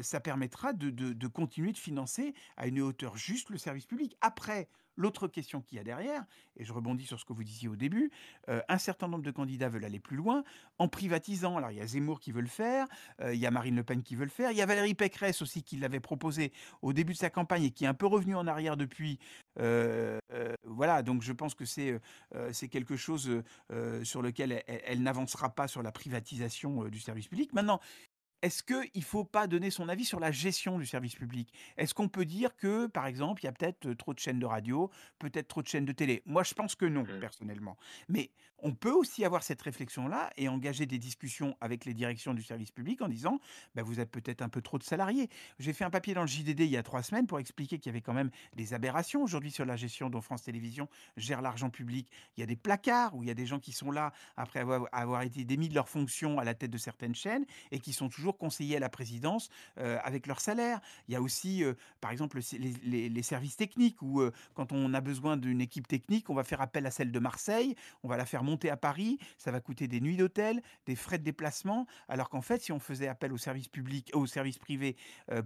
ça 0.01 0.19
permettra 0.19 0.73
de, 0.73 1.27
continuer 1.27 1.71
de 1.71 1.77
financer 1.77 2.33
à 2.57 2.65
une 2.65 2.81
hauteur 2.81 3.15
juste 3.15 3.51
le 3.51 3.59
service 3.59 3.85
public. 3.85 4.17
Après, 4.21 4.67
L'autre 4.97 5.27
question 5.27 5.61
qu'il 5.61 5.77
y 5.77 5.81
a 5.81 5.83
derrière, 5.83 6.23
et 6.57 6.63
je 6.63 6.71
rebondis 6.71 7.05
sur 7.05 7.19
ce 7.19 7.25
que 7.25 7.33
vous 7.33 7.43
disiez 7.43 7.67
au 7.67 7.75
début, 7.75 8.11
euh, 8.49 8.61
un 8.69 8.77
certain 8.77 9.07
nombre 9.07 9.23
de 9.23 9.31
candidats 9.31 9.69
veulent 9.69 9.85
aller 9.85 9.99
plus 9.99 10.15
loin 10.15 10.43
en 10.77 10.87
privatisant. 10.87 11.57
Alors 11.57 11.71
il 11.71 11.77
y 11.77 11.81
a 11.81 11.87
Zemmour 11.87 12.19
qui 12.19 12.31
veut 12.31 12.41
le 12.41 12.47
faire, 12.47 12.87
euh, 13.21 13.33
il 13.33 13.39
y 13.39 13.45
a 13.45 13.51
Marine 13.51 13.75
Le 13.75 13.83
Pen 13.83 14.03
qui 14.03 14.15
veut 14.15 14.23
le 14.23 14.29
faire, 14.29 14.51
il 14.51 14.57
y 14.57 14.61
a 14.61 14.65
Valérie 14.65 14.93
Pécresse 14.93 15.41
aussi 15.41 15.63
qui 15.63 15.77
l'avait 15.77 15.99
proposé 15.99 16.53
au 16.81 16.93
début 16.93 17.13
de 17.13 17.17
sa 17.17 17.29
campagne 17.29 17.63
et 17.63 17.71
qui 17.71 17.83
est 17.85 17.87
un 17.87 17.93
peu 17.93 18.05
revenu 18.05 18.35
en 18.35 18.47
arrière 18.47 18.77
depuis. 18.77 19.19
Euh, 19.59 20.19
voilà, 20.63 21.01
donc 21.01 21.21
je 21.21 21.31
pense 21.31 21.55
que 21.55 21.65
c'est 21.65 21.99
quelque 22.69 22.95
chose 22.95 23.43
sur 24.03 24.21
lequel 24.21 24.63
elle 24.67 25.01
n'avancera 25.01 25.49
pas 25.49 25.67
sur 25.67 25.81
la 25.81 25.91
privatisation 25.91 26.85
du 26.85 26.99
service 26.99 27.27
public. 27.27 27.53
Maintenant, 27.53 27.79
est-ce 28.45 28.61
qu'il 28.61 28.91
ne 28.95 29.01
faut 29.01 29.23
pas 29.23 29.47
donner 29.47 29.71
son 29.71 29.89
avis 29.89 30.05
sur 30.05 30.19
la 30.19 30.31
gestion 30.31 30.77
du 30.77 30.85
service 30.85 31.15
public? 31.15 31.51
Est-ce 31.77 31.95
qu'on 31.95 32.07
peut 32.07 32.25
dire 32.25 32.55
que, 32.55 32.85
par 32.85 33.07
exemple, 33.07 33.41
il 33.41 33.45
y 33.45 33.49
a 33.49 33.51
peut-être 33.51 33.91
trop 33.93 34.13
de 34.13 34.19
chaînes 34.19 34.37
de 34.37 34.45
radio, 34.45 34.91
peut-être 35.17 35.47
trop 35.47 35.63
de 35.63 35.67
chaînes 35.67 35.85
de 35.85 35.91
télé? 35.91 36.21
Moi, 36.27 36.43
je 36.43 36.53
pense 36.53 36.75
que 36.75 36.85
non, 36.85 37.01
mmh. 37.01 37.19
personnellement. 37.19 37.75
Mais 38.07 38.29
on 38.59 38.73
peut 38.73 38.91
aussi 38.91 39.25
avoir 39.25 39.43
cette 39.43 39.61
réflexion-là 39.61 40.31
et 40.37 40.47
engager 40.47 40.85
des 40.85 40.97
discussions 40.97 41.55
avec 41.61 41.85
les 41.85 41.93
directions 41.93 42.33
du 42.33 42.41
service 42.41 42.71
public 42.71 43.01
en 43.01 43.07
disant 43.07 43.39
bah, 43.75 43.83
vous 43.83 43.99
êtes 43.99 44.09
peut-être 44.09 44.41
un 44.41 44.49
peu 44.49 44.61
trop 44.61 44.77
de 44.77 44.83
salariés. 44.83 45.29
J'ai 45.59 45.73
fait 45.73 45.83
un 45.83 45.89
papier 45.89 46.13
dans 46.13 46.21
le 46.21 46.27
JDD 46.27 46.61
il 46.61 46.69
y 46.69 46.77
a 46.77 46.83
trois 46.83 47.03
semaines 47.03 47.27
pour 47.27 47.39
expliquer 47.39 47.77
qu'il 47.79 47.91
y 47.91 47.93
avait 47.93 48.01
quand 48.01 48.13
même 48.13 48.31
des 48.55 48.73
aberrations 48.73 49.21
aujourd'hui 49.21 49.51
sur 49.51 49.65
la 49.65 49.75
gestion 49.75 50.09
dont 50.09 50.21
France 50.21 50.43
Télévisions 50.43 50.87
gère 51.17 51.41
l'argent 51.41 51.69
public. 51.69 52.09
Il 52.37 52.39
y 52.39 52.43
a 52.43 52.47
des 52.47 52.55
placards 52.55 53.15
où 53.15 53.23
il 53.23 53.27
y 53.27 53.31
a 53.31 53.35
des 53.35 53.45
gens 53.45 53.59
qui 53.59 53.71
sont 53.71 53.91
là 53.91 54.13
après 54.37 54.61
avoir, 54.61 54.87
avoir 54.91 55.21
été 55.21 55.43
démis 55.43 55.69
de 55.69 55.75
leurs 55.75 55.89
fonctions 55.89 56.39
à 56.39 56.43
la 56.43 56.53
tête 56.53 56.71
de 56.71 56.77
certaines 56.77 57.15
chaînes 57.15 57.45
et 57.71 57.79
qui 57.79 57.93
sont 57.93 58.09
toujours 58.09 58.34
conseillers 58.37 58.77
à 58.77 58.79
la 58.79 58.89
présidence 58.89 59.49
euh, 59.77 59.97
avec 60.03 60.27
leur 60.27 60.39
salaire. 60.39 60.79
Il 61.07 61.13
y 61.13 61.15
a 61.15 61.21
aussi, 61.21 61.63
euh, 61.63 61.73
par 62.01 62.11
exemple, 62.11 62.39
les, 62.53 63.23
services 63.23 63.57
techniques 63.57 64.01
où 64.01 64.21
euh, 64.21 64.31
quand 64.53 64.71
on 64.71 64.93
a 64.93 65.01
besoin 65.01 65.35
d'une 65.35 65.61
équipe 65.61 65.87
technique, 65.87 66.29
on 66.29 66.35
va 66.35 66.43
faire 66.43 66.61
appel 66.61 66.85
à 66.85 66.91
celle 66.91 67.11
de 67.11 67.19
Marseille, 67.19 67.75
on 68.03 68.07
va 68.07 68.17
la 68.17 68.25
faire 68.25 68.43
monter 68.43 68.69
à 68.69 68.77
Paris, 68.77 69.17
ça 69.37 69.51
va 69.51 69.59
coûter 69.59 69.87
des 69.87 69.99
nuits 69.99 70.17
d'hôtel, 70.17 70.61
des 70.85 70.95
frais 70.95 71.17
de 71.17 71.23
déplacement, 71.23 71.87
alors 72.07 72.29
qu'en 72.29 72.41
fait, 72.41 72.61
si 72.61 72.71
on 72.71 72.79
faisait 72.79 73.07
appel 73.07 73.33
au 73.33 73.37
service 73.37 73.67
public, 73.67 74.11
au 74.13 74.27
service 74.27 74.59
privé 74.59 74.95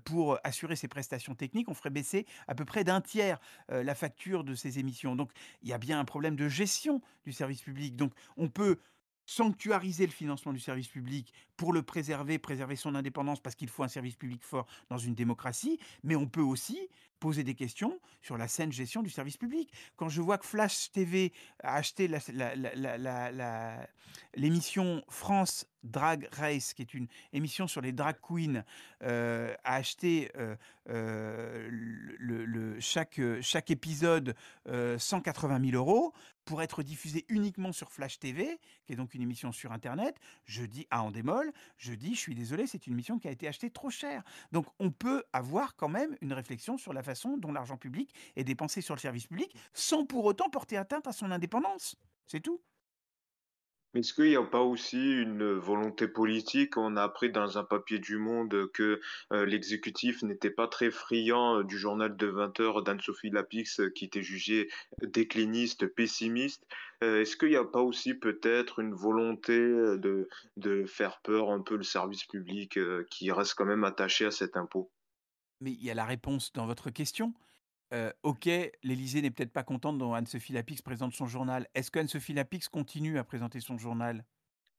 pour 0.04 0.38
assurer 0.44 0.76
ces 0.76 0.88
prestations 0.88 1.36
techniques, 1.36 1.70
on 1.70 1.74
ferait 1.74 1.90
baisser 1.90 2.26
à 2.48 2.56
peu 2.56 2.66
près 2.66 2.84
d'un 2.84 3.02
tiers 3.02 3.40
la 3.70 3.96
facture 3.96 4.44
de 4.44 4.56
ces 4.56 4.80
émissions. 4.80 5.16
Donc, 5.16 5.32
il 5.62 5.70
y 5.70 5.74
a 5.74 5.78
bien 5.78 6.00
un 6.00 6.06
problème 6.06 6.36
de 6.36 6.50
gestion 6.50 7.02
du 7.24 7.32
service 7.32 7.62
public. 7.62 7.96
Donc, 7.96 8.14
on 8.38 8.50
peut 8.50 8.80
sanctuariser 9.30 10.08
le 10.08 10.12
financement 10.12 10.54
du 10.54 10.60
service 10.60 10.88
public 10.88 11.32
pour 11.56 11.72
le 11.72 11.84
préserver, 11.84 12.40
préserver 12.40 12.76
son 12.76 12.96
indépendance, 12.96 13.40
parce 13.40 13.56
qu'il 13.56 13.70
faut 13.70 13.84
un 13.84 13.88
service 13.88 14.16
public 14.16 14.44
fort 14.44 14.66
dans 14.90 14.98
une 14.98 15.14
démocratie, 15.14 15.80
mais 16.04 16.16
on 16.16 16.26
peut 16.26 16.42
aussi 16.42 16.90
poser 17.20 17.44
des 17.44 17.54
questions 17.54 18.00
sur 18.24 18.38
la 18.38 18.48
saine 18.48 18.72
gestion 18.72 19.04
du 19.04 19.10
service 19.12 19.38
public. 19.38 19.72
Quand 19.98 20.10
je 20.10 20.22
vois 20.22 20.40
que 20.40 20.48
Flash 20.48 20.92
TV 20.92 21.32
a 21.62 21.76
acheté 21.76 22.10
l'émission 24.34 25.04
France 25.10 25.68
Drag 25.84 26.28
Race, 26.32 26.74
qui 26.74 26.82
est 26.82 26.94
une 26.94 27.08
émission 27.32 27.68
sur 27.68 27.82
les 27.82 27.92
drag 27.92 28.16
queens, 28.22 28.64
euh, 29.04 29.54
a 29.64 29.76
acheté 29.76 30.32
euh, 30.38 30.56
euh, 30.90 32.09
chaque, 32.80 33.22
chaque 33.42 33.72
épisode 33.72 34.36
180 34.68 35.72
000 35.72 35.76
euros 35.76 36.14
pour 36.46 36.62
être 36.64 36.82
diffusé 36.82 37.26
uniquement 37.30 37.72
sur 37.72 37.92
Flash 37.92 38.18
TV, 38.18 38.60
qui 38.86 38.94
est 38.94 38.96
donc 38.96 39.14
une 39.14 39.22
émission 39.22 39.52
sur 39.52 39.72
Internet. 39.72 40.16
Je 40.46 40.64
dis 40.64 40.88
à 40.90 41.04
en 41.04 41.12
démol, 41.12 41.52
je 41.78 41.94
dis, 41.94 42.16
je 42.16 42.20
suis 42.20 42.34
désolé, 42.34 42.66
c'est 42.66 42.88
une 42.88 42.94
émission 42.94 43.20
qui 43.20 43.28
a 43.28 43.32
été 43.32 43.48
achetée 43.48 43.70
trop 43.70 43.92
cher. 43.92 44.24
Donc 44.52 44.66
on 44.80 44.90
peut 44.90 45.24
avoir 45.32 45.76
quand 45.76 45.90
même 45.90 46.18
une 46.22 46.34
réflexion 46.34 46.78
sur 46.78 46.92
la 46.92 47.04
façon 47.04 47.38
dont 47.38 47.52
l'argent 47.52 47.78
public 47.78 48.14
est 48.36 48.44
dépensé 48.44 48.82
sur 48.82 48.96
le 48.96 49.00
service 49.00 49.28
public, 49.28 49.56
sans 49.74 50.06
pour 50.06 50.26
autant 50.26 50.50
porter 50.50 50.78
atteinte 50.78 51.06
à 51.06 51.12
son 51.12 51.30
indépendance. 51.30 51.96
C'est 52.26 52.40
tout. 52.40 52.60
Mais 53.94 54.02
est-ce 54.02 54.14
qu'il 54.14 54.30
n'y 54.30 54.36
a 54.36 54.44
pas 54.44 54.62
aussi 54.62 54.98
une 54.98 55.54
volonté 55.54 56.08
politique? 56.08 56.78
On 56.78 56.96
a 56.96 57.04
appris 57.04 57.32
dans 57.32 57.58
un 57.58 57.64
papier 57.64 57.98
du 57.98 58.18
Monde 58.18 58.70
que 58.72 59.02
euh, 59.34 59.46
l'exécutif 59.48 60.22
n'était 60.22 60.52
pas 60.52 60.68
très 60.68 60.92
friand 60.92 61.60
euh, 61.60 61.64
du 61.64 61.78
journal 61.78 62.16
de 62.16 62.28
20 62.28 62.60
heures 62.60 62.84
d'Anne-Sophie 62.84 63.32
Lapix 63.32 63.80
euh, 63.80 63.90
qui 63.90 64.06
était 64.06 64.22
jugé 64.22 64.70
décliniste, 65.02 65.88
pessimiste. 65.88 66.68
est-ce 67.02 67.36
qu'il 67.36 67.50
n'y 67.50 67.56
a 67.56 67.64
pas 67.64 67.82
aussi 67.82 68.14
peut-être 68.14 68.80
une 68.80 68.94
volonté 68.94 69.58
de, 69.58 70.28
de 70.58 70.86
faire 70.86 71.20
peur 71.22 71.50
un 71.50 71.62
peu 71.62 71.76
le 71.76 71.84
service 71.84 72.26
public 72.26 72.78
qui 73.10 73.32
reste 73.32 73.56
quand 73.56 73.66
même 73.66 73.84
attaché 73.84 74.26
à 74.26 74.32
cet 74.32 74.56
impôt? 74.56 74.92
Mais 75.62 75.72
il 75.72 75.84
y 75.84 75.90
a 75.90 75.94
la 75.96 76.06
réponse 76.06 76.54
dans 76.54 76.68
votre 76.68 76.90
question. 76.90 77.34
OK, 78.24 78.46
l'Élysée 78.84 79.22
n'est 79.22 79.32
peut-être 79.32 79.52
pas 79.52 79.64
contente 79.64 79.98
dont 79.98 80.14
Anne-Sophie 80.14 80.54
Lapix 80.54 80.82
présente 80.82 81.14
son 81.14 81.26
journal. 81.26 81.68
Est-ce 81.74 81.92
qu'Anne-Sophie 81.92 82.34
Lapix 82.34 82.70
continue 82.70 83.18
à 83.18 83.24
présenter 83.24 83.60
son 83.60 83.78
journal? 83.78 84.26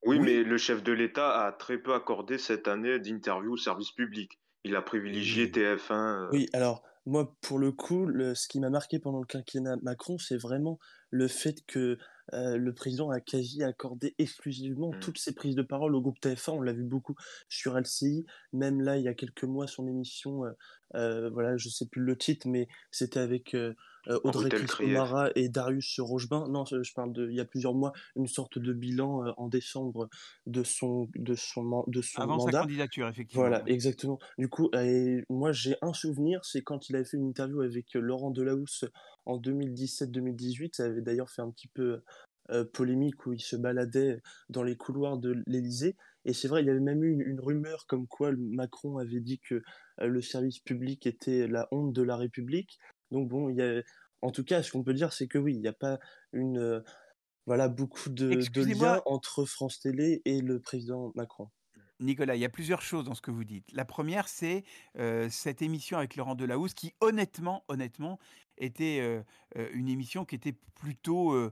Oui, 0.05 0.19
mais 0.19 0.43
le 0.43 0.59
chef 0.59 0.83
de 0.83 0.93
l'État 0.93 1.45
a 1.45 1.53
très 1.53 1.79
peu 1.79 1.95
accordé 1.95 2.39
cette 2.39 2.69
année 2.69 2.99
d'interview 2.99 3.53
au 3.53 3.57
service 3.57 3.93
public. 3.93 4.41
Il 4.65 4.77
a 4.77 4.83
privilégié 4.83 5.49
TF1. 5.49 6.29
Oui, 6.33 6.49
alors 6.53 6.83
moi, 7.07 7.35
pour 7.41 7.59
le 7.59 7.73
coup, 7.73 8.09
ce 8.35 8.49
qui 8.49 8.61
m'a 8.61 8.71
marqué 8.71 8.99
pendant 8.99 9.21
le 9.21 9.27
quinquennat 9.27 9.77
Macron, 9.83 10.19
c'est 10.19 10.37
vraiment 10.37 10.79
le 11.11 11.29
fait 11.29 11.65
que 11.67 11.99
euh, 12.35 12.57
le 12.57 12.73
président 12.73 13.11
a 13.11 13.21
quasi 13.21 13.63
accordé 13.65 14.15
exclusivement 14.19 14.91
mmh. 14.93 15.01
toutes 15.01 15.19
ses 15.19 15.35
prises 15.35 15.57
de 15.57 15.63
parole 15.63 15.95
au 15.95 16.01
groupe 16.01 16.21
TF1. 16.21 16.51
On 16.51 16.63
l'a 16.63 16.73
vu 16.73 16.85
beaucoup 16.85 17.17
sur 17.49 17.79
LCI. 17.79 18.27
Même 18.53 18.81
là, 18.81 18.97
il 18.97 19.03
y 19.03 19.09
a 19.09 19.15
quelques 19.15 19.45
mois, 19.45 19.67
son 19.67 19.89
émission, 19.89 20.45
euh, 20.45 20.51
euh, 20.51 20.53
voilà, 20.93 21.57
je 21.57 21.69
sais 21.69 21.87
plus 21.87 22.03
le 22.03 22.17
titre, 22.17 22.49
mais 22.49 22.69
c'était 22.91 23.21
avec 23.21 23.57
Audrey 24.25 24.49
Cristomara 24.49 25.31
et 25.35 25.49
Darius 25.49 26.01
Rochebain. 26.01 26.49
Non, 26.49 26.65
je 26.65 26.93
parle 26.95 27.13
de, 27.13 27.29
il 27.29 27.37
y 27.37 27.41
a 27.41 27.45
plusieurs 27.45 27.75
mois, 27.75 27.93
une 28.17 28.27
sorte 28.27 28.59
de 28.59 28.73
bilan 28.73 29.35
en 29.37 29.49
décembre 29.49 30.09
de 30.47 30.63
son, 30.63 31.09
de 31.15 31.35
son, 31.35 31.85
de 31.87 32.03
son 32.03 32.21
Avant 32.21 32.37
mandat. 32.39 32.53
sa 32.53 32.61
candidature, 32.63 33.09
effectivement. 33.09 33.43
Voilà, 33.43 33.63
exactement. 33.67 34.19
Du 34.39 34.49
coup, 34.49 34.71
moi, 35.29 35.53
j'ai 35.53 35.77
un 35.83 35.93
souvenir, 35.93 36.45
c'est 36.45 36.63
quand 36.63 36.89
il 36.89 36.97
avait 36.97 37.05
fait 37.05 37.17
une 37.19 37.29
interview 37.29 37.61
avec 37.61 37.93
Laurent 37.95 38.31
Delahousse 38.31 38.85
en 39.27 39.39
2017-2018. 39.39 40.77
Ça 40.77 40.85
avait 40.87 41.03
d'ailleurs 41.03 41.31
fait 41.31 41.43
un 41.43 41.51
petit 41.51 41.69
peu 41.69 42.01
euh, 42.53 42.65
polémique 42.65 43.27
où 43.27 43.33
il 43.33 43.41
se 43.41 43.55
baladait 43.55 44.21
dans 44.49 44.65
les 44.65 44.77
couloirs 44.77 45.19
de 45.19 45.41
l'Élysée. 45.47 45.97
Et 46.25 46.33
c'est 46.33 46.49
vrai, 46.49 46.63
il 46.63 46.67
y 46.67 46.71
avait 46.71 46.81
même 46.81 47.05
eu 47.05 47.25
une, 47.25 47.39
rumeur 47.39 47.87
comme 47.87 48.09
quoi 48.09 48.33
Macron 48.37 48.99
avait 48.99 49.21
dit 49.21 49.39
que 49.39 49.63
euh, 50.01 50.07
le 50.07 50.21
service 50.21 50.59
public 50.59 51.07
était 51.07 51.47
la 51.47 51.69
honte 51.71 51.93
de 51.93 52.03
la 52.03 52.17
République. 52.17 52.79
Donc 53.13 53.29
bon, 53.29 53.51
il 53.51 53.57
y 53.57 53.63
a, 53.63 53.83
en 54.21 54.33
tout 54.33 54.43
cas, 54.43 54.65
ce 54.65 54.73
qu'on 54.73 54.83
peut 54.83 54.95
dire, 54.95 55.13
c'est 55.13 55.29
que 55.29 55.39
oui, 55.39 55.55
il 55.55 55.61
n'y 55.61 55.69
a 55.69 55.73
pas 55.73 56.01
une, 56.33 56.59
euh, 56.59 56.81
voilà, 57.47 57.69
beaucoup 57.69 58.11
de, 58.11 58.35
de 58.35 58.65
liens 58.65 59.01
entre 59.07 59.45
France 59.45 59.79
Télé 59.79 60.21
et 60.25 60.41
le 60.41 60.59
président 60.59 61.13
Macron. 61.15 61.51
Nicolas, 62.01 62.35
il 62.35 62.41
y 62.41 62.47
a 62.47 62.51
plusieurs 62.51 62.83
choses 62.83 63.05
dans 63.05 63.15
ce 63.15 63.21
que 63.21 63.31
vous 63.31 63.45
dites. 63.45 63.71
La 63.73 63.85
première, 63.85 64.27
c'est 64.27 64.65
cette 65.29 65.61
émission 65.61 65.99
avec 65.99 66.17
Laurent 66.17 66.35
Delahousse 66.35 66.73
qui, 66.73 66.95
honnêtement, 67.01 67.63
honnêtement, 67.69 68.19
était 68.57 69.23
une 69.75 69.87
émission 69.87 70.25
qui 70.25 70.35
était 70.35 70.55
plutôt 70.75 71.51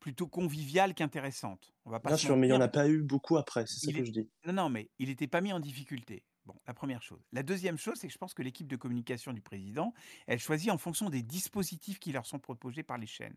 plutôt 0.00 0.26
conviviale 0.26 0.94
qu'intéressante. 0.94 1.74
On 1.84 1.90
va 1.90 2.00
pas 2.00 2.10
Bien 2.10 2.16
sûr, 2.16 2.36
mais 2.36 2.46
il 2.46 2.50
n'y 2.50 2.56
en 2.56 2.60
a 2.60 2.68
pas 2.68 2.88
eu 2.88 3.02
beaucoup 3.02 3.36
après, 3.36 3.66
c'est 3.66 3.86
ça 3.86 3.92
que 3.92 4.04
je 4.04 4.12
dis. 4.12 4.28
Non, 4.46 4.52
non, 4.52 4.68
mais 4.68 4.90
il 4.98 5.08
n'était 5.08 5.26
pas 5.26 5.40
mis 5.40 5.52
en 5.52 5.60
difficulté. 5.60 6.24
Bon, 6.46 6.54
la 6.66 6.72
première 6.72 7.02
chose. 7.02 7.20
La 7.32 7.42
deuxième 7.42 7.76
chose, 7.76 7.98
c'est 7.98 8.06
que 8.06 8.12
je 8.12 8.16
pense 8.16 8.32
que 8.32 8.40
l'équipe 8.40 8.66
de 8.66 8.76
communication 8.76 9.34
du 9.34 9.42
président, 9.42 9.92
elle 10.26 10.38
choisit 10.38 10.70
en 10.70 10.78
fonction 10.78 11.10
des 11.10 11.22
dispositifs 11.22 11.98
qui 11.98 12.10
leur 12.10 12.24
sont 12.24 12.38
proposés 12.38 12.82
par 12.82 12.96
les 12.96 13.06
chaînes. 13.06 13.36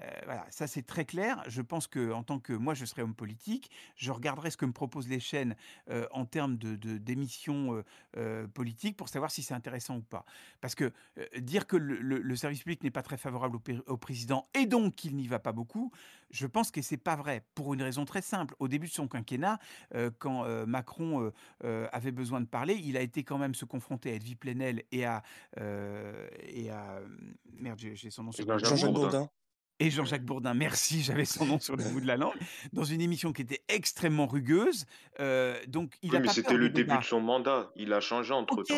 Euh, 0.00 0.06
voilà, 0.24 0.46
ça 0.50 0.66
c'est 0.66 0.82
très 0.82 1.04
clair. 1.04 1.42
Je 1.46 1.62
pense 1.62 1.86
que 1.86 2.12
en 2.12 2.22
tant 2.24 2.40
que 2.40 2.52
moi, 2.52 2.74
je 2.74 2.84
serais 2.84 3.02
homme 3.02 3.14
politique, 3.14 3.70
je 3.96 4.10
regarderais 4.10 4.50
ce 4.50 4.56
que 4.56 4.66
me 4.66 4.72
proposent 4.72 5.08
les 5.08 5.20
chaînes 5.20 5.54
euh, 5.90 6.06
en 6.10 6.24
termes 6.26 6.56
de, 6.56 6.74
de- 6.76 6.98
d'émissions 6.98 7.74
euh, 7.74 7.84
euh, 8.16 8.46
politiques 8.48 8.96
pour 8.96 9.08
savoir 9.08 9.30
si 9.30 9.42
c'est 9.42 9.54
intéressant 9.54 9.96
ou 9.98 10.02
pas. 10.02 10.24
Parce 10.60 10.74
que 10.74 10.92
euh, 11.18 11.26
dire 11.38 11.66
que 11.66 11.76
le, 11.76 11.96
le- 12.00 12.20
le 12.20 12.36
service 12.36 12.60
public 12.60 12.82
n'est 12.82 12.90
pas 12.90 13.02
très 13.02 13.16
favorable 13.16 13.58
au, 13.86 13.96
président 13.96 14.48
et 14.54 14.66
donc 14.66 14.96
qu'il 14.96 15.14
n'y 15.14 15.28
va 15.28 15.38
pas 15.38 15.52
beaucoup, 15.52 15.92
je 16.30 16.46
pense 16.46 16.70
que 16.72 16.82
c'est 16.82 16.96
pas 16.96 17.14
vrai 17.16 17.44
pour 17.54 17.72
une 17.74 17.82
raison 17.82 18.04
très 18.04 18.22
simple. 18.22 18.54
Au 18.58 18.66
début 18.68 18.88
de 18.88 18.92
son 18.92 19.06
quinquennat, 19.06 19.58
euh, 19.94 20.10
quand 20.18 20.44
euh, 20.44 20.66
Macron 20.66 21.22
euh, 21.22 21.32
euh, 21.64 21.88
avait 21.92 22.10
besoin 22.12 22.40
de 22.40 22.46
parler, 22.46 22.74
il 22.74 22.96
a 22.96 23.00
été 23.00 23.22
quand 23.22 23.38
même 23.38 23.54
se 23.54 23.64
confronter 23.64 24.10
à 24.10 24.14
Edwy 24.14 24.34
Plenel 24.34 24.82
et 24.90 25.04
à 25.04 25.22
euh, 25.60 26.28
et 26.40 26.70
à 26.70 27.00
merde, 27.52 27.78
j'ai 27.78 27.94
j'ai 27.94 28.10
son 28.10 28.24
nom 28.24 28.32
Jean-Jacques. 28.32 28.92
Bourdin. 28.92 29.30
Et 29.80 29.90
Jean-Jacques 29.90 30.24
Bourdin, 30.24 30.54
merci, 30.54 31.02
j'avais 31.02 31.24
son 31.24 31.46
nom 31.46 31.58
sur 31.58 31.76
le 31.76 31.84
bout 31.84 32.00
de 32.00 32.06
la 32.06 32.16
langue, 32.16 32.34
dans 32.72 32.84
une 32.84 33.00
émission 33.00 33.32
qui 33.32 33.42
était 33.42 33.62
extrêmement 33.68 34.26
rugueuse. 34.26 34.86
euh, 35.20 35.58
donc, 35.66 35.96
il 36.02 36.10
Oui, 36.10 36.14
n'a 36.16 36.20
mais 36.20 36.28
c'était 36.28 36.54
le 36.54 36.68
début 36.68 36.96
de 36.96 37.02
son 37.02 37.20
mandat. 37.20 37.70
Il 37.74 37.92
a 37.92 38.00
changé 38.00 38.32
entre-temps. 38.32 38.74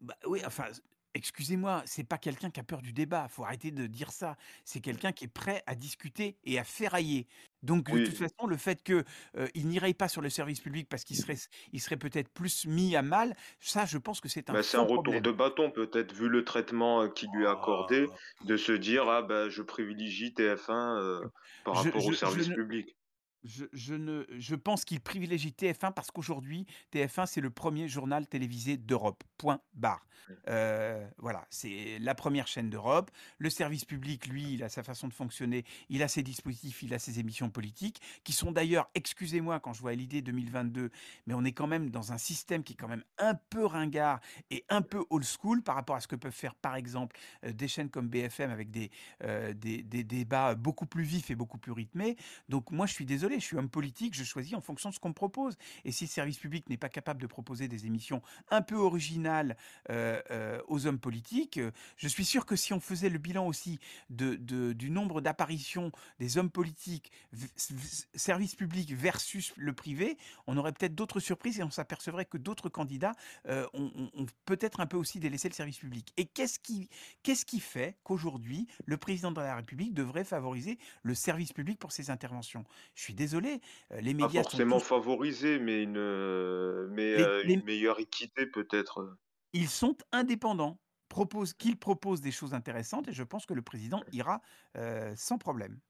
Bah 0.00 0.14
oui, 0.26 0.40
enfin, 0.46 0.66
excusez-moi, 1.14 1.82
c'est 1.86 2.04
pas 2.04 2.18
quelqu'un 2.18 2.50
qui 2.50 2.60
a 2.60 2.62
peur 2.62 2.82
du 2.82 2.92
débat. 2.92 3.26
Faut 3.28 3.44
arrêter 3.44 3.72
de 3.72 3.86
dire 3.86 4.12
ça. 4.12 4.36
C'est 4.64 4.80
quelqu'un 4.80 5.10
qui 5.10 5.24
est 5.24 5.28
prêt 5.28 5.64
à 5.66 5.74
discuter 5.74 6.36
et 6.44 6.58
à 6.58 6.64
ferrailler. 6.64 7.26
Donc, 7.62 7.90
de 7.90 7.98
toute 7.98 8.16
façon, 8.16 8.46
le 8.46 8.56
fait 8.56 8.82
que 8.82 9.04
euh, 9.36 9.48
n'irait 9.56 9.94
pas 9.94 10.08
sur 10.08 10.22
le 10.22 10.30
service 10.30 10.60
public 10.60 10.88
parce 10.88 11.04
qu'il 11.04 11.16
serait, 11.16 11.36
il 11.72 11.80
serait 11.80 11.96
peut-être 11.96 12.28
plus 12.32 12.66
mis 12.66 12.96
à 12.96 13.02
mal, 13.02 13.36
ça, 13.60 13.86
je 13.86 13.98
pense 13.98 14.20
que 14.20 14.28
c'est 14.28 14.50
un 14.50 14.54
mais 14.54 14.62
c'est 14.62 14.76
un 14.76 14.82
retour 14.82 15.02
problème. 15.04 15.22
de 15.22 15.32
bâton, 15.32 15.70
peut-être, 15.70 16.12
vu 16.14 16.28
le 16.28 16.44
traitement 16.44 17.02
euh, 17.02 17.08
qui 17.08 17.26
lui 17.28 17.44
est 17.44 17.48
accordé, 17.48 18.06
Oh. 18.08 18.44
de 18.44 18.56
se 18.56 18.72
dire, 18.72 19.08
ah 19.08 19.22
ben, 19.22 19.48
je 19.48 19.62
privilégie 19.62 20.32
TF1 20.32 20.98
euh, 20.98 21.28
par 21.64 21.74
Je, 21.74 21.90
rapport 21.90 22.04
au 22.06 22.12
je, 22.12 22.16
service 22.16 22.48
public. 22.48 22.97
Je, 23.44 23.64
je 23.72 23.94
ne, 23.94 24.24
je 24.38 24.54
pense 24.54 24.84
qu'il 24.84 25.00
privilégie 25.00 25.54
TF1 25.56 25.92
parce 25.92 26.10
qu'aujourd'hui, 26.10 26.66
TF1, 26.92 27.26
c'est 27.26 27.40
le 27.40 27.50
premier 27.50 27.88
journal 27.88 28.26
télévisé 28.26 28.76
d'Europe. 28.76 29.22
Point 29.36 29.60
barre. 29.74 30.08
Euh, 30.48 31.08
voilà, 31.18 31.46
c'est 31.50 31.98
la 32.00 32.14
première 32.14 32.46
chaîne 32.46 32.70
d'Europe. 32.70 33.10
Le 33.38 33.50
service 33.50 33.84
public, 33.84 34.26
lui, 34.26 34.54
il 34.54 34.62
a 34.62 34.68
sa 34.68 34.82
façon 34.82 35.08
de 35.08 35.14
fonctionner, 35.14 35.64
il 35.88 36.02
a 36.02 36.08
ses 36.08 36.22
dispositifs, 36.22 36.82
il 36.82 36.94
a 36.94 36.98
ses 36.98 37.20
émissions 37.20 37.50
politiques, 37.50 38.00
qui 38.24 38.32
sont 38.32 38.52
d'ailleurs, 38.52 38.90
excusez-moi 38.94 39.60
quand 39.60 39.72
je 39.72 39.80
vois 39.80 39.94
l'idée 39.94 40.22
2022, 40.22 40.90
mais 41.26 41.34
on 41.34 41.44
est 41.44 41.52
quand 41.52 41.66
même 41.66 41.90
dans 41.90 42.12
un 42.12 42.18
système 42.18 42.62
qui 42.62 42.74
est 42.74 42.76
quand 42.76 42.88
même 42.88 43.04
un 43.18 43.34
peu 43.34 43.64
ringard 43.64 44.20
et 44.50 44.64
un 44.68 44.82
peu 44.82 45.04
old 45.10 45.24
school 45.24 45.62
par 45.62 45.74
rapport 45.74 45.96
à 45.96 46.00
ce 46.00 46.08
que 46.08 46.16
peuvent 46.16 46.32
faire, 46.32 46.54
par 46.54 46.76
exemple, 46.76 47.16
euh, 47.44 47.52
des 47.52 47.68
chaînes 47.68 47.90
comme 47.90 48.08
BFM 48.08 48.50
avec 48.50 48.70
des, 48.70 48.90
euh, 49.24 49.52
des, 49.52 49.82
des 49.82 50.04
débats 50.04 50.54
beaucoup 50.54 50.86
plus 50.86 51.04
vifs 51.04 51.30
et 51.30 51.34
beaucoup 51.34 51.58
plus 51.58 51.72
rythmés. 51.72 52.16
Donc 52.48 52.70
moi, 52.70 52.86
je 52.86 52.92
suis 52.92 53.06
désolé, 53.06 53.27
je 53.34 53.44
suis 53.44 53.56
homme 53.56 53.68
politique, 53.68 54.14
je 54.14 54.24
choisis 54.24 54.54
en 54.54 54.60
fonction 54.60 54.90
de 54.90 54.94
ce 54.94 55.00
qu'on 55.00 55.10
me 55.10 55.14
propose. 55.14 55.56
Et 55.84 55.92
si 55.92 56.04
le 56.04 56.10
service 56.10 56.38
public 56.38 56.68
n'est 56.68 56.76
pas 56.76 56.88
capable 56.88 57.20
de 57.20 57.26
proposer 57.26 57.68
des 57.68 57.86
émissions 57.86 58.22
un 58.50 58.62
peu 58.62 58.76
originales 58.76 59.56
euh, 59.90 60.20
euh, 60.30 60.60
aux 60.68 60.86
hommes 60.86 60.98
politiques, 60.98 61.58
euh, 61.58 61.70
je 61.96 62.08
suis 62.08 62.24
sûr 62.24 62.46
que 62.46 62.56
si 62.56 62.72
on 62.72 62.80
faisait 62.80 63.08
le 63.08 63.18
bilan 63.18 63.46
aussi 63.46 63.78
du 64.10 64.90
nombre 64.90 65.20
d'apparitions 65.20 65.92
des 66.18 66.38
hommes 66.38 66.50
politiques, 66.50 67.12
service 68.14 68.54
public 68.54 68.92
versus 68.92 69.52
le 69.56 69.72
privé, 69.72 70.16
on 70.46 70.56
aurait 70.56 70.72
peut-être 70.72 70.94
d'autres 70.94 71.20
surprises 71.20 71.60
et 71.60 71.62
on 71.62 71.70
s'apercevrait 71.70 72.24
que 72.24 72.38
d'autres 72.38 72.68
candidats 72.68 73.14
ont, 73.46 74.26
peut-être 74.44 74.80
un 74.80 74.86
peu 74.86 74.96
aussi 74.96 75.20
délaissé 75.20 75.48
le 75.48 75.54
service 75.54 75.78
public. 75.78 76.12
Et 76.16 76.26
qu'est-ce 76.26 76.58
qui, 76.58 76.88
qu'est-ce 77.22 77.44
qui 77.44 77.60
fait 77.60 77.96
qu'aujourd'hui, 78.04 78.66
le 78.86 78.96
président 78.96 79.32
de 79.32 79.40
la 79.40 79.56
République 79.56 79.94
devrait 79.94 80.24
favoriser 80.24 80.78
le 81.02 81.14
service 81.14 81.52
public 81.52 81.78
pour 81.78 81.92
ses 81.92 82.10
interventions? 82.10 82.64
Je 82.94 83.02
suis 83.02 83.14
désolé, 83.18 83.60
euh, 83.92 84.00
les 84.00 84.14
Pas 84.16 84.28
médias 84.28 84.44
sont 84.44 84.62
forcément 84.62 84.78
tous... 84.78 84.80
favorisé, 84.80 85.58
mais 85.58 85.82
une, 85.82 85.96
euh, 85.96 86.86
mais 86.92 87.14
Les, 87.14 87.24
euh, 87.24 87.42
les- 87.42 87.62
meilleure 87.64 87.98
équité, 87.98 88.46
peut-être. 88.46 89.18
ils 89.52 89.68
sont 89.68 89.96
indépendants, 90.12 90.80
proposent, 91.08 91.52
qu'ils 91.54 91.78
proposent 91.78 92.20
des 92.20 92.30
choses 92.32 92.54
intéressantes 92.54 93.08
et 93.08 93.12
je 93.12 93.22
pense 93.22 93.46
que 93.46 93.54
le 93.54 93.62
président 93.62 94.04
ira 94.12 94.40
euh, 94.76 95.14
sans 95.16 95.38
problème. 95.38 95.80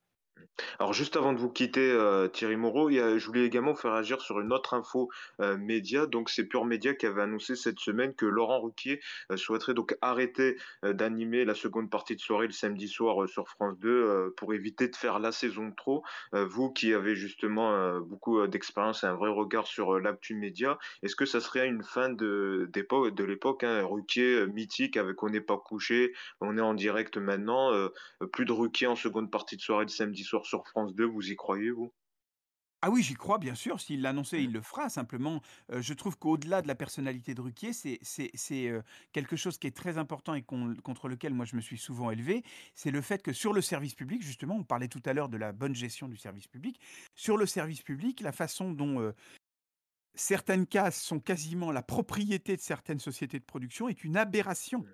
Alors 0.79 0.93
juste 0.93 1.17
avant 1.17 1.33
de 1.33 1.39
vous 1.39 1.51
quitter, 1.51 1.91
euh, 1.91 2.29
Thierry 2.29 2.57
Moreau, 2.57 2.91
je 2.91 3.25
voulais 3.27 3.45
également 3.45 3.75
faire 3.75 3.93
agir 3.93 4.21
sur 4.21 4.41
une 4.41 4.53
autre 4.53 4.75
info 4.75 5.09
euh, 5.41 5.57
média. 5.57 6.07
Donc 6.07 6.31
c'est 6.31 6.45
Pure 6.45 6.65
Média 6.65 6.95
qui 6.95 7.07
avait 7.07 7.23
annoncé 7.23 7.57
cette 7.57 7.79
semaine 7.79 8.15
que 8.15 8.27
Laurent 8.27 8.61
Ruquier 8.61 9.01
euh, 9.31 9.37
souhaiterait 9.37 9.75
donc 9.75 9.97
arrêter 10.01 10.57
d'animer 10.83 11.45
la 11.45 11.55
seconde 11.55 11.91
partie 11.91 12.17
de 12.17 12.21
soirée 12.21 12.47
le 12.47 12.53
samedi 12.53 12.89
soir 12.89 13.29
sur 13.29 13.49
France 13.49 13.79
2 13.79 13.89
euh, 13.89 14.35
pour 14.37 14.55
éviter 14.55 14.89
de 14.89 14.97
faire 14.97 15.19
la 15.19 15.33
saison 15.33 15.69
de 15.69 15.75
trop. 15.75 16.03
Vous 16.33 16.71
qui 16.71 16.93
avez 16.93 17.15
justement 17.15 17.99
beaucoup 18.01 18.47
d'expérience 18.47 19.05
et 19.05 19.07
un 19.07 19.15
vrai 19.15 19.31
regard 19.31 19.67
sur 19.67 19.99
l'actu 19.99 20.35
média, 20.35 20.79
est-ce 21.03 21.17
que 21.17 21.27
ça 21.27 21.41
serait 21.41 21.67
une 21.67 21.83
fin 21.83 22.09
de 22.09 22.69
de 22.73 23.25
l'époque 23.25 23.65
hein, 23.65 23.83
Ruquier 23.85 24.47
mythique 24.47 24.97
avec 24.97 25.23
On 25.23 25.29
n'est 25.29 25.41
pas 25.41 25.59
couché, 25.59 26.13
on 26.41 26.57
est 26.57 26.63
en 26.63 26.75
direct 26.75 27.17
maintenant, 27.17 27.73
plus 28.33 28.45
de 28.45 28.53
Ruquier 28.53 28.87
en 28.87 28.97
seconde 28.97 29.31
partie 29.31 29.57
de 29.57 29.63
soirée 29.63 29.85
le 29.85 29.91
samedi 29.91 30.25
sur 30.29 30.67
France 30.67 30.95
2, 30.95 31.05
vous 31.05 31.31
y 31.31 31.37
croyez, 31.37 31.71
vous? 31.71 31.93
Ah 32.81 32.91
oui, 32.91 33.03
j'y 33.03 33.15
crois, 33.15 33.39
bien 33.39 33.57
sûr. 33.57 33.81
S'il 33.81 34.03
l'annonçait, 34.03 34.45
il 34.45 34.53
le 34.53 34.63
fera. 34.63 34.89
Simplement, 34.89 35.41
euh, 35.73 35.83
je 35.83 35.95
trouve 35.95 36.17
qu'au-delà 36.17 36.63
de 36.63 36.69
la 36.69 36.77
personnalité 36.77 37.35
de 37.35 37.41
Ruquier, 37.41 37.73
c'est 37.73 38.01
euh, 38.69 38.83
quelque 39.13 39.35
chose 39.35 39.59
qui 39.59 39.67
est 39.67 39.77
très 39.77 39.99
important 39.99 40.35
et 40.35 40.43
contre 40.43 41.09
lequel 41.09 41.35
moi 41.35 41.45
je 41.45 41.57
me 41.57 41.61
suis 41.61 41.77
souvent 41.77 42.13
élevé. 42.13 42.45
C'est 42.75 42.93
le 42.93 43.01
fait 43.01 43.21
que 43.21 43.33
sur 43.33 43.53
le 43.53 43.63
service 43.63 43.95
public, 43.97 44.23
justement, 44.23 44.55
on 44.55 44.63
parlait 44.65 44.87
tout 44.87 45.03
à 45.07 45.13
l'heure 45.13 45.29
de 45.29 45.37
la 45.37 45.51
bonne 45.51 45.75
gestion 45.75 46.07
du 46.07 46.17
service 46.17 46.47
public. 46.47 46.81
Sur 47.17 47.37
le 47.37 47.47
service 47.47 47.83
public, 47.83 48.21
la 48.21 48.31
façon 48.31 48.71
dont 48.71 49.01
euh, 49.01 49.13
certaines 50.15 50.67
cases 50.67 51.03
sont 51.03 51.19
quasiment 51.19 51.73
la 51.73 51.83
propriété 51.83 52.55
de 52.55 52.61
certaines 52.61 53.01
sociétés 53.01 53.41
de 53.41 53.45
production 53.45 53.89
est 53.89 54.05
une 54.05 54.17
aberration. 54.17 54.85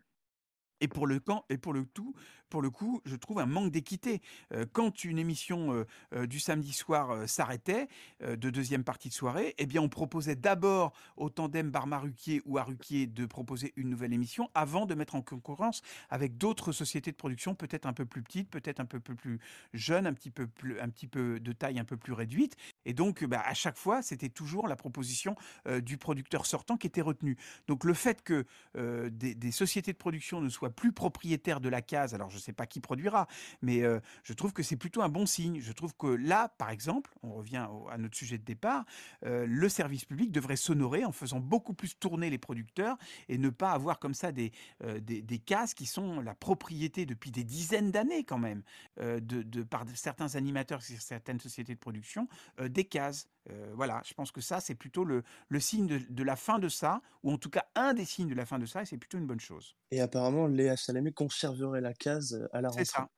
Et 0.80 0.88
pour 0.88 1.06
le 1.06 1.20
camp, 1.20 1.44
et 1.48 1.58
pour 1.58 1.72
le 1.72 1.84
tout, 1.86 2.14
pour 2.54 2.62
le 2.62 2.70
coup, 2.70 3.00
je 3.04 3.16
trouve 3.16 3.40
un 3.40 3.46
manque 3.46 3.72
d'équité. 3.72 4.22
Euh, 4.52 4.64
quand 4.72 5.02
une 5.02 5.18
émission 5.18 5.72
euh, 5.72 5.86
euh, 6.14 6.26
du 6.26 6.38
samedi 6.38 6.72
soir 6.72 7.28
s'arrêtait 7.28 7.88
de 8.20 8.50
deuxième 8.50 8.84
partie 8.84 9.08
de 9.08 9.14
soirée, 9.14 9.56
eh 9.58 9.66
bien, 9.66 9.82
on 9.82 9.88
proposait 9.88 10.36
d'abord 10.36 10.92
au 11.16 11.30
tandem 11.30 11.70
Barma-Ruquier 11.70 12.42
ou 12.44 12.58
à 12.58 12.62
Ruquier 12.62 13.08
de 13.08 13.26
proposer 13.26 13.72
une 13.76 13.90
nouvelle 13.90 14.12
émission 14.12 14.50
avant 14.54 14.86
de 14.86 14.94
mettre 14.94 15.14
en 15.16 15.22
concurrence 15.22 15.82
avec 16.10 16.38
d'autres 16.38 16.70
sociétés 16.70 17.10
de 17.10 17.16
production, 17.16 17.56
peut-être 17.56 17.86
un 17.86 17.92
peu 17.92 18.06
plus 18.06 18.22
petites, 18.22 18.50
peut-être 18.50 18.80
un 18.80 18.84
peu 18.84 19.00
plus 19.00 19.40
jeunes, 19.72 20.06
un 20.06 20.12
petit 20.12 20.30
peu 20.30 20.46
plus, 20.46 20.78
un 20.78 20.88
petit 20.88 21.08
peu 21.08 21.40
de 21.40 21.52
taille 21.52 21.80
un 21.80 21.84
peu 21.84 21.96
plus 21.96 22.12
réduite. 22.12 22.56
Et 22.84 22.94
donc, 22.94 23.24
bah, 23.24 23.42
à 23.44 23.54
chaque 23.54 23.76
fois, 23.76 24.00
c'était 24.00 24.28
toujours 24.28 24.68
la 24.68 24.76
proposition 24.76 25.34
du 25.82 25.98
producteur 25.98 26.46
sortant 26.46 26.76
qui 26.76 26.86
était 26.86 27.00
retenue. 27.00 27.36
Donc, 27.66 27.84
le 27.84 27.94
fait 27.94 28.22
que 28.22 28.46
des, 28.76 29.34
des 29.34 29.50
sociétés 29.50 29.92
de 29.92 29.98
production 29.98 30.40
ne 30.40 30.48
soient 30.48 30.63
plus 30.70 30.92
propriétaires 30.92 31.60
de 31.60 31.68
la 31.68 31.82
case, 31.82 32.14
alors 32.14 32.30
je 32.30 32.36
ne 32.36 32.40
sais 32.40 32.52
pas 32.52 32.66
qui 32.66 32.80
produira, 32.80 33.26
mais 33.62 33.82
euh, 33.82 34.00
je 34.22 34.32
trouve 34.32 34.52
que 34.52 34.62
c'est 34.62 34.76
plutôt 34.76 35.02
un 35.02 35.08
bon 35.08 35.26
signe. 35.26 35.60
Je 35.60 35.72
trouve 35.72 35.94
que 35.96 36.06
là, 36.06 36.48
par 36.58 36.70
exemple, 36.70 37.10
on 37.22 37.32
revient 37.32 37.66
à 37.90 37.98
notre 37.98 38.16
sujet 38.16 38.38
de 38.38 38.44
départ, 38.44 38.84
euh, 39.24 39.46
le 39.46 39.68
service 39.68 40.04
public 40.04 40.32
devrait 40.32 40.56
s'honorer 40.56 41.04
en 41.04 41.12
faisant 41.12 41.40
beaucoup 41.40 41.74
plus 41.74 41.96
tourner 41.98 42.30
les 42.30 42.38
producteurs 42.38 42.96
et 43.28 43.38
ne 43.38 43.50
pas 43.50 43.72
avoir 43.72 43.98
comme 43.98 44.14
ça 44.14 44.32
des, 44.32 44.52
euh, 44.82 45.00
des, 45.00 45.38
cases 45.38 45.74
qui 45.74 45.86
sont 45.86 46.20
la 46.20 46.34
propriété 46.34 47.06
depuis 47.06 47.30
des 47.30 47.44
dizaines 47.44 47.90
d'années 47.90 48.24
quand 48.24 48.38
même, 48.38 48.62
de, 48.98 49.18
de- 49.18 49.62
par 49.62 49.84
certains 49.94 50.36
animateurs, 50.36 50.80
certaines 50.80 51.40
sociétés 51.40 51.74
de 51.74 51.78
production, 51.78 52.28
des 52.62 52.84
cases. 52.84 53.28
Euh, 53.50 53.72
voilà, 53.74 54.02
je 54.06 54.14
pense 54.14 54.32
que 54.32 54.40
ça, 54.40 54.60
c'est 54.60 54.74
plutôt 54.74 55.04
le, 55.04 55.22
le 55.48 55.60
signe 55.60 55.86
de, 55.86 55.98
de 55.98 56.22
la 56.22 56.36
fin 56.36 56.58
de 56.58 56.68
ça, 56.68 57.02
ou 57.22 57.32
en 57.32 57.38
tout 57.38 57.50
cas 57.50 57.66
un 57.74 57.94
des 57.94 58.04
signes 58.04 58.28
de 58.28 58.34
la 58.34 58.46
fin 58.46 58.58
de 58.58 58.66
ça, 58.66 58.82
et 58.82 58.86
c'est 58.86 58.98
plutôt 58.98 59.18
une 59.18 59.26
bonne 59.26 59.40
chose. 59.40 59.76
Et 59.90 60.00
apparemment, 60.02 60.46
Léa 60.46 60.76
Salamé 60.76 61.12
conserverait 61.12 61.80
la 61.80 61.94
case 61.94 62.34
euh, 62.34 62.48
à 62.52 62.60
la 62.60 62.68
C'est 62.68 62.84
rentrée. 62.84 62.84
ça. 62.84 63.08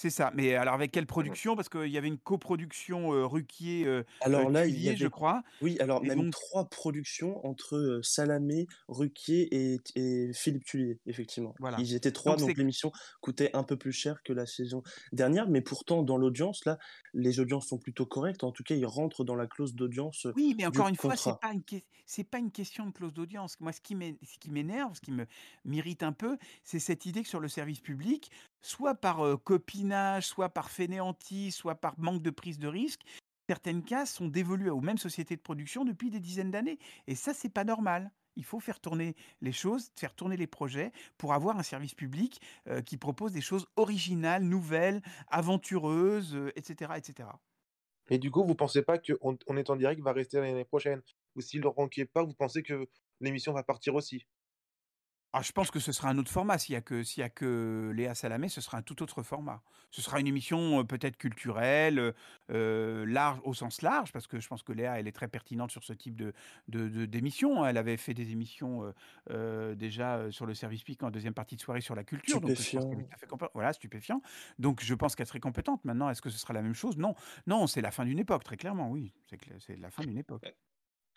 C'est 0.00 0.08
ça. 0.08 0.30
Mais 0.34 0.54
alors 0.54 0.72
avec 0.72 0.92
Mmh. 0.92 0.92
quelle 0.92 1.06
production? 1.06 1.56
Parce 1.56 1.68
qu'il 1.68 1.88
y 1.88 1.98
avait 1.98 2.08
une 2.08 2.18
coproduction 2.18 3.12
euh, 3.12 3.26
Ruquier 3.26 3.86
euh, 3.86 4.02
Alors 4.20 4.50
là, 4.50 4.66
il 4.66 4.78
y 4.78 4.88
Tuilier, 4.88 4.96
je 4.96 5.06
avait, 5.06 5.08
crois. 5.08 5.42
oui, 5.60 5.78
alors 5.80 6.02
Et 6.02 6.08
même 6.08 6.24
donc, 6.24 6.30
trois 6.30 6.68
productions 6.68 7.44
entre 7.46 7.76
euh, 7.76 8.02
Salamé, 8.02 8.66
Ruquier 8.88 9.48
et, 9.74 9.80
et 9.94 10.32
Philippe 10.34 10.64
Tullier, 10.64 11.00
effectivement. 11.06 11.54
voilà. 11.58 11.78
Ils 11.78 11.94
étaient 11.94 12.12
trois, 12.12 12.36
Donc 12.36 12.56
l'émission 12.56 12.92
coûtait 13.22 13.50
un 13.54 13.64
peu 13.64 13.76
plus 13.78 13.92
cher 13.92 14.22
que 14.24 14.32
la 14.34 14.46
saison 14.46 14.82
dernière, 15.12 15.48
mais 15.48 15.62
pourtant, 15.62 16.02
dans 16.02 16.18
l'audience, 16.18 16.64
là, 16.66 16.78
les 17.14 17.40
audiences 17.40 17.68
sont 17.68 17.78
plutôt 17.78 18.06
correctes. 18.06 18.44
En 18.44 18.52
tout 18.52 18.62
cas, 18.64 18.74
ils 18.74 18.86
rentrent 18.86 19.24
dans 19.24 19.36
la 19.36 19.46
clause 19.46 19.74
d'audience 19.74 20.26
Oui, 20.36 20.54
mais 20.56 20.64
du 20.66 20.66
encore 20.66 20.86
une 20.86 20.96
fois, 20.96 21.16
c'est 21.16 21.38
pas 21.40 21.52
une 21.52 21.64
que- 21.64 21.74
c'est 22.06 22.22
pas 22.22 22.38
une 22.38 22.52
question 22.52 22.86
de 22.86 22.92
clause 22.92 23.12
d'audience. 23.12 23.58
Moi, 23.58 23.72
ce 23.72 23.80
qui 23.80 23.96
m'énerve, 23.96 24.94
ce 24.94 25.00
qui 25.00 25.12
m'irrite 25.64 26.02
un 26.04 26.12
peu, 26.12 26.38
c'est 26.62 26.78
cette 26.78 27.04
idée 27.06 27.22
que 27.24 27.28
sur 27.28 27.40
le 27.40 27.48
service 27.48 27.80
public, 27.80 28.30
soit 28.62 28.94
par 28.94 29.22
copinage, 29.44 30.26
soit 30.26 30.48
par 30.48 30.70
fainéantise, 30.70 31.54
soit 31.54 31.74
par 31.74 31.98
manque 31.98 32.22
de 32.22 32.30
prise 32.30 32.58
de 32.58 32.68
risque, 32.68 33.02
certaines 33.48 33.82
cases 33.82 34.12
sont 34.14 34.28
dévolues 34.28 34.70
aux 34.70 34.80
mêmes 34.80 34.98
sociétés 34.98 35.36
de 35.36 35.40
production 35.42 35.84
depuis 35.84 36.10
des 36.10 36.20
dizaines 36.20 36.50
d'années. 36.50 36.78
Et 37.06 37.14
ça, 37.14 37.34
c'est 37.34 37.48
pas 37.48 37.64
normal. 37.64 38.12
Il 38.36 38.44
faut 38.44 38.60
faire 38.60 38.80
tourner 38.80 39.16
les 39.40 39.52
choses, 39.52 39.90
faire 39.98 40.14
tourner 40.14 40.36
les 40.36 40.46
projets 40.46 40.92
pour 41.18 41.34
avoir 41.34 41.58
un 41.58 41.64
service 41.64 41.94
public 41.94 42.40
qui 42.86 42.96
propose 42.96 43.32
des 43.32 43.40
choses 43.40 43.66
originales, 43.76 44.44
nouvelles, 44.44 45.02
aventureuses, 45.28 46.38
etc., 46.54 46.92
etc. 46.96 47.28
Et 48.08 48.18
du 48.18 48.30
coup, 48.30 48.44
vous 48.44 48.54
pensez 48.54 48.82
pas 48.82 48.98
qu'on 48.98 49.38
on 49.46 49.56
est 49.56 49.70
en 49.70 49.76
direct 49.76 50.00
va 50.00 50.12
rester 50.12 50.40
l'année 50.40 50.64
prochaine? 50.64 51.02
Ou 51.36 51.40
s'il 51.40 51.60
ne 51.60 51.66
le 51.66 52.06
pas, 52.06 52.22
vous 52.22 52.34
pensez 52.34 52.62
que 52.62 52.88
l'émission 53.20 53.52
va 53.52 53.62
partir 53.62 53.94
aussi? 53.94 54.26
Ah, 55.32 55.42
je 55.42 55.52
pense 55.52 55.70
que 55.70 55.78
ce 55.78 55.92
sera 55.92 56.08
un 56.08 56.18
autre 56.18 56.30
format. 56.30 56.58
S'il 56.58 56.72
y 56.72 56.76
a 56.76 56.80
que 56.80 57.04
s'il 57.04 57.20
y 57.20 57.24
a 57.24 57.28
que 57.28 57.92
Léa 57.94 58.16
Salamé, 58.16 58.48
ce 58.48 58.60
sera 58.60 58.78
un 58.78 58.82
tout 58.82 59.00
autre 59.02 59.22
format. 59.22 59.62
Ce 59.92 60.02
sera 60.02 60.18
une 60.18 60.26
émission, 60.26 60.84
peut-être 60.84 61.16
culturelle, 61.16 62.14
large 62.48 63.38
au 63.44 63.54
sens 63.54 63.82
large, 63.82 64.12
parce 64.12 64.26
que 64.26 64.40
je 64.40 64.48
pense 64.48 64.62
que 64.64 64.72
Léa, 64.72 64.98
elle 64.98 65.06
est 65.06 65.12
très 65.12 65.28
pertinente 65.28 65.70
sur 65.70 65.84
ce 65.84 65.92
type 65.92 66.16
de 66.16 66.32
de 66.68 66.88
de 66.88 67.06
d'émission. 67.06 67.64
Elle 67.64 67.76
avait 67.76 67.96
fait 67.96 68.14
des 68.14 68.32
émissions, 68.32 68.92
déjà, 69.76 70.30
sur 70.32 70.46
le 70.46 70.54
service 70.54 70.82
public 70.82 71.02
en 71.04 71.10
deuxième 71.10 71.34
partie 71.34 71.56
de 71.56 71.60
soirée 71.60 71.80
sur 71.80 71.94
la 71.94 72.02
culture, 72.04 72.40
donc 72.40 72.50
je 72.50 72.54
pense 72.56 72.64
Stupéfiant. 72.64 73.08
fait 73.16 73.26
compé 73.26 73.46
voilà, 73.54 73.72
stupéfiant. 73.72 74.22
Donc 74.58 74.82
je 74.82 74.94
pense 74.94 75.14
qu'elle 75.14 75.26
serait 75.26 75.40
compétente. 75.40 75.84
Maintenant, 75.84 76.10
est-ce 76.10 76.22
que 76.22 76.30
ce 76.30 76.38
sera 76.38 76.54
la 76.54 76.62
même 76.62 76.74
chose? 76.74 76.96
Non. 76.96 77.14
Non, 77.46 77.66
c'est 77.66 77.80
la 77.80 77.90
fin 77.92 78.04
d'une 78.04 78.18
époque, 78.18 78.42
très 78.44 78.56
clairement, 78.56 78.90
oui. 78.90 79.12
C'est 79.58 79.76
la 79.78 79.90
fin 79.90 80.02
d'une 80.02 80.18
époque. 80.18 80.42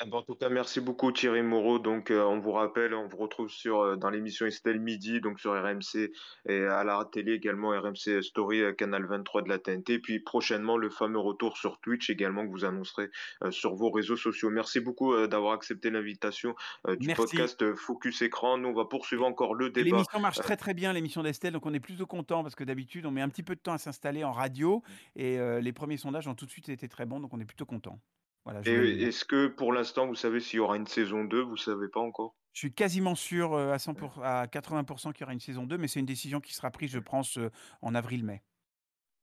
Eh 0.06 0.10
ben, 0.10 0.18
en 0.18 0.22
tout 0.22 0.36
cas, 0.36 0.50
merci 0.50 0.82
beaucoup 0.82 1.12
Thierry 1.12 1.44
Moreau. 1.44 1.80
Donc, 1.80 2.12
euh, 2.12 2.24
on 2.24 2.40
vous 2.40 2.52
rappelle, 2.52 2.94
on 2.94 3.08
vous 3.08 3.18
retrouve 3.18 3.50
sur, 3.50 3.80
euh, 3.80 3.96
dans 3.96 4.10
l'émission 4.10 4.46
Estelle 4.46 4.82
Midi, 4.82 5.22
donc 5.22 5.40
sur 5.40 5.54
RMC 5.54 6.12
et 6.50 6.64
à 6.66 6.84
la 6.84 7.08
télé 7.10 7.34
également, 7.34 7.70
RMC 7.70 8.22
Story, 8.22 8.62
euh, 8.62 8.74
canal 8.74 9.06
23 9.06 9.44
de 9.44 9.50
la 9.50 9.60
TNT. 9.60 10.00
Puis 10.00 10.20
prochainement, 10.20 10.76
le 10.76 10.90
fameux 10.90 11.20
retour 11.20 11.58
sur 11.58 11.80
Twitch 11.80 12.10
également 12.10 12.46
que 12.46 12.52
vous 12.52 12.66
annoncerez 12.66 13.10
sur 13.50 13.76
vos 13.76 13.92
réseaux 13.92 14.18
sociaux. 14.18 14.50
Merci 14.50 14.80
beaucoup 14.80 15.16
d'avoir 15.28 15.54
accepté 15.54 15.90
l'invitation 15.90 16.56
du 16.88 17.08
Merci. 17.08 17.22
podcast 17.22 17.76
Focus 17.76 18.22
Écran. 18.22 18.58
Nous, 18.58 18.70
on 18.70 18.74
va 18.74 18.86
poursuivre 18.86 19.26
encore 19.26 19.56
le 19.56 19.70
débat. 19.70 19.90
l'émission 19.90 20.20
marche 20.20 20.40
très, 20.40 20.58
très 20.58 20.74
bien, 20.74 20.94
l'émission 20.94 21.24
d'Estelle, 21.24 21.54
donc 21.54 21.66
on 21.66 21.74
est 21.74 21.80
plutôt 21.80 22.06
content 22.06 22.44
parce 22.44 22.56
que 22.56 22.64
d'habitude, 22.64 23.06
on 23.06 23.12
met 23.12 23.22
un 23.22 23.30
petit 23.30 23.44
peu 23.44 23.56
de 23.56 23.60
temps 23.60 23.74
à 23.74 23.78
s'installer 23.78 24.24
en 24.24 24.32
radio 24.32 24.82
et 25.16 25.38
les 25.62 25.74
premiers 25.74 25.98
sondages 25.98 26.28
ont 26.28 26.36
tout 26.36 26.46
de 26.46 26.52
suite 26.52 26.70
été 26.70 26.88
très 26.88 27.06
bons, 27.06 27.20
donc 27.20 27.34
on 27.34 27.40
est 27.40 27.46
plutôt 27.46 27.66
content. 27.66 28.00
Voilà, 28.46 28.64
Et 28.66 29.04
est-ce 29.04 29.24
que 29.24 29.48
pour 29.48 29.72
l'instant, 29.72 30.06
vous 30.06 30.16
savez 30.16 30.42
s'il 30.42 30.58
y 30.58 30.60
aura 30.60 30.76
une 30.76 30.86
saison 30.88 31.24
2? 31.24 31.42
Vous 31.42 31.56
savez 31.56 31.88
pas 31.88 32.02
encore? 32.02 32.36
Je 32.54 32.60
suis 32.60 32.74
quasiment 32.74 33.14
sûr, 33.16 33.54
heu, 33.56 33.72
à 33.74 33.80
100 33.80 33.94
à 34.24 34.48
80% 34.48 35.12
qu'il 35.12 35.22
y 35.22 35.24
aura 35.24 35.34
une 35.34 35.40
saison 35.40 35.66
2, 35.66 35.78
mais 35.78 35.88
c'est 35.88 36.00
une 36.00 36.06
décision 36.06 36.40
qui 36.42 36.54
sera 36.54 36.72
prise, 36.72 36.92
je 36.92 37.00
pense, 37.00 37.38
heu, 37.38 37.52
en 37.82 37.96
avril-mai. 37.96 38.44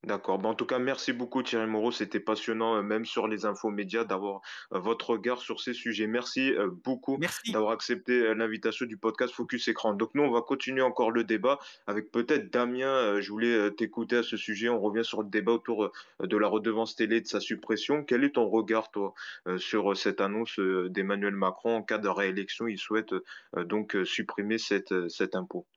D'accord. 0.03 0.39
Bah, 0.39 0.49
en 0.49 0.55
tout 0.55 0.65
cas, 0.65 0.79
merci 0.79 1.13
beaucoup 1.13 1.43
Thierry 1.43 1.67
Moreau. 1.67 1.91
C'était 1.91 2.19
passionnant, 2.19 2.75
euh, 2.77 2.81
même 2.81 3.05
sur 3.05 3.27
les 3.27 3.45
infos 3.45 3.69
médias, 3.69 4.03
d'avoir 4.03 4.41
euh, 4.73 4.79
votre 4.79 5.11
regard 5.11 5.39
sur 5.39 5.61
ces 5.61 5.75
sujets. 5.75 6.07
Merci 6.07 6.51
euh, 6.53 6.71
beaucoup 6.71 7.17
Merci. 7.17 7.51
d'avoir 7.51 7.71
accepté 7.71 8.33
l'invitation 8.33 8.87
du 8.87 8.97
podcast 8.97 9.31
Focus 9.31 9.67
Écran. 9.67 9.93
Donc 9.93 10.15
nous, 10.15 10.23
on 10.23 10.31
va 10.31 10.41
continuer 10.41 10.81
encore 10.81 11.11
le 11.11 11.23
débat 11.23 11.59
avec 11.85 12.11
peut-être 12.11 12.51
Damien. 12.51 13.21
je 13.21 13.29
voulais 13.29 13.69
t'écouter 13.75 14.17
à 14.17 14.23
ce 14.23 14.37
sujet. 14.37 14.69
On 14.69 14.79
revient 14.79 15.05
sur 15.05 15.21
le 15.21 15.29
débat 15.29 15.51
autour 15.51 15.91
de 16.19 16.37
la 16.37 16.47
redevance 16.47 16.95
télé, 16.95 17.21
de 17.21 17.27
sa 17.27 17.39
suppression. 17.39 18.03
Quel 18.03 18.23
est 18.23 18.31
ton 18.31 18.49
regard, 18.49 18.89
toi, 18.89 19.13
sur 19.57 19.95
cette 19.95 20.19
annonce 20.19 20.59
d'Emmanuel 20.59 21.35
Macron 21.35 21.75
en 21.75 21.83
cas 21.83 21.99
de 21.99 22.09
réélection? 22.09 22.67
Il 22.67 22.79
souhaite 22.79 23.13
donc 23.55 23.95
supprimer 24.05 24.57
cette, 24.57 25.09
cet 25.09 25.35
impôt. 25.35 25.67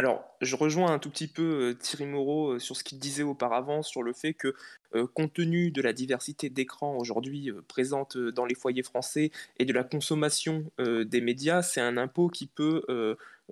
Alors, 0.00 0.24
je 0.40 0.54
rejoins 0.54 0.92
un 0.92 1.00
tout 1.00 1.10
petit 1.10 1.26
peu 1.26 1.70
euh, 1.70 1.74
Thierry 1.74 2.06
Moreau 2.06 2.52
euh, 2.52 2.58
sur 2.60 2.76
ce 2.76 2.84
qu'il 2.84 3.00
disait 3.00 3.24
auparavant, 3.24 3.82
sur 3.82 4.04
le 4.04 4.12
fait 4.12 4.32
que, 4.32 4.54
euh, 4.94 5.08
compte 5.08 5.32
tenu 5.32 5.72
de 5.72 5.82
la 5.82 5.92
diversité 5.92 6.50
d'écrans 6.50 6.96
aujourd'hui 6.96 7.50
présente 7.66 8.16
dans 8.16 8.44
les 8.46 8.54
foyers 8.54 8.84
français 8.84 9.32
et 9.58 9.64
de 9.64 9.72
la 9.72 9.82
consommation 9.82 10.70
des 10.78 11.20
médias, 11.20 11.62
c'est 11.62 11.80
un 11.80 11.96
impôt 11.98 12.28
qui 12.28 12.46
peut, 12.46 12.82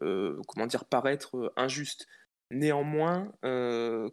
comment 0.00 0.66
dire, 0.66 0.84
paraître 0.86 1.52
injuste. 1.56 2.06
Néanmoins, 2.50 3.30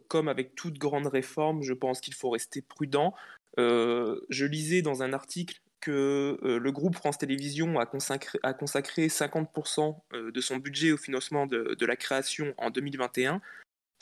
comme 0.08 0.28
avec 0.28 0.54
toute 0.54 0.78
grande 0.78 1.06
réforme, 1.06 1.62
je 1.62 1.72
pense 1.72 2.00
qu'il 2.00 2.14
faut 2.14 2.30
rester 2.30 2.60
prudent. 2.60 3.14
Je 3.56 4.44
lisais 4.44 4.82
dans 4.82 5.02
un 5.02 5.14
article 5.14 5.60
euh, 5.90 6.58
le 6.58 6.72
groupe 6.72 6.96
France 6.96 7.18
Télévisions 7.18 7.78
a 7.78 7.86
consacré, 7.86 8.38
a 8.42 8.52
consacré 8.54 9.08
50% 9.08 9.96
euh, 10.12 10.30
de 10.30 10.40
son 10.40 10.56
budget 10.56 10.92
au 10.92 10.96
financement 10.96 11.46
de 11.46 11.86
la 11.86 11.96
création 11.96 12.54
en 12.58 12.70
2021 12.70 13.40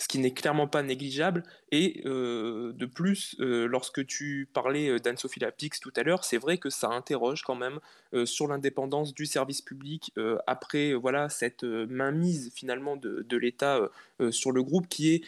ce 0.03 0.09
qui 0.09 0.19
n'est 0.19 0.35
clairement 0.35 0.67
pas 0.67 0.83
négligeable. 0.83 1.45
Et 1.75 2.03
de 2.05 2.87
plus, 2.87 3.35
lorsque 3.39 4.07
tu 4.07 4.47
parlais 4.53 5.01
d'Anne-Sophie 5.01 5.41
Lapix 5.41 5.81
tout 5.81 5.93
à 5.97 6.03
l'heure, 6.03 6.23
c'est 6.25 6.37
vrai 6.37 6.59
que 6.59 6.69
ça 6.69 6.89
interroge 6.89 7.43
quand 7.43 7.55
même 7.55 7.81
sur 8.27 8.47
l'indépendance 8.47 9.15
du 9.15 9.25
service 9.25 9.63
public 9.63 10.13
après 10.47 10.93
voilà 10.93 11.31
cette 11.31 11.65
mainmise 11.65 12.53
finalement 12.55 12.97
de, 12.97 13.37
l'État 13.39 13.81
sur 14.31 14.53
le 14.53 14.63
groupe 14.63 14.87
qui 14.89 15.15
est 15.15 15.23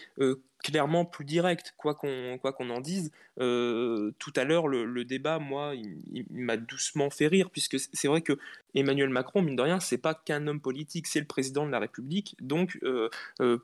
clairement 0.64 1.05
plus 1.05 1.26
direct, 1.26 1.74
quoi 1.76 1.95
qu'on 1.95 2.38
quoi 2.40 2.57
en 2.59 2.80
dise. 2.80 3.12
Tout 3.36 4.32
à 4.34 4.45
l'heure, 4.45 4.66
le, 4.66 5.05
débat, 5.05 5.38
moi, 5.38 5.74
il, 5.74 6.24
m'a 6.30 6.57
doucement 6.57 7.11
fait 7.11 7.26
rire, 7.26 7.51
puisque 7.51 7.78
c'est 7.78 8.09
vrai 8.09 8.22
que 8.22 8.38
Emmanuel 8.74 9.11
Macron, 9.11 9.42
mine 9.42 9.57
de 9.57 9.62
rien, 9.62 9.78
c'est 9.78 9.99
pas 9.99 10.14
qu'un 10.14 10.47
homme 10.47 10.61
politique, 10.61 11.07
c'est 11.07 11.20
le 11.20 11.26
président 11.26 11.66
de 11.66 11.70
la 11.70 11.78
République. 11.78 12.34
Donc, 12.40 12.80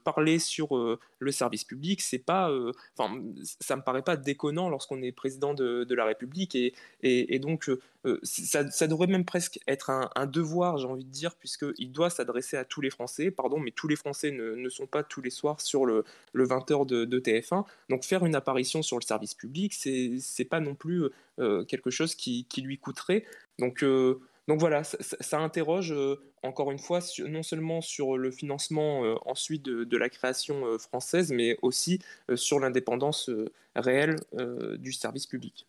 parler 0.04 0.38
sur 0.38 0.76
le 1.18 1.32
service 1.32 1.64
public, 1.64 2.02
c'est 2.02 2.18
pas, 2.18 2.52
euh, 2.70 2.80
enfin, 2.96 3.22
ça 3.60 3.76
me 3.76 3.82
paraît 3.82 4.02
pas 4.02 4.16
déconnant 4.16 4.68
lorsqu'on 4.68 5.02
est 5.02 5.12
président 5.12 5.54
de, 5.54 5.94
la 5.94 6.04
République, 6.04 6.56
et, 7.02 7.38
donc 7.38 7.68
euh, 8.06 8.18
ça, 8.22 8.86
devrait 8.86 9.06
même 9.06 9.24
presque 9.24 9.60
être 9.66 9.90
un, 9.90 10.26
devoir, 10.26 10.78
j'ai 10.78 10.86
envie 10.86 11.04
de 11.04 11.10
dire, 11.10 11.34
puisqu'il 11.36 11.92
doit 11.92 12.10
s'adresser 12.10 12.56
à 12.56 12.64
tous 12.64 12.80
les 12.80 12.90
Français, 12.90 13.30
pardon, 13.30 13.58
mais 13.58 13.70
tous 13.70 13.88
les 13.88 13.96
Français 13.96 14.30
ne, 14.30 14.68
sont 14.68 14.86
pas 14.86 15.02
tous 15.02 15.20
les 15.20 15.30
soirs 15.30 15.60
sur 15.60 15.84
le, 15.84 16.04
le 16.32 16.46
20h 16.46 16.86
de, 16.86 17.04
de, 17.04 17.20
TF1. 17.20 17.64
Donc, 17.88 18.04
faire 18.04 18.24
une 18.24 18.34
apparition 18.34 18.82
sur 18.82 18.98
le 18.98 19.02
service 19.02 19.34
public, 19.34 19.74
c'est 19.74 20.44
pas 20.44 20.60
non 20.60 20.74
plus 20.74 21.04
euh, 21.38 21.64
quelque 21.64 21.90
chose 21.90 22.14
qui, 22.14 22.44
qui, 22.48 22.60
lui 22.60 22.78
coûterait. 22.78 23.24
Donc, 23.58 23.82
euh, 23.82 24.20
donc 24.50 24.58
voilà, 24.58 24.82
ça, 24.82 24.98
ça 25.20 25.38
interroge 25.38 25.92
euh, 25.92 26.16
encore 26.42 26.72
une 26.72 26.80
fois 26.80 27.00
sur, 27.00 27.28
non 27.28 27.44
seulement 27.44 27.80
sur 27.80 28.18
le 28.18 28.32
financement 28.32 29.04
euh, 29.04 29.14
ensuite 29.24 29.62
de, 29.64 29.84
de, 29.84 29.96
la 29.96 30.08
création 30.08 30.66
euh, 30.66 30.76
française, 30.76 31.30
mais 31.30 31.56
aussi 31.62 32.00
euh, 32.28 32.34
sur 32.34 32.58
l'indépendance 32.58 33.28
euh, 33.28 33.52
réelle 33.76 34.16
euh, 34.34 34.76
du 34.76 34.92
service 34.92 35.28
public. 35.28 35.68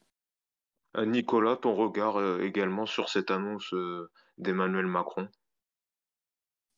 Nicolas, 0.98 1.58
ton 1.58 1.76
regard 1.76 2.18
euh, 2.18 2.40
également 2.42 2.88
sur 2.88 3.08
cette 3.10 3.30
annonce 3.30 3.72
euh, 3.76 4.10
d'Emmanuel 4.40 4.88
Macron? 4.88 5.28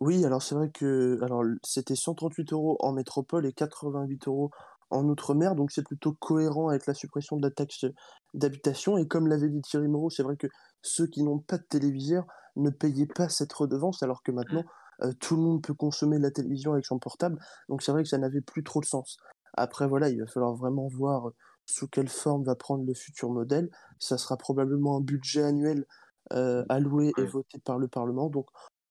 Oui, 0.01 0.25
alors 0.25 0.43
c'est 0.43 0.55
vrai 0.55 0.69
que 0.69 1.17
alors 1.23 1.45
c'était 1.63 1.95
138 1.95 2.51
euros 2.51 2.75
en 2.81 2.91
métropole 2.91 3.45
et 3.45 3.53
88 3.53 4.27
euros 4.27 4.51
en 4.93 5.07
outre-mer, 5.09 5.55
donc 5.55 5.71
c'est 5.71 5.83
plutôt 5.83 6.13
cohérent 6.13 6.69
avec 6.69 6.85
la 6.85 6.93
suppression 6.93 7.35
de 7.37 7.41
la 7.41 7.51
taxe 7.51 7.85
d'habitation. 8.33 8.97
Et 8.97 9.07
comme 9.07 9.27
l'avait 9.27 9.49
dit 9.49 9.61
Thierry 9.61 9.87
Moreau, 9.87 10.09
c'est 10.09 10.23
vrai 10.23 10.37
que 10.37 10.47
ceux 10.81 11.07
qui 11.07 11.23
n'ont 11.23 11.39
pas 11.39 11.57
de 11.57 11.63
téléviseur 11.63 12.25
ne 12.55 12.69
payaient 12.69 13.07
pas 13.07 13.27
cette 13.29 13.51
redevance, 13.51 14.03
alors 14.03 14.21
que 14.21 14.31
maintenant 14.31 14.63
euh, 15.01 15.11
tout 15.19 15.35
le 15.35 15.41
monde 15.41 15.63
peut 15.63 15.73
consommer 15.73 16.17
de 16.17 16.23
la 16.23 16.31
télévision 16.31 16.73
avec 16.73 16.85
son 16.85 16.99
portable. 16.99 17.39
Donc 17.69 17.81
c'est 17.81 17.91
vrai 17.91 18.03
que 18.03 18.09
ça 18.09 18.19
n'avait 18.19 18.41
plus 18.41 18.63
trop 18.63 18.79
de 18.79 18.85
sens. 18.85 19.17
Après 19.55 19.87
voilà, 19.87 20.09
il 20.09 20.19
va 20.19 20.27
falloir 20.27 20.53
vraiment 20.53 20.87
voir 20.87 21.31
sous 21.65 21.87
quelle 21.87 22.09
forme 22.09 22.43
va 22.43 22.55
prendre 22.55 22.85
le 22.85 22.93
futur 22.93 23.31
modèle. 23.31 23.69
Ça 23.97 24.17
sera 24.17 24.37
probablement 24.37 24.97
un 24.97 25.01
budget 25.01 25.43
annuel 25.43 25.85
euh, 26.33 26.63
alloué 26.69 27.11
et 27.17 27.25
voté 27.25 27.59
par 27.59 27.79
le 27.79 27.87
Parlement. 27.87 28.29
Donc 28.29 28.47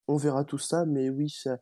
on 0.09 0.17
verra 0.17 0.45
tout 0.45 0.59
ça, 0.59 0.85
mais 0.85 1.11
oui, 1.11 1.31
ça, 1.31 1.59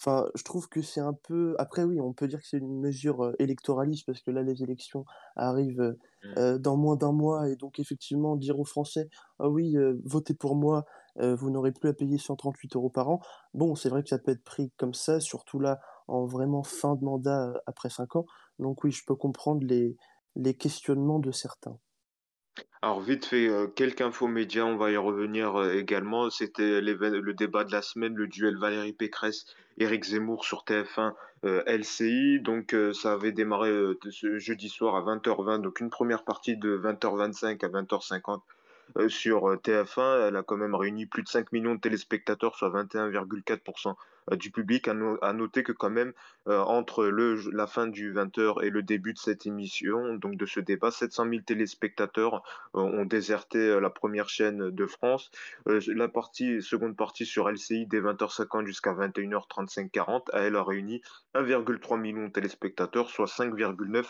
Enfin, 0.00 0.26
je 0.34 0.42
trouve 0.44 0.68
que 0.68 0.80
c'est 0.80 1.00
un 1.00 1.12
peu. 1.12 1.54
Après, 1.58 1.84
oui, 1.84 2.00
on 2.00 2.14
peut 2.14 2.26
dire 2.26 2.40
que 2.40 2.46
c'est 2.46 2.56
une 2.56 2.80
mesure 2.80 3.34
électoraliste 3.38 4.06
parce 4.06 4.22
que 4.22 4.30
là, 4.30 4.42
les 4.42 4.62
élections 4.62 5.04
arrivent 5.36 5.94
euh, 6.38 6.58
dans 6.58 6.76
moins 6.76 6.96
d'un 6.96 7.12
mois 7.12 7.48
et 7.50 7.56
donc 7.56 7.78
effectivement 7.78 8.36
dire 8.36 8.58
aux 8.58 8.64
Français, 8.64 9.08
ah 9.38 9.48
oui, 9.48 9.76
euh, 9.76 10.00
votez 10.04 10.32
pour 10.32 10.56
moi, 10.56 10.86
euh, 11.18 11.34
vous 11.34 11.50
n'aurez 11.50 11.72
plus 11.72 11.90
à 11.90 11.92
payer 11.92 12.16
138 12.16 12.76
euros 12.76 12.88
par 12.88 13.10
an. 13.10 13.20
Bon, 13.52 13.74
c'est 13.74 13.90
vrai 13.90 14.02
que 14.02 14.08
ça 14.08 14.18
peut 14.18 14.32
être 14.32 14.44
pris 14.44 14.70
comme 14.78 14.94
ça, 14.94 15.20
surtout 15.20 15.60
là 15.60 15.80
en 16.08 16.24
vraiment 16.24 16.62
fin 16.62 16.94
de 16.96 17.04
mandat 17.04 17.52
après 17.66 17.90
5 17.90 18.16
ans. 18.16 18.26
Donc 18.58 18.84
oui, 18.84 18.92
je 18.92 19.04
peux 19.06 19.16
comprendre 19.16 19.66
les, 19.66 19.96
les 20.36 20.54
questionnements 20.54 21.18
de 21.18 21.30
certains. 21.30 21.78
Alors 22.82 23.00
vite 23.00 23.26
fait, 23.26 23.46
euh, 23.46 23.66
quelques 23.66 24.00
infos 24.00 24.26
médias, 24.26 24.64
on 24.64 24.76
va 24.76 24.90
y 24.90 24.96
revenir 24.96 25.60
euh, 25.60 25.74
également. 25.74 26.30
C'était 26.30 26.80
le 26.80 27.32
débat 27.34 27.64
de 27.64 27.72
la 27.72 27.82
semaine, 27.82 28.14
le 28.14 28.26
duel 28.26 28.56
Valérie 28.56 28.94
Pécresse, 28.94 29.44
Éric 29.78 30.04
Zemmour 30.04 30.44
sur 30.44 30.64
TF1 30.64 31.12
euh, 31.44 31.62
LCI. 31.66 32.40
Donc 32.40 32.74
ça 32.94 33.12
avait 33.12 33.32
démarré 33.32 33.70
ce 34.10 34.38
jeudi 34.38 34.68
soir 34.68 34.96
à 34.96 35.02
20h20, 35.02 35.60
donc 35.60 35.80
une 35.80 35.90
première 35.90 36.24
partie 36.24 36.56
de 36.56 36.76
20h25 36.78 37.64
à 37.64 37.68
20h50 37.68 38.40
sur 39.08 39.54
TF1, 39.56 40.28
elle 40.28 40.36
a 40.36 40.42
quand 40.42 40.56
même 40.56 40.74
réuni 40.74 41.06
plus 41.06 41.22
de 41.22 41.28
5 41.28 41.52
millions 41.52 41.74
de 41.74 41.80
téléspectateurs, 41.80 42.56
soit 42.56 42.70
21,4% 42.70 43.94
du 44.32 44.50
public. 44.50 44.88
À, 44.88 45.32
noter 45.32 45.62
que 45.62 45.72
quand 45.72 45.90
même, 45.90 46.12
entre 46.46 47.06
la 47.06 47.66
fin 47.66 47.86
du 47.86 48.12
20h 48.12 48.64
et 48.64 48.70
le 48.70 48.82
début 48.82 49.12
de 49.12 49.18
cette 49.18 49.46
émission, 49.46 50.14
donc 50.14 50.36
de 50.36 50.46
ce 50.46 50.60
débat, 50.60 50.90
700 50.90 51.28
000 51.28 51.42
téléspectateurs 51.42 52.42
ont 52.74 53.04
déserté 53.04 53.80
la 53.80 53.90
première 53.90 54.28
chaîne 54.28 54.70
de 54.70 54.86
France. 54.86 55.30
la 55.66 56.08
seconde 56.60 56.96
partie 56.96 57.26
sur 57.26 57.50
LCI 57.50 57.86
dès 57.86 58.00
20h50 58.00 58.66
jusqu'à 58.66 58.92
21h35-40, 58.92 60.28
elle 60.32 60.56
a 60.56 60.62
réuni 60.62 61.02
1,3 61.34 62.00
million 62.00 62.26
de 62.26 62.32
téléspectateurs, 62.32 63.10
soit 63.10 63.26
5,9 63.26 63.98
euh, 63.98 64.02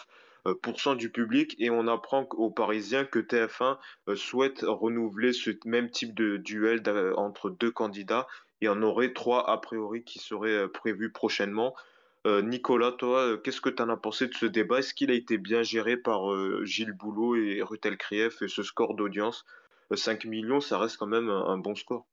du 0.97 1.11
public 1.11 1.55
et 1.59 1.71
on 1.71 1.87
apprend 1.87 2.27
aux 2.33 2.51
Parisiens 2.51 3.05
que 3.05 3.19
TF1 3.19 3.79
euh, 4.09 4.17
souhaite 4.17 4.65
renouveler 4.67 5.33
ce 5.33 5.51
même 5.65 5.91
type 5.91 6.15
de 6.15 6.37
duel 6.37 6.83
entre 7.17 7.51
deux 7.51 7.71
candidats. 7.71 8.27
Il 8.61 8.67
y 8.67 8.69
en 8.69 8.83
aurait 8.83 9.13
trois 9.13 9.49
a 9.51 9.59
priori 9.59 10.05
qui 10.05 10.19
seraient 10.19 10.65
euh, 10.65 10.69
prévus 10.69 11.13
prochainement. 11.13 11.75
Nicolas, 12.27 12.93
toi, 12.93 13.39
qu'est-ce 13.39 13.63
que 13.63 13.71
tu 13.71 13.83
en 13.83 13.89
as 13.89 13.97
pensé 13.97 14.27
de 14.27 14.35
ce 14.35 14.45
débat? 14.45 14.81
Est-ce 14.81 14.93
qu'il 14.93 15.11
a 15.11 15.15
été 15.15 15.39
bien 15.39 15.63
géré 15.63 15.97
par 15.97 16.21
Gilles 16.67 16.93
Boulot 16.93 17.35
et 17.35 17.63
Rutel 17.63 17.97
Krief 17.97 18.43
et 18.43 18.49
ce 18.49 18.63
score 18.63 18.95
d'audience? 18.95 19.47
5 19.97 20.27
millions, 20.27 20.61
ça 20.61 20.79
reste 20.79 20.97
quand 20.99 21.07
même 21.07 21.29
un, 21.31 21.59
bon 21.59 21.75
score. 21.75 22.07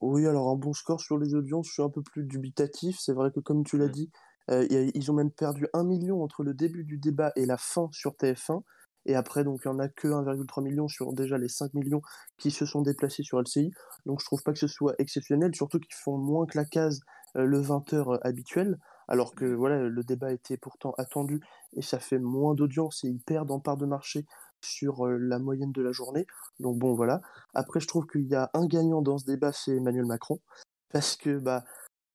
Oui, 0.00 0.26
alors 0.26 0.48
un 0.48 0.56
bon 0.56 0.72
score 0.72 1.00
sur 1.00 1.18
les 1.18 1.34
audiences, 1.34 1.68
je 1.68 1.72
suis 1.74 1.82
un 1.82 1.90
peu 1.90 2.02
plus 2.02 2.24
dubitatif. 2.24 2.96
C'est 2.98 3.12
vrai 3.12 3.30
que 3.30 3.40
comme 3.40 3.64
tu 3.64 3.78
l'as 3.78 3.86
mmh. 3.86 3.92
dit, 3.92 4.10
euh, 4.12 4.29
ils 4.50 5.10
ont 5.10 5.14
même 5.14 5.30
perdu 5.30 5.68
1 5.72 5.84
million 5.84 6.22
entre 6.22 6.42
le 6.42 6.54
début 6.54 6.84
du 6.84 6.98
débat 6.98 7.32
et 7.36 7.46
la 7.46 7.56
fin 7.56 7.88
sur 7.92 8.12
TF1. 8.12 8.62
Et 9.06 9.14
après, 9.14 9.44
donc, 9.44 9.62
il 9.64 9.68
n'y 9.68 9.74
en 9.74 9.78
a 9.78 9.88
que 9.88 10.08
1,3 10.08 10.62
million 10.62 10.88
sur 10.88 11.12
déjà 11.12 11.38
les 11.38 11.48
5 11.48 11.72
millions 11.74 12.02
qui 12.38 12.50
se 12.50 12.66
sont 12.66 12.82
déplacés 12.82 13.22
sur 13.22 13.40
LCI. 13.40 13.70
Donc, 14.06 14.20
je 14.20 14.26
trouve 14.26 14.42
pas 14.42 14.52
que 14.52 14.58
ce 14.58 14.66
soit 14.66 14.94
exceptionnel, 14.98 15.54
surtout 15.54 15.78
qu'ils 15.78 15.94
font 15.94 16.18
moins 16.18 16.46
que 16.46 16.58
la 16.58 16.64
case 16.64 17.00
euh, 17.36 17.44
le 17.44 17.60
20h 17.60 18.14
euh, 18.14 18.18
habituel, 18.22 18.78
alors 19.08 19.34
que 19.34 19.44
voilà, 19.44 19.78
le 19.88 20.04
débat 20.04 20.32
était 20.32 20.56
pourtant 20.56 20.92
attendu 20.98 21.40
et 21.72 21.82
ça 21.82 21.98
fait 21.98 22.18
moins 22.18 22.54
d'audience 22.54 23.04
et 23.04 23.08
ils 23.08 23.20
perdent 23.20 23.50
en 23.50 23.60
part 23.60 23.76
de 23.76 23.86
marché 23.86 24.26
sur 24.60 25.06
la 25.06 25.38
moyenne 25.38 25.72
de 25.72 25.82
la 25.82 25.92
journée. 25.92 26.26
Donc, 26.58 26.78
bon, 26.78 26.94
voilà. 26.94 27.22
Après, 27.54 27.80
je 27.80 27.88
trouve 27.88 28.06
qu'il 28.06 28.26
y 28.26 28.34
a 28.34 28.50
un 28.52 28.66
gagnant 28.66 29.00
dans 29.00 29.16
ce 29.16 29.24
débat, 29.24 29.52
c'est 29.52 29.76
Emmanuel 29.76 30.04
Macron. 30.04 30.38
Parce 30.92 31.16
que, 31.16 31.38
bah, 31.38 31.64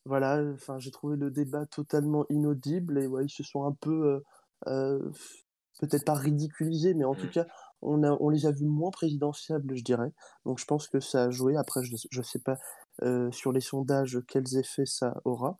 voilà, 0.06 0.44
enfin, 0.54 0.78
j'ai 0.80 0.92
trouvé 0.92 1.18
le 1.18 1.32
débat 1.32 1.66
totalement 1.66 2.26
inaudible 2.30 3.00
et 3.00 3.08
ouais, 3.08 3.26
ils 3.26 3.30
se 3.30 3.44
sont 3.44 3.66
un 3.66 3.74
peu, 3.74 4.22
peut-être 4.66 6.06
pas 6.06 6.14
ridiculisés, 6.14 6.94
mais 6.94 7.06
en 7.06 7.16
tout 7.16 7.28
mmh. 7.28 7.32
cas, 7.32 7.46
on, 7.82 8.04
a, 8.04 8.12
on 8.20 8.30
les 8.30 8.46
a 8.46 8.52
vus 8.52 8.66
moins 8.66 8.92
présidentiables, 8.92 9.76
je 9.76 9.84
dirais. 9.84 10.12
Donc 10.46 10.60
je 10.60 10.66
pense 10.66 10.88
que 10.88 11.00
ça 11.00 11.24
a 11.24 11.30
joué. 11.30 11.56
Après, 11.58 11.84
je 11.84 11.94
ne 12.18 12.24
sais 12.24 12.40
pas 12.40 12.58
sur 13.32 13.52
les 13.52 13.62
sondages 13.62 14.20
quels 14.28 14.58
effets 14.58 14.86
ça 14.86 15.22
aura. 15.26 15.58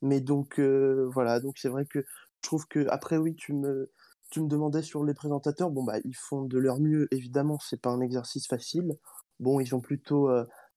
Mais 0.00 0.20
donc 0.20 0.60
voilà, 0.60 1.40
donc 1.40 1.58
c'est 1.58 1.68
vrai 1.68 1.84
que 1.84 2.00
je 2.00 2.48
trouve 2.48 2.66
que 2.68 2.86
après 2.88 3.16
oui, 3.16 3.34
tu 3.34 3.52
me 3.52 3.90
tu 4.30 4.42
me 4.42 4.48
demandais 4.48 4.82
sur 4.82 5.04
les 5.04 5.14
présentateurs, 5.14 5.70
bon 5.70 5.84
bah 5.84 5.98
ils 6.04 6.16
font 6.16 6.42
de 6.42 6.58
leur 6.58 6.80
mieux, 6.80 7.08
évidemment, 7.12 7.58
c'est 7.60 7.80
pas 7.80 7.90
un 7.90 8.00
exercice 8.00 8.46
facile. 8.46 8.96
Bon, 9.40 9.58
ils 9.60 9.74
ont 9.74 9.80
plutôt 9.80 10.28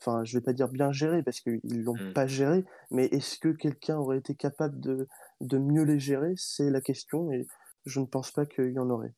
enfin, 0.01 0.23
je 0.23 0.37
vais 0.37 0.43
pas 0.43 0.53
dire 0.53 0.69
bien 0.69 0.91
géré 0.91 1.23
parce 1.23 1.39
qu'ils 1.39 1.83
l'ont 1.83 1.95
mmh. 1.95 2.13
pas 2.13 2.27
géré, 2.27 2.65
mais 2.89 3.05
est-ce 3.05 3.37
que 3.37 3.49
quelqu'un 3.49 3.97
aurait 3.97 4.17
été 4.17 4.35
capable 4.35 4.79
de, 4.79 5.07
de 5.41 5.57
mieux 5.57 5.83
les 5.83 5.99
gérer? 5.99 6.33
C'est 6.37 6.69
la 6.69 6.81
question 6.81 7.31
et 7.31 7.47
je 7.85 7.99
ne 7.99 8.05
pense 8.05 8.31
pas 8.31 8.45
qu'il 8.45 8.71
y 8.71 8.79
en 8.79 8.89
aurait. 8.89 9.13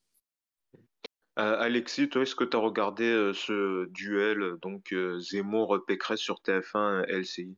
Euh, 1.39 1.57
Alexis, 1.59 2.09
toi, 2.09 2.21
est-ce 2.21 2.35
que 2.35 2.43
tu 2.43 2.55
as 2.55 2.59
regardé 2.59 3.05
euh, 3.05 3.33
ce 3.33 3.89
duel 3.89 4.57
donc 4.61 4.93
euh, 4.93 5.19
Zemmour-Pécresse 5.19 6.19
sur 6.19 6.41
TF1 6.41 7.05
LCI 7.07 7.57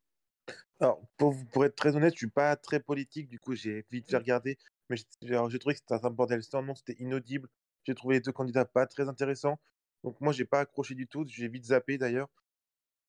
Alors, 0.79 1.01
pour, 1.17 1.35
pour, 1.51 1.65
être 1.65 1.75
très 1.75 1.95
honnête, 1.97 2.13
je 2.13 2.19
suis 2.19 2.29
pas 2.29 2.55
très 2.55 2.79
politique, 2.79 3.27
du 3.27 3.37
coup, 3.37 3.53
j'ai 3.53 3.85
vite 3.91 4.09
fait 4.09 4.15
mmh. 4.15 4.19
regarder, 4.19 4.57
mais 4.89 4.95
j'ai 5.21 5.59
trouvé 5.59 5.75
que 5.75 5.81
c'était 5.81 6.05
un 6.05 6.09
bordel 6.09 6.41
sans 6.41 6.61
nom, 6.61 6.73
c'était 6.73 6.95
inaudible. 6.99 7.49
J'ai 7.83 7.95
trouvé 7.95 8.15
les 8.15 8.21
deux 8.21 8.31
candidats 8.31 8.65
pas 8.65 8.87
très 8.87 9.09
intéressants. 9.09 9.59
Donc, 10.03 10.21
moi, 10.21 10.31
j'ai 10.31 10.45
pas 10.45 10.61
accroché 10.61 10.95
du 10.95 11.07
tout. 11.07 11.25
J'ai 11.27 11.47
vite 11.49 11.65
zappé 11.65 11.97
d'ailleurs 11.97 12.29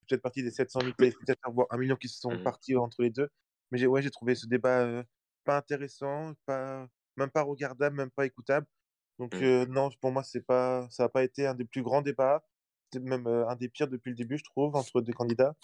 peut-être 0.08 0.22
partie 0.22 0.42
des 0.42 0.50
700 0.50 0.80
000 0.80 0.92
téléspectateurs, 0.92 1.52
voire 1.52 1.66
un 1.70 1.78
million 1.78 1.96
qui 1.96 2.08
se 2.08 2.20
sont 2.20 2.34
mmh. 2.34 2.42
partis 2.42 2.76
entre 2.76 3.02
les 3.02 3.10
deux. 3.10 3.28
Mais 3.70 3.78
j'ai 3.78 3.86
ouais, 3.86 4.02
j'ai 4.02 4.10
trouvé 4.10 4.34
ce 4.34 4.46
débat 4.46 5.04
pas 5.44 5.56
intéressant, 5.56 6.32
pas, 6.44 6.86
même 7.16 7.30
pas 7.30 7.42
regardable, 7.42 7.96
même 7.96 8.10
pas 8.10 8.26
écoutable. 8.26 8.66
Donc 9.18 9.34
mmh. 9.34 9.64
non, 9.64 9.90
pour 10.00 10.12
moi, 10.12 10.22
c'est 10.22 10.44
pas, 10.44 10.86
ça 10.90 11.04
n'a 11.04 11.08
pas 11.08 11.24
été 11.24 11.46
un 11.46 11.54
des 11.54 11.64
plus 11.64 11.82
grands 11.82 12.02
débats. 12.02 12.44
Même 13.00 13.26
un 13.26 13.56
des 13.56 13.68
pires 13.68 13.88
depuis 13.88 14.10
le 14.10 14.16
début, 14.16 14.38
je 14.38 14.44
trouve, 14.44 14.76
entre 14.76 15.00
deux 15.00 15.12
candidats. 15.12 15.54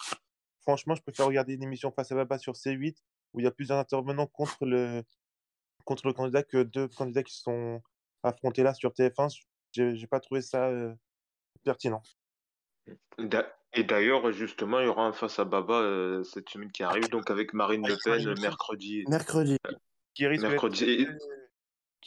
Franchement, 0.61 0.95
je 0.95 1.01
préfère 1.01 1.25
regarder 1.25 1.53
une 1.53 1.63
émission 1.63 1.91
face 1.91 2.11
à 2.11 2.15
Baba 2.15 2.37
sur 2.37 2.53
C8 2.53 2.97
où 3.33 3.39
il 3.39 3.43
y 3.43 3.47
a 3.47 3.51
plusieurs 3.51 3.77
intervenants 3.77 4.27
contre 4.27 4.65
le, 4.65 5.03
contre 5.85 6.07
le 6.07 6.13
candidat 6.13 6.43
que 6.43 6.63
deux 6.63 6.87
candidats 6.87 7.23
qui 7.23 7.35
sont 7.35 7.81
affrontés 8.23 8.63
là 8.63 8.73
sur 8.73 8.91
TF1. 8.91 9.35
J'ai 9.71 10.07
pas 10.07 10.19
trouvé 10.19 10.41
ça 10.41 10.69
pertinent. 11.63 12.01
Et 13.75 13.83
d'ailleurs, 13.83 14.31
justement, 14.31 14.79
il 14.79 14.85
y 14.85 14.87
aura 14.87 15.05
un 15.05 15.13
face 15.13 15.39
à 15.39 15.45
Baba 15.45 15.81
euh, 15.81 16.23
cette 16.23 16.49
semaine 16.49 16.71
qui 16.71 16.83
arrive, 16.83 17.09
donc 17.09 17.31
avec 17.31 17.53
Marine 17.53 17.85
Le 17.87 17.97
Pen 18.03 18.39
mercredi. 18.39 19.03
Mercredi. 19.07 19.57
Qui 20.13 20.27
risque 20.27 20.43
mercredi. 20.43 21.07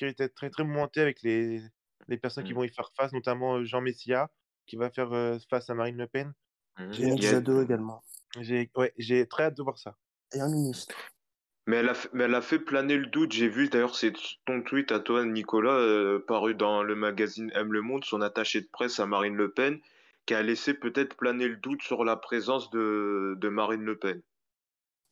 d'être 0.01 0.35
très, 0.35 0.51
très 0.51 0.65
monté 0.65 1.01
avec 1.01 1.23
les, 1.23 1.61
les 2.07 2.19
personnes 2.19 2.45
qui 2.45 2.53
mmh. 2.53 2.57
vont 2.57 2.65
y 2.65 2.69
faire 2.69 2.91
face, 2.97 3.13
notamment 3.13 3.57
euh, 3.57 3.65
Jean 3.65 3.81
Messia, 3.81 4.31
qui 4.67 4.77
va 4.77 4.91
faire 4.91 5.13
euh, 5.13 5.39
face 5.51 5.69
à 5.69 5.75
Marine 5.75 5.97
Le 5.97 6.07
Pen. 6.07 6.33
Mmh. 6.79 6.93
J'ai 6.93 7.17
Jadot 7.17 7.63
également. 7.63 8.05
J'ai 8.41 8.71
ouais, 8.77 8.93
très 9.29 9.45
hâte 9.45 9.57
de 9.57 9.63
voir 9.63 9.79
ça. 9.79 9.97
Et 10.35 10.41
un 10.41 10.49
ministre. 10.49 10.95
Mais 11.67 11.79
elle, 11.79 11.89
a, 11.89 11.95
mais 12.13 12.25
elle 12.25 12.35
a 12.35 12.43
fait 12.43 12.61
planer 12.61 12.97
le 12.97 13.07
doute. 13.07 13.33
J'ai 13.33 13.49
vu 13.49 13.69
d'ailleurs 13.69 13.97
c'est 13.97 14.13
ton 14.45 14.63
tweet 14.63 14.93
à 14.93 15.01
toi, 15.01 15.25
Nicolas, 15.25 16.21
paru 16.29 16.55
dans 16.55 16.85
le 16.85 16.95
magazine 16.95 17.51
M 17.57 17.73
Le 17.73 17.83
Monde, 17.83 18.05
son 18.05 18.21
attaché 18.21 18.61
de 18.61 18.69
presse 18.71 19.01
à 19.01 19.07
Marine 19.07 19.35
Le 19.35 19.51
Pen 19.51 19.81
qui 20.27 20.35
a 20.35 20.43
laissé 20.43 20.75
peut-être 20.75 21.17
planer 21.17 21.49
le 21.49 21.57
doute 21.57 21.83
sur 21.83 22.05
la 22.05 22.17
présence 22.17 22.71
de, 22.71 23.37
de 23.41 23.49
Marine 23.49 23.83
Le 23.83 23.97
Pen. 23.97 24.21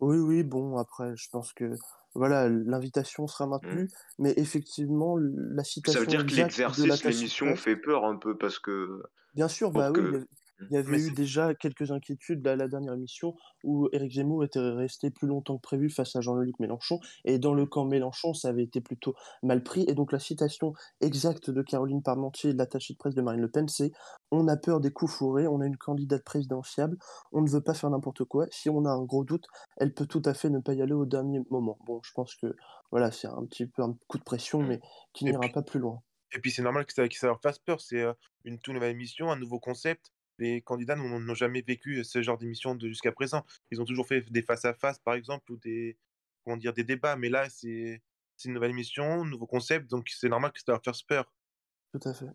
Oui, 0.00 0.18
oui, 0.18 0.42
bon, 0.42 0.76
après, 0.76 1.16
je 1.16 1.28
pense 1.30 1.52
que 1.52 1.72
voilà, 2.14 2.48
l'invitation 2.48 3.26
sera 3.26 3.46
mmh. 3.46 3.50
maintenue, 3.50 3.90
mais 4.18 4.34
effectivement, 4.36 5.16
la 5.18 5.64
citation. 5.64 6.00
Ça 6.00 6.00
veut 6.00 6.06
dire 6.06 6.26
que 6.26 6.34
l'exercice, 6.34 7.04
l'émission 7.04 7.56
fait 7.56 7.76
peur 7.76 8.04
un 8.04 8.16
peu 8.16 8.36
parce 8.36 8.58
que. 8.58 9.02
Bien 9.34 9.48
sûr, 9.48 9.70
bah 9.72 9.90
oui, 9.92 10.20
il 10.60 10.74
y 10.74 10.76
avait 10.76 11.00
eu 11.00 11.12
déjà 11.12 11.54
quelques 11.54 11.90
inquiétudes 11.90 12.46
à 12.46 12.56
la 12.56 12.68
dernière 12.68 12.94
émission 12.94 13.34
où 13.64 13.88
Éric 13.92 14.12
Zemmour 14.12 14.44
était 14.44 14.60
resté 14.60 15.10
plus 15.10 15.26
longtemps 15.26 15.56
que 15.56 15.62
prévu 15.62 15.90
face 15.90 16.14
à 16.16 16.20
Jean-Luc 16.20 16.58
Mélenchon. 16.60 17.00
Et 17.24 17.38
dans 17.38 17.54
le 17.54 17.66
camp 17.66 17.84
Mélenchon, 17.84 18.34
ça 18.34 18.48
avait 18.48 18.62
été 18.62 18.80
plutôt 18.80 19.14
mal 19.42 19.62
pris. 19.62 19.84
Et 19.88 19.94
donc 19.94 20.12
la 20.12 20.18
citation 20.18 20.72
exacte 21.00 21.50
de 21.50 21.62
Caroline 21.62 22.02
Parmentier, 22.02 22.52
l'attachée 22.52 22.94
de 22.94 22.98
presse 22.98 23.14
de 23.14 23.22
Marine 23.22 23.40
Le 23.40 23.50
Pen, 23.50 23.68
c'est 23.68 23.92
On 24.30 24.48
a 24.48 24.56
peur 24.56 24.80
des 24.80 24.92
coups 24.92 25.12
fourrés, 25.12 25.46
on 25.46 25.60
a 25.60 25.66
une 25.66 25.76
candidate 25.76 26.24
présidentiable, 26.24 26.96
on 27.32 27.42
ne 27.42 27.50
veut 27.50 27.62
pas 27.62 27.74
faire 27.74 27.90
n'importe 27.90 28.24
quoi. 28.24 28.46
Si 28.50 28.70
on 28.70 28.84
a 28.84 28.90
un 28.90 29.02
gros 29.02 29.24
doute, 29.24 29.46
elle 29.76 29.92
peut 29.92 30.06
tout 30.06 30.22
à 30.24 30.34
fait 30.34 30.50
ne 30.50 30.60
pas 30.60 30.74
y 30.74 30.82
aller 30.82 30.94
au 30.94 31.06
dernier 31.06 31.40
moment. 31.50 31.78
Bon, 31.86 32.00
je 32.02 32.12
pense 32.14 32.34
que 32.36 32.54
voilà, 32.90 33.10
c'est 33.10 33.28
un 33.28 33.44
petit 33.46 33.66
peu 33.66 33.82
un 33.82 33.96
coup 34.06 34.18
de 34.18 34.24
pression, 34.24 34.62
mmh. 34.62 34.66
mais 34.66 34.80
qui 35.12 35.24
n'ira 35.24 35.48
pas 35.52 35.62
plus 35.62 35.80
loin. 35.80 36.00
Et 36.32 36.40
puis 36.40 36.50
c'est 36.50 36.62
normal 36.62 36.84
que 36.84 36.92
ça, 36.92 37.08
que 37.08 37.14
ça 37.14 37.28
leur 37.28 37.40
fasse 37.40 37.58
peur. 37.58 37.80
C'est 37.80 38.04
une 38.44 38.58
toute 38.58 38.74
nouvelle 38.74 38.90
émission, 38.90 39.30
un 39.30 39.36
nouveau 39.36 39.60
concept 39.60 40.10
les 40.38 40.62
candidats 40.62 40.96
n'ont 40.96 41.34
jamais 41.34 41.62
vécu 41.62 42.02
ce 42.04 42.22
genre 42.22 42.38
d'émission 42.38 42.78
jusqu'à 42.78 43.12
présent. 43.12 43.44
Ils 43.70 43.80
ont 43.80 43.84
toujours 43.84 44.06
fait 44.06 44.20
des 44.30 44.42
face-à-face, 44.42 44.98
par 44.98 45.14
exemple, 45.14 45.50
ou 45.52 45.56
des, 45.56 45.96
comment 46.44 46.56
dire, 46.56 46.72
des 46.72 46.84
débats. 46.84 47.16
Mais 47.16 47.28
là, 47.28 47.48
c'est 47.48 48.00
une 48.44 48.54
nouvelle 48.54 48.70
émission, 48.70 49.22
un 49.22 49.24
nouveau 49.24 49.46
concept, 49.46 49.90
donc 49.90 50.08
c'est 50.08 50.28
normal 50.28 50.52
que 50.52 50.58
ça 50.58 50.72
leur 50.72 50.82
fasse 50.82 51.02
peur. 51.02 51.32
Tout 51.92 52.08
à 52.08 52.14
fait. 52.14 52.26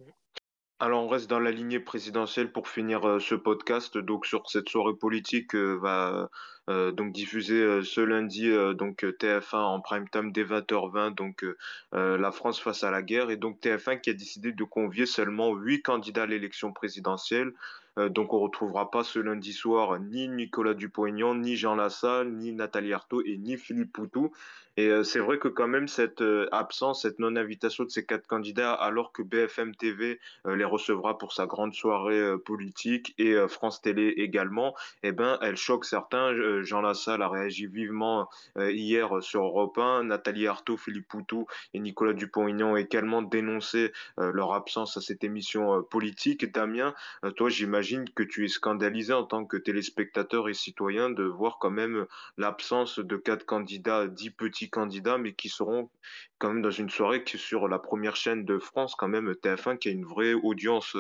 Alors 0.82 1.04
on 1.04 1.10
reste 1.10 1.30
dans 1.30 1.42
la 1.42 1.52
lignée 1.52 1.82
présidentielle 1.82 2.54
pour 2.54 2.70
finir 2.70 3.06
euh, 3.06 3.20
ce 3.20 3.36
podcast. 3.36 3.98
Donc 3.98 4.26
sur 4.26 4.50
cette 4.50 4.70
soirée 4.70 4.96
politique 4.96 5.54
euh, 5.54 5.74
va 5.74 6.30
euh, 6.70 6.94
donc 6.94 7.12
diffuser 7.12 7.84
ce 7.84 8.00
lundi 8.00 8.50
donc 8.78 9.04
TF1 9.04 9.58
en 9.58 9.82
prime 9.82 10.08
time 10.08 10.32
dès 10.32 10.46
20h20 10.46 11.16
donc 11.16 11.44
la 11.92 12.32
France 12.32 12.62
face 12.62 12.84
à 12.84 12.92
la 12.92 13.02
guerre 13.02 13.32
et 13.32 13.38
donc 13.38 13.60
TF1 13.60 14.00
qui 14.00 14.12
a 14.12 14.14
décidé 14.14 14.54
de 14.54 14.64
convier 14.64 15.06
seulement 15.06 15.54
huit 15.54 15.82
candidats 15.82 16.24
à 16.24 16.28
l'élection 16.28 16.72
présidentielle. 16.72 17.52
Euh, 18.00 18.10
donc 18.10 18.34
on 18.34 18.40
retrouvera 18.40 18.90
pas 18.90 19.04
ce 19.04 19.20
lundi 19.20 19.54
soir 19.54 20.00
ni 20.00 20.28
Nicolas 20.28 20.74
Dupont-Aignan, 20.74 21.36
ni 21.36 21.56
Jean 21.56 21.76
Lassalle, 21.76 22.32
ni 22.34 22.54
Nathalie 22.54 22.94
Arthaud 22.94 23.22
et 23.26 23.38
ni 23.38 23.58
Philippe 23.58 23.92
Poutou. 23.92 24.32
Et 24.80 24.88
euh, 24.88 25.04
c'est 25.04 25.20
vrai 25.20 25.40
que 25.40 25.50
quand 25.50 25.68
même 25.68 25.90
cette 25.90 26.22
euh, 26.22 26.48
absence, 26.54 27.02
cette 27.02 27.20
non-invitation 27.20 27.84
de 27.84 27.90
ces 27.90 28.06
quatre 28.06 28.28
candidats, 28.28 28.72
alors 28.72 29.12
que 29.12 29.22
BFM 29.22 29.76
TV 29.76 30.22
les 30.46 30.64
recevra 30.64 31.18
pour 31.18 31.34
sa 31.34 31.48
grande 31.48 31.74
soirée 31.74 32.38
politique 32.46 33.14
et 33.18 33.36
France 33.50 33.82
Télé 33.82 34.14
également, 34.18 34.74
eh 35.04 35.12
ben 35.12 35.38
elle 35.42 35.58
choque 35.58 35.84
certains. 35.84 36.34
Jean 36.62 36.82
Lassalle 36.82 37.22
a 37.22 37.28
réagi 37.28 37.68
vivement 37.68 38.30
hier 38.58 39.22
sur 39.22 39.44
Europe 39.44 39.78
1. 39.78 40.04
Nathalie 40.06 40.48
Arthaud, 40.48 40.78
Philippe 40.78 41.08
Poutou 41.08 41.46
et 41.74 41.80
Nicolas 41.80 42.14
Dupont-Aignan 42.14 42.72
ont 42.72 42.78
également 42.78 43.22
dénoncé 43.22 43.92
leur 44.18 44.54
absence 44.54 44.98
à 44.98 45.02
cette 45.02 45.24
émission 45.24 45.84
politique. 45.84 46.52
Damien, 46.52 46.94
toi, 47.36 47.50
j'imagine 47.50 48.10
que 48.10 48.24
tu 48.24 48.46
es 48.46 48.50
scandalisé 48.50 49.14
en 49.14 49.24
tant 49.24 49.46
que 49.46 49.58
téléspectateur 49.58 50.50
et 50.50 50.54
citoyen 50.54 51.10
de 51.10 51.24
voir 51.24 51.58
quand 51.60 51.72
même 51.72 52.06
l'absence 52.38 53.00
de 53.00 53.18
quatre 53.18 53.46
candidats, 53.46 54.08
dix 54.08 54.30
petits 54.30 54.69
candidats, 54.70 55.18
mais 55.18 55.34
qui 55.34 55.50
seront 55.50 55.90
quand 56.38 56.50
même 56.54 56.62
dans 56.62 56.72
une 56.72 56.90
soirée 56.90 57.24
qui 57.24 57.38
sur 57.38 57.68
la 57.68 57.80
première 57.80 58.16
chaîne 58.16 58.46
de 58.46 58.60
France, 58.60 58.96
quand 58.96 59.08
même 59.08 59.32
TF1, 59.32 59.78
qui 59.78 59.90
a 59.90 59.92
une 59.92 60.06
vraie 60.06 60.34
audience, 60.34 60.96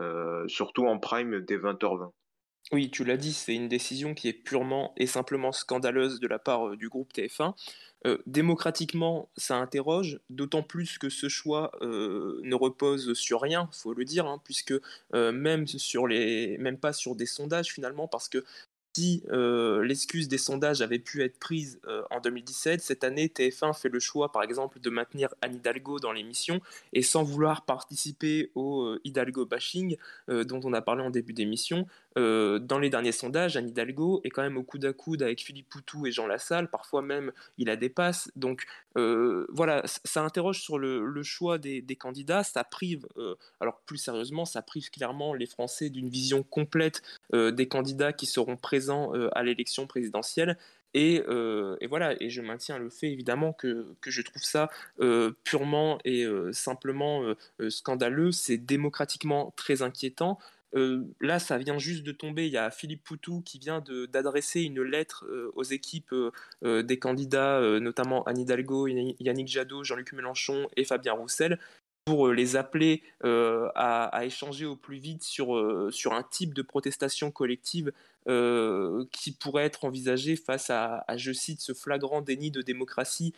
euh, 0.00 0.48
surtout 0.48 0.86
en 0.86 0.98
prime 0.98 1.40
dès 1.40 1.56
20h20. 1.56 2.10
Oui, 2.72 2.90
tu 2.90 3.04
l'as 3.04 3.16
dit, 3.16 3.32
c'est 3.32 3.54
une 3.54 3.68
décision 3.68 4.12
qui 4.14 4.28
est 4.28 4.32
purement 4.32 4.92
et 4.96 5.06
simplement 5.06 5.52
scandaleuse 5.52 6.18
de 6.18 6.26
la 6.26 6.40
part 6.40 6.68
euh, 6.68 6.76
du 6.76 6.88
groupe 6.88 7.12
TF1. 7.14 7.54
Euh, 8.06 8.18
démocratiquement, 8.26 9.30
ça 9.36 9.56
interroge, 9.56 10.20
d'autant 10.30 10.62
plus 10.62 10.98
que 10.98 11.08
ce 11.08 11.28
choix 11.28 11.72
ne 11.80 12.54
repose 12.54 13.14
sur 13.14 13.40
rien, 13.40 13.68
faut 13.72 13.94
le 13.94 14.04
dire, 14.04 14.26
hein, 14.26 14.40
puisque 14.44 14.74
même 15.12 15.66
sur 15.66 16.06
les, 16.06 16.58
même 16.58 16.78
pas 16.78 16.92
sur 16.92 17.16
des 17.16 17.26
sondages 17.26 17.72
finalement, 17.72 18.06
parce 18.06 18.28
que 18.28 18.44
si 18.96 19.22
euh, 19.30 19.84
l'excuse 19.84 20.26
des 20.26 20.38
sondages 20.38 20.80
avait 20.80 20.98
pu 20.98 21.22
être 21.22 21.38
prise 21.38 21.78
euh, 21.86 22.02
en 22.10 22.18
2017, 22.18 22.80
cette 22.80 23.04
année, 23.04 23.26
TF1 23.26 23.78
fait 23.78 23.90
le 23.90 24.00
choix, 24.00 24.32
par 24.32 24.42
exemple, 24.42 24.80
de 24.80 24.88
maintenir 24.88 25.34
Anne 25.42 25.56
Hidalgo 25.56 25.98
dans 25.98 26.12
l'émission 26.12 26.62
et 26.94 27.02
sans 27.02 27.22
vouloir 27.22 27.66
participer 27.66 28.50
au 28.54 28.84
euh, 28.84 29.00
Hidalgo 29.04 29.44
bashing 29.44 29.96
dont 30.28 30.60
on 30.64 30.72
a 30.72 30.80
parlé 30.80 31.02
en 31.02 31.10
début 31.10 31.34
d'émission, 31.34 31.86
euh, 32.16 32.58
dans 32.58 32.78
les 32.78 32.88
derniers 32.88 33.12
sondages, 33.12 33.56
Anne 33.56 33.68
Hidalgo 33.68 34.20
est 34.24 34.30
quand 34.30 34.42
même 34.42 34.56
au 34.56 34.62
coude 34.62 34.84
à 34.86 34.92
coude 34.92 35.22
avec 35.22 35.42
Philippe 35.42 35.68
Poutou 35.68 36.06
et 36.06 36.12
Jean 36.12 36.26
Lassalle. 36.26 36.68
Parfois 36.70 37.02
même, 37.02 37.32
il 37.58 37.66
la 37.66 37.76
dépasse. 37.76 38.30
Donc 38.36 38.64
euh, 38.96 39.46
voilà, 39.50 39.82
ça 39.84 40.22
interroge 40.22 40.60
sur 40.60 40.78
le, 40.78 41.22
choix 41.22 41.58
des, 41.58 41.82
candidats. 41.98 42.42
Ça 42.42 42.64
prive, 42.64 43.06
euh, 43.16 43.34
alors 43.60 43.80
plus 43.80 43.98
sérieusement, 43.98 44.44
ça 44.44 44.62
prive 44.62 44.90
clairement 44.90 45.34
les 45.34 45.46
Français 45.46 45.90
d'une 45.90 46.08
vision 46.08 46.42
complète 46.42 47.02
des 47.32 47.68
candidats 47.68 48.12
qui 48.12 48.26
seront 48.26 48.56
présents 48.56 49.12
à 49.32 49.42
l'élection 49.42 49.86
présidentielle. 49.86 50.56
Et, 50.94 51.22
voilà, 51.88 52.14
et 52.22 52.30
je 52.30 52.40
maintiens 52.40 52.78
le 52.78 52.88
fait 52.88 53.08
évidemment 53.08 53.52
que, 53.52 53.86
que 54.00 54.10
je 54.10 54.22
trouve 54.22 54.42
ça 54.42 54.70
purement 55.44 55.98
et 56.04 56.26
simplement 56.52 57.34
scandaleux. 57.68 58.32
C'est 58.32 58.56
démocratiquement 58.56 59.52
très 59.56 59.82
inquiétant. 59.82 60.38
Là, 60.72 61.38
ça 61.38 61.58
vient 61.58 61.78
juste 61.78 62.02
de 62.02 62.12
tomber. 62.12 62.46
Il 62.46 62.52
y 62.52 62.58
a 62.58 62.70
Philippe 62.70 63.04
Poutou 63.04 63.40
qui 63.42 63.58
vient 63.58 63.82
d'adresser 64.10 64.62
une 64.62 64.82
lettre 64.82 65.26
aux 65.54 65.62
équipes 65.62 66.14
des 66.62 66.98
candidats, 66.98 67.60
notamment 67.80 68.24
Anne 68.24 68.38
Hidalgo, 68.38 68.86
Yannick 68.86 69.48
Jadot, 69.48 69.84
Jean-Luc 69.84 70.12
Mélenchon 70.12 70.68
et 70.76 70.84
Fabien 70.84 71.14
Roussel, 71.14 71.58
pour 72.04 72.28
les 72.28 72.56
appeler 72.56 73.02
à, 73.24 74.20
échanger 74.24 74.66
au 74.66 74.76
plus 74.76 74.98
vite 74.98 75.22
sur, 75.22 75.88
sur 75.90 76.12
un 76.12 76.22
type 76.22 76.52
de 76.52 76.62
protestation 76.62 77.30
collective 77.30 77.92
qui 78.26 79.32
pourrait 79.32 79.64
être 79.64 79.84
envisagé 79.84 80.36
face 80.36 80.70
à, 80.70 81.04
je 81.16 81.32
cite, 81.32 81.60
ce 81.60 81.72
flagrant 81.72 82.20
déni 82.20 82.50
de 82.50 82.60
démocratie 82.60 83.32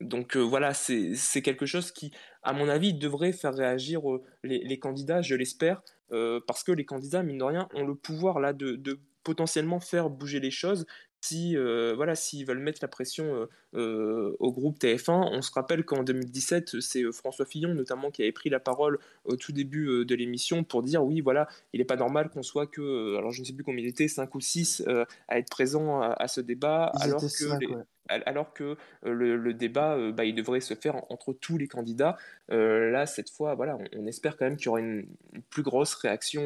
donc 0.00 0.36
voilà, 0.36 0.74
c'est 0.74 1.42
quelque 1.42 1.66
chose 1.66 1.90
qui, 1.90 2.12
à 2.42 2.52
mon 2.52 2.68
avis, 2.68 2.94
devrait 2.94 3.32
faire 3.32 3.54
réagir 3.54 4.00
les, 4.44 4.78
candidats, 4.78 5.22
je 5.22 5.34
l'espère, 5.34 5.82
parce 6.08 6.62
que 6.62 6.72
les 6.72 6.84
candidats, 6.84 7.22
mine 7.22 7.38
de 7.38 7.44
rien, 7.44 7.68
ont 7.74 7.86
le 7.86 7.94
pouvoir 7.94 8.38
là 8.40 8.52
de, 8.52 9.00
potentiellement 9.24 9.80
faire 9.80 10.08
bouger 10.08 10.40
les 10.40 10.50
choses 10.50 10.86
si 11.20 11.56
voilà 11.56 12.14
s'ils 12.14 12.46
veulent 12.46 12.60
mettre 12.60 12.78
la 12.80 12.86
pression 12.86 13.48
au 13.72 14.52
groupe 14.52 14.78
TF1. 14.78 15.30
On 15.32 15.42
se 15.42 15.50
rappelle 15.52 15.84
qu'en 15.84 16.04
2017, 16.04 16.80
c'est 16.80 17.02
François 17.12 17.44
Fillon 17.44 17.74
notamment 17.74 18.12
qui 18.12 18.22
avait 18.22 18.32
pris 18.32 18.50
la 18.50 18.60
parole 18.60 19.00
au 19.24 19.34
tout 19.34 19.50
début 19.50 20.06
de 20.06 20.14
l'émission 20.14 20.62
pour 20.62 20.84
dire 20.84 21.04
oui 21.04 21.20
voilà, 21.20 21.48
il 21.72 21.80
n'est 21.80 21.84
pas 21.84 21.96
normal 21.96 22.30
qu'on 22.30 22.44
soit 22.44 22.68
que 22.68 23.16
alors 23.16 23.32
je 23.32 23.40
ne 23.40 23.46
sais 23.46 23.52
plus 23.52 23.64
combien 23.64 23.82
il 23.82 23.88
était 23.88 24.06
5 24.06 24.32
ou 24.36 24.40
6 24.40 24.84
à 25.26 25.38
être 25.40 25.50
présents 25.50 26.00
à, 26.00 26.28
ce 26.28 26.40
débat 26.40 26.92
alors 27.00 27.20
que 27.20 27.84
alors 28.08 28.52
que 28.52 28.76
le, 29.02 29.52
débat 29.52 29.96
bah, 30.12 30.24
il 30.24 30.34
devrait 30.34 30.60
se 30.60 30.74
faire 30.74 30.96
entre 31.10 31.32
tous 31.32 31.58
les 31.58 31.68
candidats. 31.68 32.16
là 32.48 33.06
cette 33.06 33.30
fois 33.30 33.54
voilà, 33.54 33.78
on, 33.96 34.06
espère 34.06 34.36
quand 34.36 34.46
même 34.46 34.56
qu'il 34.56 34.66
y 34.66 34.68
aura 34.68 34.80
une 34.80 35.06
plus 35.50 35.62
grosse 35.62 35.94
réaction 35.94 36.42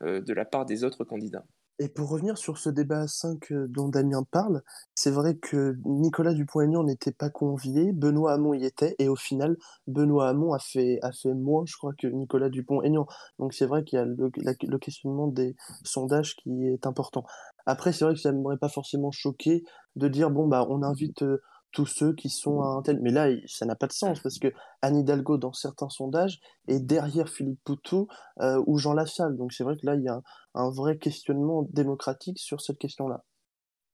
de 0.00 0.32
la 0.32 0.44
part 0.44 0.66
des 0.66 0.84
autres 0.84 1.04
candidats. 1.04 1.44
Et 1.82 1.88
pour 1.88 2.10
revenir 2.10 2.36
sur 2.36 2.58
ce 2.58 2.68
débat 2.68 3.08
5 3.08 3.52
euh, 3.52 3.66
dont 3.66 3.88
Damien 3.88 4.22
parle, 4.30 4.62
c'est 4.94 5.10
vrai 5.10 5.36
que 5.36 5.78
Nicolas 5.86 6.34
Dupont-Aignan 6.34 6.84
n'était 6.84 7.10
pas 7.10 7.30
convié, 7.30 7.92
Benoît 7.92 8.34
Hamon 8.34 8.52
y 8.52 8.66
était, 8.66 8.94
et 8.98 9.08
au 9.08 9.16
final, 9.16 9.56
Benoît 9.86 10.28
Hamon 10.28 10.52
a 10.52 10.58
fait, 10.58 10.98
a 11.00 11.10
fait 11.10 11.32
moins, 11.32 11.64
je 11.66 11.74
crois, 11.78 11.94
que 11.96 12.06
Nicolas 12.06 12.50
Dupont-Aignan. 12.50 13.06
Donc 13.38 13.54
c'est 13.54 13.64
vrai 13.64 13.82
qu'il 13.82 13.98
y 13.98 14.02
a 14.02 14.04
le, 14.04 14.78
questionnement 14.78 15.26
des 15.26 15.56
sondages 15.82 16.36
qui 16.36 16.66
est 16.66 16.86
important. 16.86 17.24
Après, 17.64 17.94
c'est 17.94 18.04
vrai 18.04 18.12
que 18.12 18.20
ça 18.20 18.32
ne 18.32 18.42
m'aurait 18.42 18.58
pas 18.58 18.68
forcément 18.68 19.10
choqué 19.10 19.64
de 19.96 20.06
dire, 20.06 20.30
bon, 20.30 20.48
bah, 20.48 20.66
on 20.68 20.82
invite 20.82 21.22
euh, 21.22 21.40
tous 21.72 21.86
ceux 21.86 22.14
qui 22.14 22.28
sont 22.28 22.62
à 22.62 22.66
un 22.66 22.82
tel. 22.82 23.00
Mais 23.00 23.10
là, 23.10 23.28
ça 23.46 23.66
n'a 23.66 23.76
pas 23.76 23.86
de 23.86 23.92
sens 23.92 24.20
parce 24.20 24.38
que 24.38 24.48
Anne 24.82 24.96
Hidalgo, 24.96 25.38
dans 25.38 25.52
certains 25.52 25.88
sondages, 25.88 26.40
est 26.68 26.80
derrière 26.80 27.28
Philippe 27.28 27.60
Poutou 27.64 28.08
euh, 28.40 28.62
ou 28.66 28.78
Jean 28.78 28.92
Lassalle. 28.92 29.36
Donc 29.36 29.52
c'est 29.52 29.64
vrai 29.64 29.76
que 29.76 29.86
là, 29.86 29.94
il 29.94 30.02
y 30.02 30.08
a 30.08 30.20
un, 30.54 30.70
vrai 30.70 30.98
questionnement 30.98 31.66
démocratique 31.70 32.38
sur 32.38 32.60
cette 32.60 32.78
question-là. 32.78 33.24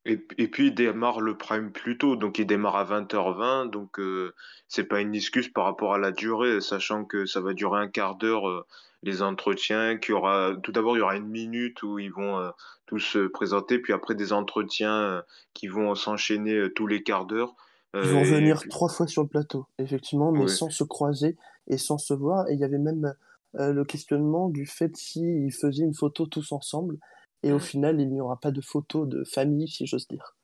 Et, 0.08 0.16
puis 0.18 0.68
il 0.68 0.74
démarre 0.74 1.20
le 1.20 1.36
prime 1.36 1.72
plus 1.72 1.98
tôt, 1.98 2.14
donc 2.14 2.38
il 2.38 2.46
démarre 2.46 2.76
à 2.76 2.84
20h20, 2.84 3.70
donc 3.70 3.98
euh, 3.98 4.36
c'est 4.68 4.84
pas 4.84 5.00
une 5.00 5.12
excuse 5.16 5.48
par 5.48 5.64
rapport 5.64 5.94
à 5.94 5.98
la 5.98 6.12
durée, 6.12 6.60
sachant 6.60 7.04
que 7.04 7.26
ça 7.26 7.40
va 7.40 7.54
durer 7.54 7.80
un 7.80 7.88
quart 7.88 8.14
d'heure 8.14 8.48
euh, 8.48 8.64
les 9.02 9.20
entretiens, 9.22 9.98
qu'il 9.98 10.12
y 10.12 10.14
aura 10.14 10.52
tout 10.62 10.70
d'abord 10.70 10.96
il 10.96 11.00
y 11.00 11.02
aura 11.02 11.16
une 11.16 11.26
minute 11.26 11.82
où 11.82 11.98
ils 11.98 12.12
vont 12.12 12.38
euh, 12.38 12.50
tous 12.86 13.00
se 13.00 13.26
présenter, 13.26 13.80
puis 13.80 13.92
après 13.92 14.14
des 14.14 14.32
entretiens 14.32 15.24
qui 15.54 15.66
vont 15.66 15.96
s'enchaîner 15.96 16.68
tous 16.76 16.86
les 16.86 17.02
quarts 17.02 17.26
d'heure. 17.26 17.56
Ils 17.94 18.10
vont 18.10 18.22
venir 18.22 18.62
trois 18.68 18.90
fois 18.90 19.06
sur 19.06 19.22
le 19.22 19.28
plateau, 19.28 19.66
effectivement, 19.78 20.30
mais 20.30 20.48
sans 20.48 20.68
se 20.68 20.84
croiser 20.84 21.36
et 21.66 21.78
sans 21.78 21.96
se 21.96 22.12
voir. 22.12 22.48
Et 22.48 22.54
il 22.54 22.60
y 22.60 22.64
avait 22.64 22.78
même 22.78 23.14
le 23.54 23.84
questionnement 23.84 24.50
du 24.50 24.66
fait 24.66 24.94
s'ils 24.96 25.52
faisaient 25.52 25.84
une 25.84 25.94
photo 25.94 26.26
tous 26.26 26.52
ensemble. 26.52 26.98
Et 27.42 27.52
au 27.52 27.56
mm. 27.56 27.60
final, 27.60 28.00
il 28.00 28.12
n'y 28.12 28.20
aura 28.20 28.38
pas 28.38 28.50
de 28.50 28.60
photo 28.60 29.06
de 29.06 29.24
famille, 29.24 29.68
si 29.68 29.86
j'ose 29.86 30.08
dire. 30.08 30.36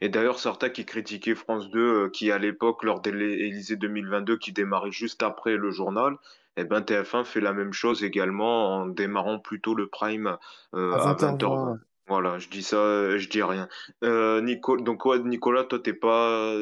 Et 0.00 0.08
d'ailleurs, 0.08 0.38
certains 0.38 0.70
qui 0.70 0.84
critiquaient 0.84 1.34
France 1.34 1.70
2, 1.70 1.78
euh, 1.78 2.10
qui 2.10 2.30
à 2.30 2.38
l'époque, 2.38 2.82
lors 2.82 3.00
de 3.00 3.10
l'Élysée 3.10 3.76
2022, 3.76 4.36
qui 4.38 4.52
démarrait 4.52 4.90
juste 4.90 5.22
après 5.22 5.56
le 5.56 5.70
journal, 5.70 6.16
eh 6.56 6.64
ben, 6.64 6.80
TF1 6.80 7.24
fait 7.24 7.40
la 7.40 7.52
même 7.52 7.72
chose 7.72 8.02
également 8.02 8.74
en 8.74 8.86
démarrant 8.86 9.38
plutôt 9.38 9.74
le 9.74 9.86
prime 9.86 10.36
euh, 10.74 10.92
à, 10.92 11.14
20h20. 11.14 11.78
Voilà, 12.08 12.38
je 12.38 12.48
dis 12.48 12.62
ça, 12.62 13.16
je 13.18 13.28
dis 13.28 13.42
rien. 13.42 13.68
Euh, 14.02 14.40
Nico, 14.40 14.78
donc 14.78 15.04
ouais, 15.04 15.18
Nicolas, 15.20 15.64
toi, 15.64 15.78
t'es 15.78 15.92
pas 15.92 16.54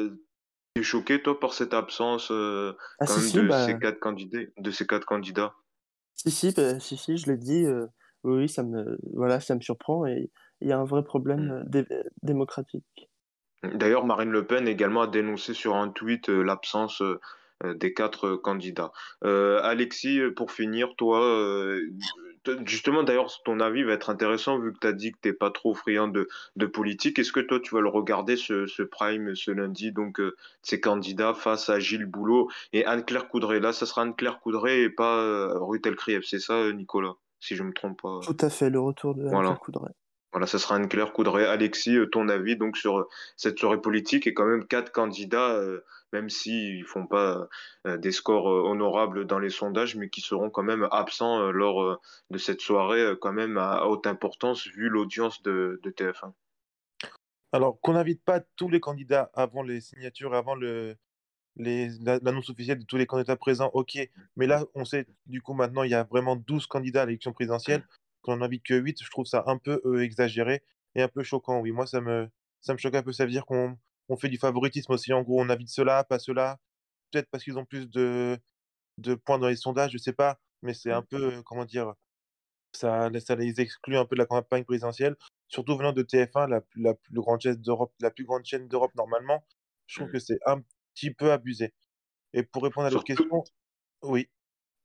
es 0.75 0.83
choqué 0.83 1.21
toi 1.21 1.39
par 1.39 1.53
cette 1.53 1.73
absence 1.73 2.29
ah, 2.29 3.05
de 3.05 3.47
bah 3.47 3.65
ces 3.65 3.79
quatre 3.79 3.99
candidats, 3.99 4.39
de 4.57 4.71
ces 4.71 4.85
quatre 4.85 5.05
candidats? 5.05 5.55
Si 6.15 6.29
si, 6.29 6.53
bah, 6.53 6.79
si 6.79 6.97
si, 6.97 7.17
je 7.17 7.31
l'ai 7.31 7.37
dit 7.37 7.65
oui, 8.23 8.49
ça 8.49 8.63
me, 8.63 8.99
voilà, 9.13 9.39
ça 9.39 9.55
me 9.55 9.61
surprend 9.61 10.05
et 10.05 10.29
il 10.61 10.67
y 10.67 10.71
a 10.71 10.77
un 10.77 10.85
vrai 10.85 11.03
problème 11.03 11.63
mmh. 11.71 11.83
démocratique. 12.23 13.09
D'ailleurs, 13.63 14.05
Marine 14.05 14.29
Le 14.29 14.45
Pen 14.45 14.67
également 14.67 15.01
a 15.01 15.07
dénoncé 15.07 15.53
sur 15.53 15.75
un 15.75 15.89
tweet 15.89 16.29
euh, 16.29 16.43
l'absence 16.43 17.01
euh, 17.01 17.19
euh, 17.63 17.73
des 17.73 17.93
quatre 17.93 18.35
candidats. 18.35 18.91
Alexis, 19.23 20.19
pour 20.35 20.51
finir, 20.51 20.89
toi, 20.95 21.19
justement, 22.65 23.03
d'ailleurs, 23.03 23.31
ton 23.43 23.59
avis 23.59 23.83
va 23.83 23.93
être 23.93 24.09
intéressant 24.09 24.59
vu 24.59 24.73
que 24.73 24.79
tu 24.79 24.87
as 24.87 24.93
dit 24.93 25.11
que 25.11 25.17
tu 25.21 25.29
n'es 25.29 25.33
pas 25.33 25.51
trop 25.51 25.73
friand 25.73 26.07
de, 26.07 26.27
de 26.55 26.65
politique. 26.65 27.19
Est-ce 27.19 27.31
que 27.31 27.39
toi, 27.39 27.59
tu 27.59 27.73
vas 27.73 27.81
le 27.81 27.89
regarder, 27.89 28.35
ce, 28.35 28.65
ce 28.67 28.83
prime, 28.83 29.35
ce 29.35 29.51
lundi, 29.51 29.91
donc 29.91 30.21
ces 30.61 30.79
candidats 30.79 31.33
face 31.33 31.69
à 31.69 31.79
Gilles 31.79 32.05
Boulot 32.05 32.49
et 32.73 32.85
Anne-Claire 32.85 33.29
Coudray? 33.29 33.59
Là, 33.59 33.73
ça 33.73 33.85
sera 33.85 34.01
Anne-Claire 34.01 34.39
Coudray 34.39 34.81
et 34.81 34.89
pas 34.89 35.49
Ruth 35.59 35.85
Elkrieff, 35.85 36.25
c'est 36.25 36.39
ça, 36.39 36.71
Nicolas 36.73 37.15
si 37.39 37.55
je 37.55 37.63
me 37.63 37.73
trompe 37.73 38.01
pas? 38.01 38.19
Tout 38.23 38.37
à 38.39 38.49
fait, 38.49 38.69
le 38.69 38.79
retour 38.79 39.15
de 39.15 39.27
voilà. 39.27 39.55
Coudray. 39.55 39.93
Voilà, 40.37 40.45
ça 40.45 40.59
sera 40.59 40.77
une 40.77 40.87
claire 40.87 41.13
Coudray. 41.13 41.47
Alexis, 41.47 41.97
euh, 41.97 42.05
ton 42.05 42.29
avis 42.29 42.55
donc 42.55 42.77
sur 42.77 42.99
euh, 42.99 43.09
cette 43.37 43.57
soirée 43.57 43.81
politique 43.81 44.27
et 44.27 44.35
quand 44.35 44.45
même 44.45 44.67
quatre 44.67 44.91
candidats, 44.91 45.55
euh, 45.55 45.83
même 46.13 46.29
s'ils 46.29 46.81
ne 46.81 46.85
font 46.85 47.07
pas 47.07 47.49
des 47.85 48.11
scores 48.11 48.45
honorables 48.45 49.25
dans 49.25 49.39
les 49.39 49.49
sondages, 49.49 49.95
mais 49.95 50.09
qui 50.09 50.21
seront 50.21 50.51
quand 50.51 50.61
même 50.61 50.87
absents 50.91 51.51
lors 51.51 51.99
de 52.29 52.37
cette 52.37 52.61
soirée, 52.61 53.15
quand 53.19 53.33
même 53.33 53.57
à 53.57 53.87
haute 53.87 54.05
importance 54.05 54.67
vu 54.67 54.89
l'audience 54.89 55.41
de, 55.41 55.81
de 55.83 55.89
TF1. 55.89 56.31
Alors, 57.51 57.81
qu'on 57.81 57.93
n'invite 57.93 58.23
pas 58.23 58.39
tous 58.57 58.69
les 58.69 58.79
candidats 58.79 59.31
avant 59.33 59.63
les 59.63 59.81
signatures, 59.81 60.35
avant 60.35 60.53
le, 60.55 60.95
l'annonce 61.57 62.49
officielle 62.49 62.79
de 62.79 62.85
tous 62.85 62.97
les 62.97 63.07
candidats 63.07 63.35
présents, 63.35 63.71
ok. 63.73 63.97
Mais 64.35 64.45
là, 64.45 64.63
on 64.75 64.85
sait, 64.85 65.07
du 65.25 65.41
coup, 65.41 65.53
maintenant, 65.53 65.83
il 65.83 65.91
y 65.91 65.95
a 65.95 66.03
vraiment 66.03 66.35
12 66.35 66.67
candidats 66.67 67.01
à 67.01 67.05
l'élection 67.07 67.33
présidentielle. 67.33 67.83
Qu'on 68.27 68.41
invite 68.41 68.63
que 68.63 68.73
8, 68.73 69.01
je 69.01 69.09
trouve 69.09 69.25
ça 69.25 69.43
un 69.47 69.57
peu 69.57 69.81
euh, 69.85 70.03
exagéré. 70.03 70.61
est 70.95 71.01
un 71.01 71.07
peu 71.07 71.23
choquant. 71.23 71.61
Oui, 71.61 71.71
moi, 71.71 71.87
ça 71.87 72.01
me, 72.01 72.27
ça 72.59 72.73
me 72.73 72.77
choque 72.77 72.95
un 72.95 73.01
peu. 73.03 73.13
Ça 73.13 73.23
veut 73.25 73.31
dire 73.31 73.45
qu'on 73.45 73.77
on 74.09 74.17
fait 74.17 74.27
du 74.27 74.37
favoritisme 74.37 74.91
aussi. 74.91 75.13
En 75.13 75.23
gros, 75.23 75.41
on 75.41 75.49
invite 75.49 75.69
cela, 75.69 76.03
pas 76.03 76.19
cela. 76.19 76.59
Peut-être 77.09 77.29
parce 77.31 77.45
qu'ils 77.45 77.57
ont 77.57 77.63
plus 77.63 77.89
de, 77.89 78.37
de 78.97 79.15
points 79.15 79.39
dans 79.39 79.47
les 79.47 79.55
sondages, 79.55 79.91
je 79.93 79.97
sais 79.97 80.11
pas. 80.11 80.39
Mais 80.61 80.73
c'est 80.73 80.91
un 80.91 81.03
peu, 81.03 81.41
comment 81.43 81.63
dire, 81.63 81.93
ça, 82.73 83.09
ça 83.21 83.35
les 83.35 83.61
exclut 83.61 83.97
un 83.97 84.05
peu 84.05 84.15
de 84.15 84.21
la 84.21 84.25
campagne 84.25 84.65
présidentielle. 84.65 85.15
Surtout 85.47 85.77
venant 85.77 85.93
de 85.93 86.03
TF1, 86.03 86.49
la, 86.49 86.61
la 86.75 86.95
plus 86.95 87.13
grande 87.13 87.39
chaîne 87.39 87.55
d'Europe, 87.55 87.93
la 88.01 88.11
plus 88.11 88.25
grande 88.25 88.43
chaîne 88.43 88.67
d'Europe 88.67 88.93
normalement. 88.95 89.45
Je 89.85 89.99
trouve 89.99 90.11
que 90.11 90.19
c'est 90.19 90.39
un 90.45 90.61
petit 90.93 91.11
peu 91.11 91.31
abusé. 91.31 91.73
Et 92.33 92.43
pour 92.43 92.63
répondre 92.63 92.87
à 92.87 92.89
l'autre 92.89 93.05
question, 93.05 93.43
oui. 94.03 94.29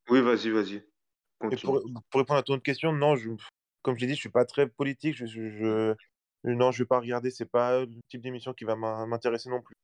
Oui, 0.08 0.20
vas-y, 0.20 0.50
vas-y. 0.50 0.91
Et 1.50 1.56
pour, 1.56 1.82
pour 2.10 2.20
répondre 2.20 2.38
à 2.38 2.42
ton 2.42 2.54
autre 2.54 2.62
question, 2.62 2.92
non, 2.92 3.16
je, 3.16 3.30
comme 3.82 3.96
je 3.96 4.00
l'ai 4.02 4.06
dit, 4.06 4.14
je 4.14 4.20
suis 4.20 4.28
pas 4.30 4.44
très 4.44 4.68
politique. 4.68 5.16
Je, 5.16 5.26
je, 5.26 5.48
je- 5.50 5.94
non, 6.44 6.70
je 6.72 6.82
vais 6.82 6.86
pas 6.86 7.00
regarder. 7.00 7.30
C'est 7.30 7.46
pas 7.50 7.80
le 7.80 8.00
type 8.08 8.20
d'émission 8.20 8.52
qui 8.52 8.64
va 8.64 8.76
m'in- 8.76 9.06
m'intéresser 9.06 9.48
non 9.50 9.60
plus. 9.62 9.74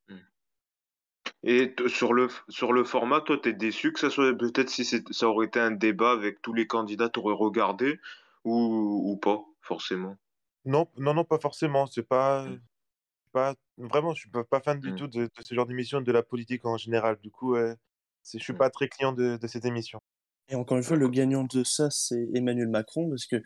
Et 1.45 1.75
t- 1.75 1.89
sur 1.89 2.13
le, 2.15 2.29
sur 2.49 2.73
le 2.73 2.85
format, 2.85 3.21
toi, 3.21 3.39
t'es 3.39 3.53
déçu 3.53 3.93
que 3.93 4.01
ça 4.01 4.11
soit, 4.11 4.37
peut-être 4.37 4.71
si 4.71 4.85
ça 4.85 5.29
aurait 5.29 5.47
été 5.47 5.61
un 5.61 5.71
débat 5.71 6.11
avec 6.13 6.43
tous 6.43 6.53
les 6.53 6.67
candidats, 6.67 7.09
t'aurais 7.09 7.35
regardé 7.35 8.01
ou, 8.45 9.03
ou 9.13 9.17
pas, 9.17 9.45
forcément? 9.61 10.17
Non, 10.65 10.89
non, 10.97 11.15
non, 11.15 11.25
pas 11.25 11.39
forcément. 11.39 11.87
C'est 11.87 12.03
pas, 12.03 12.45
Mm. 12.47 12.61
pas 13.33 13.55
vraiment. 13.77 14.15
Je 14.15 14.21
suis 14.23 14.31
pas, 14.31 14.43
pas 14.45 14.61
fan 14.61 14.81
du 14.81 14.93
Mm. 14.93 14.97
tout 14.97 15.07
de, 15.07 15.23
de 15.27 15.31
ce 15.43 15.55
genre 15.55 15.67
d'émission, 15.67 16.01
de 16.01 16.13
la 16.13 16.23
politique 16.25 16.65
en 16.67 16.77
général. 16.77 17.19
Du 17.23 17.31
coup, 17.31 17.55
euh, 17.55 17.75
je 18.33 18.39
suis 18.39 18.53
Mm. 18.53 18.59
pas 18.59 18.71
très 18.71 18.89
client 18.89 19.13
de, 19.13 19.37
de 19.37 19.47
cette 19.47 19.65
émission. 19.65 20.01
Et 20.49 20.55
encore 20.55 20.79
une 20.79 20.83
fois, 20.83 20.97
le 20.97 21.09
gagnant 21.09 21.45
de 21.45 21.63
ça, 21.65 21.91
c'est 21.91 22.29
Emmanuel 22.35 22.69
Macron, 22.69 23.09
parce 23.09 23.27
que 23.27 23.37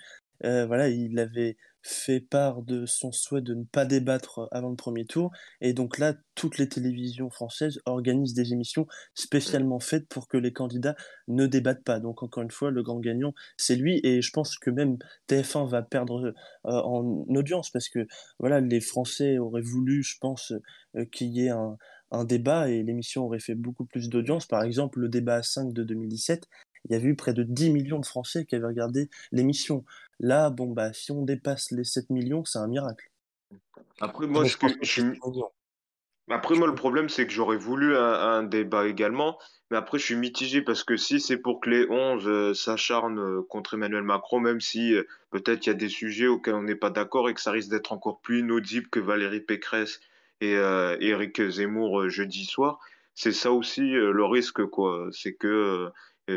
euh, 0.45 0.67
voilà, 0.67 0.89
il 0.89 1.19
avait 1.19 1.57
fait 1.85 2.21
part 2.21 2.63
de 2.63 2.87
son 2.87 3.11
souhait 3.11 3.41
de 3.43 3.55
ne 3.55 3.65
pas 3.65 3.85
débattre 3.85 4.49
avant 4.53 4.71
le 4.71 4.77
premier 4.77 5.05
tour. 5.05 5.33
Et 5.61 5.73
donc 5.73 5.99
là, 5.99 6.15
toutes 6.37 6.59
les 6.59 6.69
télévisions 6.69 7.29
françaises 7.31 7.81
organisent 7.87 8.35
des 8.35 8.53
émissions 8.53 8.87
spécialement 9.15 9.81
faites 9.81 10.07
pour 10.09 10.29
que 10.29 10.37
les 10.37 10.53
candidats 10.53 10.95
ne 11.27 11.47
débattent 11.47 11.83
pas. 11.83 11.99
Donc 11.99 12.23
encore 12.23 12.43
une 12.45 12.51
fois, 12.53 12.71
le 12.71 12.83
grand 12.85 13.01
gagnant, 13.01 13.35
c'est 13.57 13.75
lui. 13.77 14.01
Et 14.05 14.23
je 14.23 14.31
pense 14.33 14.57
que 14.59 14.71
même 14.71 14.97
TF1 15.29 15.69
va 15.69 15.83
perdre 15.83 16.35
euh, 16.67 16.71
en 16.71 17.25
audience, 17.29 17.71
parce 17.71 17.89
que 17.89 18.07
voilà, 18.39 18.61
les 18.61 18.81
Français 18.81 19.39
auraient 19.39 19.61
voulu, 19.63 20.03
je 20.05 20.17
pense, 20.21 20.53
euh, 20.97 21.05
qu'il 21.07 21.33
y 21.35 21.47
ait 21.47 21.51
un, 21.51 21.77
un 22.13 22.25
débat 22.25 22.69
et 22.69 22.83
l'émission 22.83 23.25
aurait 23.25 23.41
fait 23.41 23.55
beaucoup 23.55 23.85
plus 23.87 24.09
d'audience. 24.09 24.47
Par 24.47 24.63
exemple, 24.63 25.01
le 25.01 25.09
débat 25.09 25.37
à 25.37 25.43
5 25.43 25.73
de 25.73 25.83
2017, 25.83 26.47
il 26.85 26.93
y 26.93 26.95
avait 26.95 27.09
eu 27.09 27.17
près 27.17 27.33
de 27.33 27.43
10 27.43 27.71
millions 27.71 27.99
de 27.99 28.07
Français 28.07 28.45
qui 28.45 28.55
avaient 28.55 28.67
regardé 28.67 29.09
l'émission. 29.31 29.85
Là, 30.21 30.51
bon, 30.51 30.71
bah, 30.71 30.93
si 30.93 31.13
on 31.13 31.23
dépasse 31.23 31.71
les 31.71 31.85
7 31.85 32.11
millions, 32.11 32.45
c'est 32.45 32.59
un 32.59 32.69
miracle. 32.69 33.11
Après, 34.01 34.27
moi, 34.27 34.45
je 34.45 34.57
pense 34.57 34.73
je. 34.83 35.03
Après, 36.31 36.55
moi, 36.55 36.67
le 36.67 36.75
problème, 36.75 37.09
c'est 37.09 37.27
que 37.27 37.33
j'aurais 37.33 37.57
voulu 37.57 37.97
un, 37.97 38.13
un 38.15 38.43
débat 38.43 38.87
également, 38.87 39.39
mais 39.71 39.77
après, 39.77 39.99
je 39.99 40.05
suis 40.05 40.17
mitigé 40.17 40.63
parce 40.63 40.85
que 40.85 40.97
si 40.97 41.21
c'est 41.21 41.37
pour 41.37 41.61
que 41.61 41.69
les 41.69 41.87
11 41.91 42.27
euh, 42.27 42.55
s'acharnent 42.55 43.19
euh, 43.19 43.43
contre 43.43 43.75
Emmanuel 43.75 44.03
Macron, 44.03 44.41
même 44.41 44.61
si 44.61 44.95
euh, 44.95 45.03
peut-être 45.31 45.67
il 45.67 45.71
y 45.71 45.73
a 45.73 45.75
des 45.75 45.89
sujets 45.89 46.29
auxquels 46.29 46.55
on 46.55 46.63
n'est 46.63 46.77
pas 46.77 46.91
d'accord 46.91 47.29
et 47.29 47.35
que 47.35 47.41
ça 47.41 47.51
risque 47.51 47.71
d'être 47.71 47.93
encore 47.93 48.21
plus 48.21 48.41
inaudible 48.41 48.89
que 48.89 49.01
Valérie 49.01 49.41
Pécresse 49.41 50.01
et 50.41 50.57
euh, 50.57 50.97
Éric 51.01 51.41
Zemmour 51.51 52.03
euh, 52.03 52.09
jeudi 52.09 52.45
soir, 52.45 52.81
c'est 53.15 53.33
ça 53.33 53.53
aussi 53.53 53.95
euh, 53.95 54.11
le 54.13 54.25
risque, 54.25 54.65
quoi. 54.67 55.09
C'est 55.13 55.35
que 55.35 55.47
euh, 55.47 55.91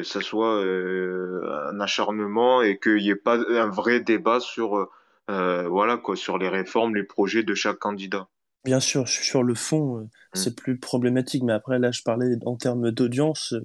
ça 0.04 0.22
soit 0.22 0.62
euh, 0.64 1.42
un 1.72 1.80
acharnement 1.80 2.62
et 2.62 2.78
qu'il 2.80 2.98
n'y 2.98 3.10
ait 3.10 3.16
pas 3.16 3.38
un 3.38 3.70
vrai 3.70 4.00
débat 4.00 4.40
sur, 4.40 4.88
euh, 5.30 5.68
voilà, 5.68 5.98
quoi, 5.98 6.16
sur 6.16 6.38
les 6.38 6.50
réformes, 6.50 6.96
les 6.96 7.04
projets 7.04 7.44
de 7.44 7.54
chaque 7.54 7.80
candidat. 7.80 8.28
Bien 8.64 8.80
sûr, 8.80 9.08
sur 9.08 9.44
le 9.44 9.54
fond, 9.56 10.00
euh, 10.00 10.02
Mm. 10.02 10.08
c'est 10.38 10.56
plus 10.56 10.78
problématique, 10.80 11.44
mais 11.44 11.54
après, 11.54 11.80
là, 11.80 11.92
je 11.92 12.02
parlais 12.04 12.36
en 12.46 12.56
termes 12.58 12.92
d'audience. 12.92 13.54
euh, 13.54 13.62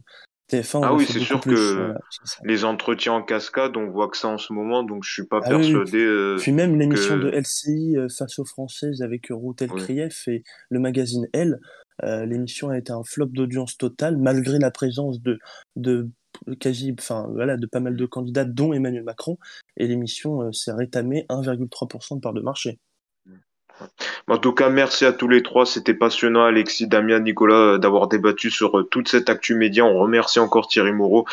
TF1 0.53 0.81
Ah 0.83 0.95
oui, 0.95 1.05
c'est 1.07 1.21
sûr 1.21 1.41
plus. 1.41 1.55
que 1.55 1.75
Voilà, 1.77 2.01
les 2.45 2.65
entretiens 2.65 3.13
en 3.15 3.23
cascade, 3.23 3.77
on 3.77 3.89
voit 3.89 4.09
que 4.09 4.17
ça 4.17 4.27
en 4.29 4.37
ce 4.39 4.53
moment, 4.53 4.83
donc 4.83 5.05
je 5.05 5.13
suis 5.13 5.25
pas 5.27 5.41
Ah 5.45 5.49
oui, 5.51 5.57
oui. 5.67 5.73
persuadé 5.73 6.05
euh, 6.05 6.37
Puis 6.41 6.51
même 6.53 6.77
l'émission 6.77 7.19
de. 7.19 7.29
LCI 7.31 7.97
euh, 7.97 8.09
face 8.09 8.39
aux 8.41 8.45
Françaises 8.45 9.01
avec 9.01 9.29
Ruth 9.31 9.63
Oui. 9.73 9.81
Krief 9.85 10.27
et 10.29 10.43
le 10.69 10.81
magazine 10.81 11.27
Elle, 11.33 11.61
euh, 12.03 12.27
l'émission 12.27 12.69
a 12.71 12.79
été 12.79 12.93
un 12.93 13.05
flop 13.05 13.27
d'audience 13.27 13.77
totale 13.79 14.17
malgré 14.17 14.59
la 14.59 14.71
présence 14.73 15.21
de, 15.23 15.39
de 15.77 16.09
quasi, 16.59 16.93
de 16.93 17.67
pas 17.67 17.81
mal 17.81 17.97
de 17.97 18.07
candidats, 18.07 18.45
dont 18.45 18.73
Emmanuel 18.73 19.05
Macron, 19.05 19.39
et 19.77 19.87
l'émission 19.87 20.43
euh, 20.43 20.53
s'est 20.53 20.73
rétamée 20.73 21.27
1,3% 21.29 22.17
de 22.17 22.21
part 22.21 22.33
de 22.33 22.41
marché. 22.41 22.79
En 24.29 24.37
tout 24.37 24.53
cas, 24.53 24.69
merci 24.69 25.07
à 25.07 25.13
tous 25.15 25.27
les 25.27 25.43
trois. 25.43 25.65
C'était 25.65 25.95
passionnant, 25.95 26.45
Alexis, 26.45 26.87
Damien, 26.87 27.21
Nicolas, 27.21 27.75
euh, 27.75 27.79
d'avoir 27.79 28.09
débattu 28.09 28.51
sur 28.51 28.79
euh, 28.79 28.83
toute 28.83 29.09
cette 29.09 29.31
actu 29.31 29.55
média. 29.55 29.87
On 29.87 29.99
remercie 29.99 30.39
encore 30.39 30.69
Thierry 30.69 30.93
Moreau 30.93 31.25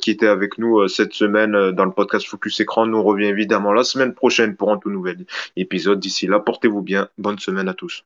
qui 0.00 0.12
était 0.12 0.28
avec 0.28 0.58
nous 0.58 0.86
cette 0.88 1.14
semaine 1.14 1.72
dans 1.72 1.84
le 1.84 1.90
podcast 1.90 2.26
Focus 2.28 2.60
Écran. 2.60 2.86
Nous 2.86 3.02
revient 3.02 3.26
évidemment 3.26 3.72
la 3.72 3.82
semaine 3.82 4.14
prochaine 4.14 4.54
pour 4.54 4.72
un 4.72 4.78
tout 4.78 4.90
nouvel 4.90 5.26
épisode. 5.56 5.98
D'ici 5.98 6.26
là, 6.26 6.38
portez-vous 6.38 6.82
bien. 6.82 7.08
Bonne 7.18 7.38
semaine 7.38 7.68
à 7.68 7.74
tous. 7.74 8.04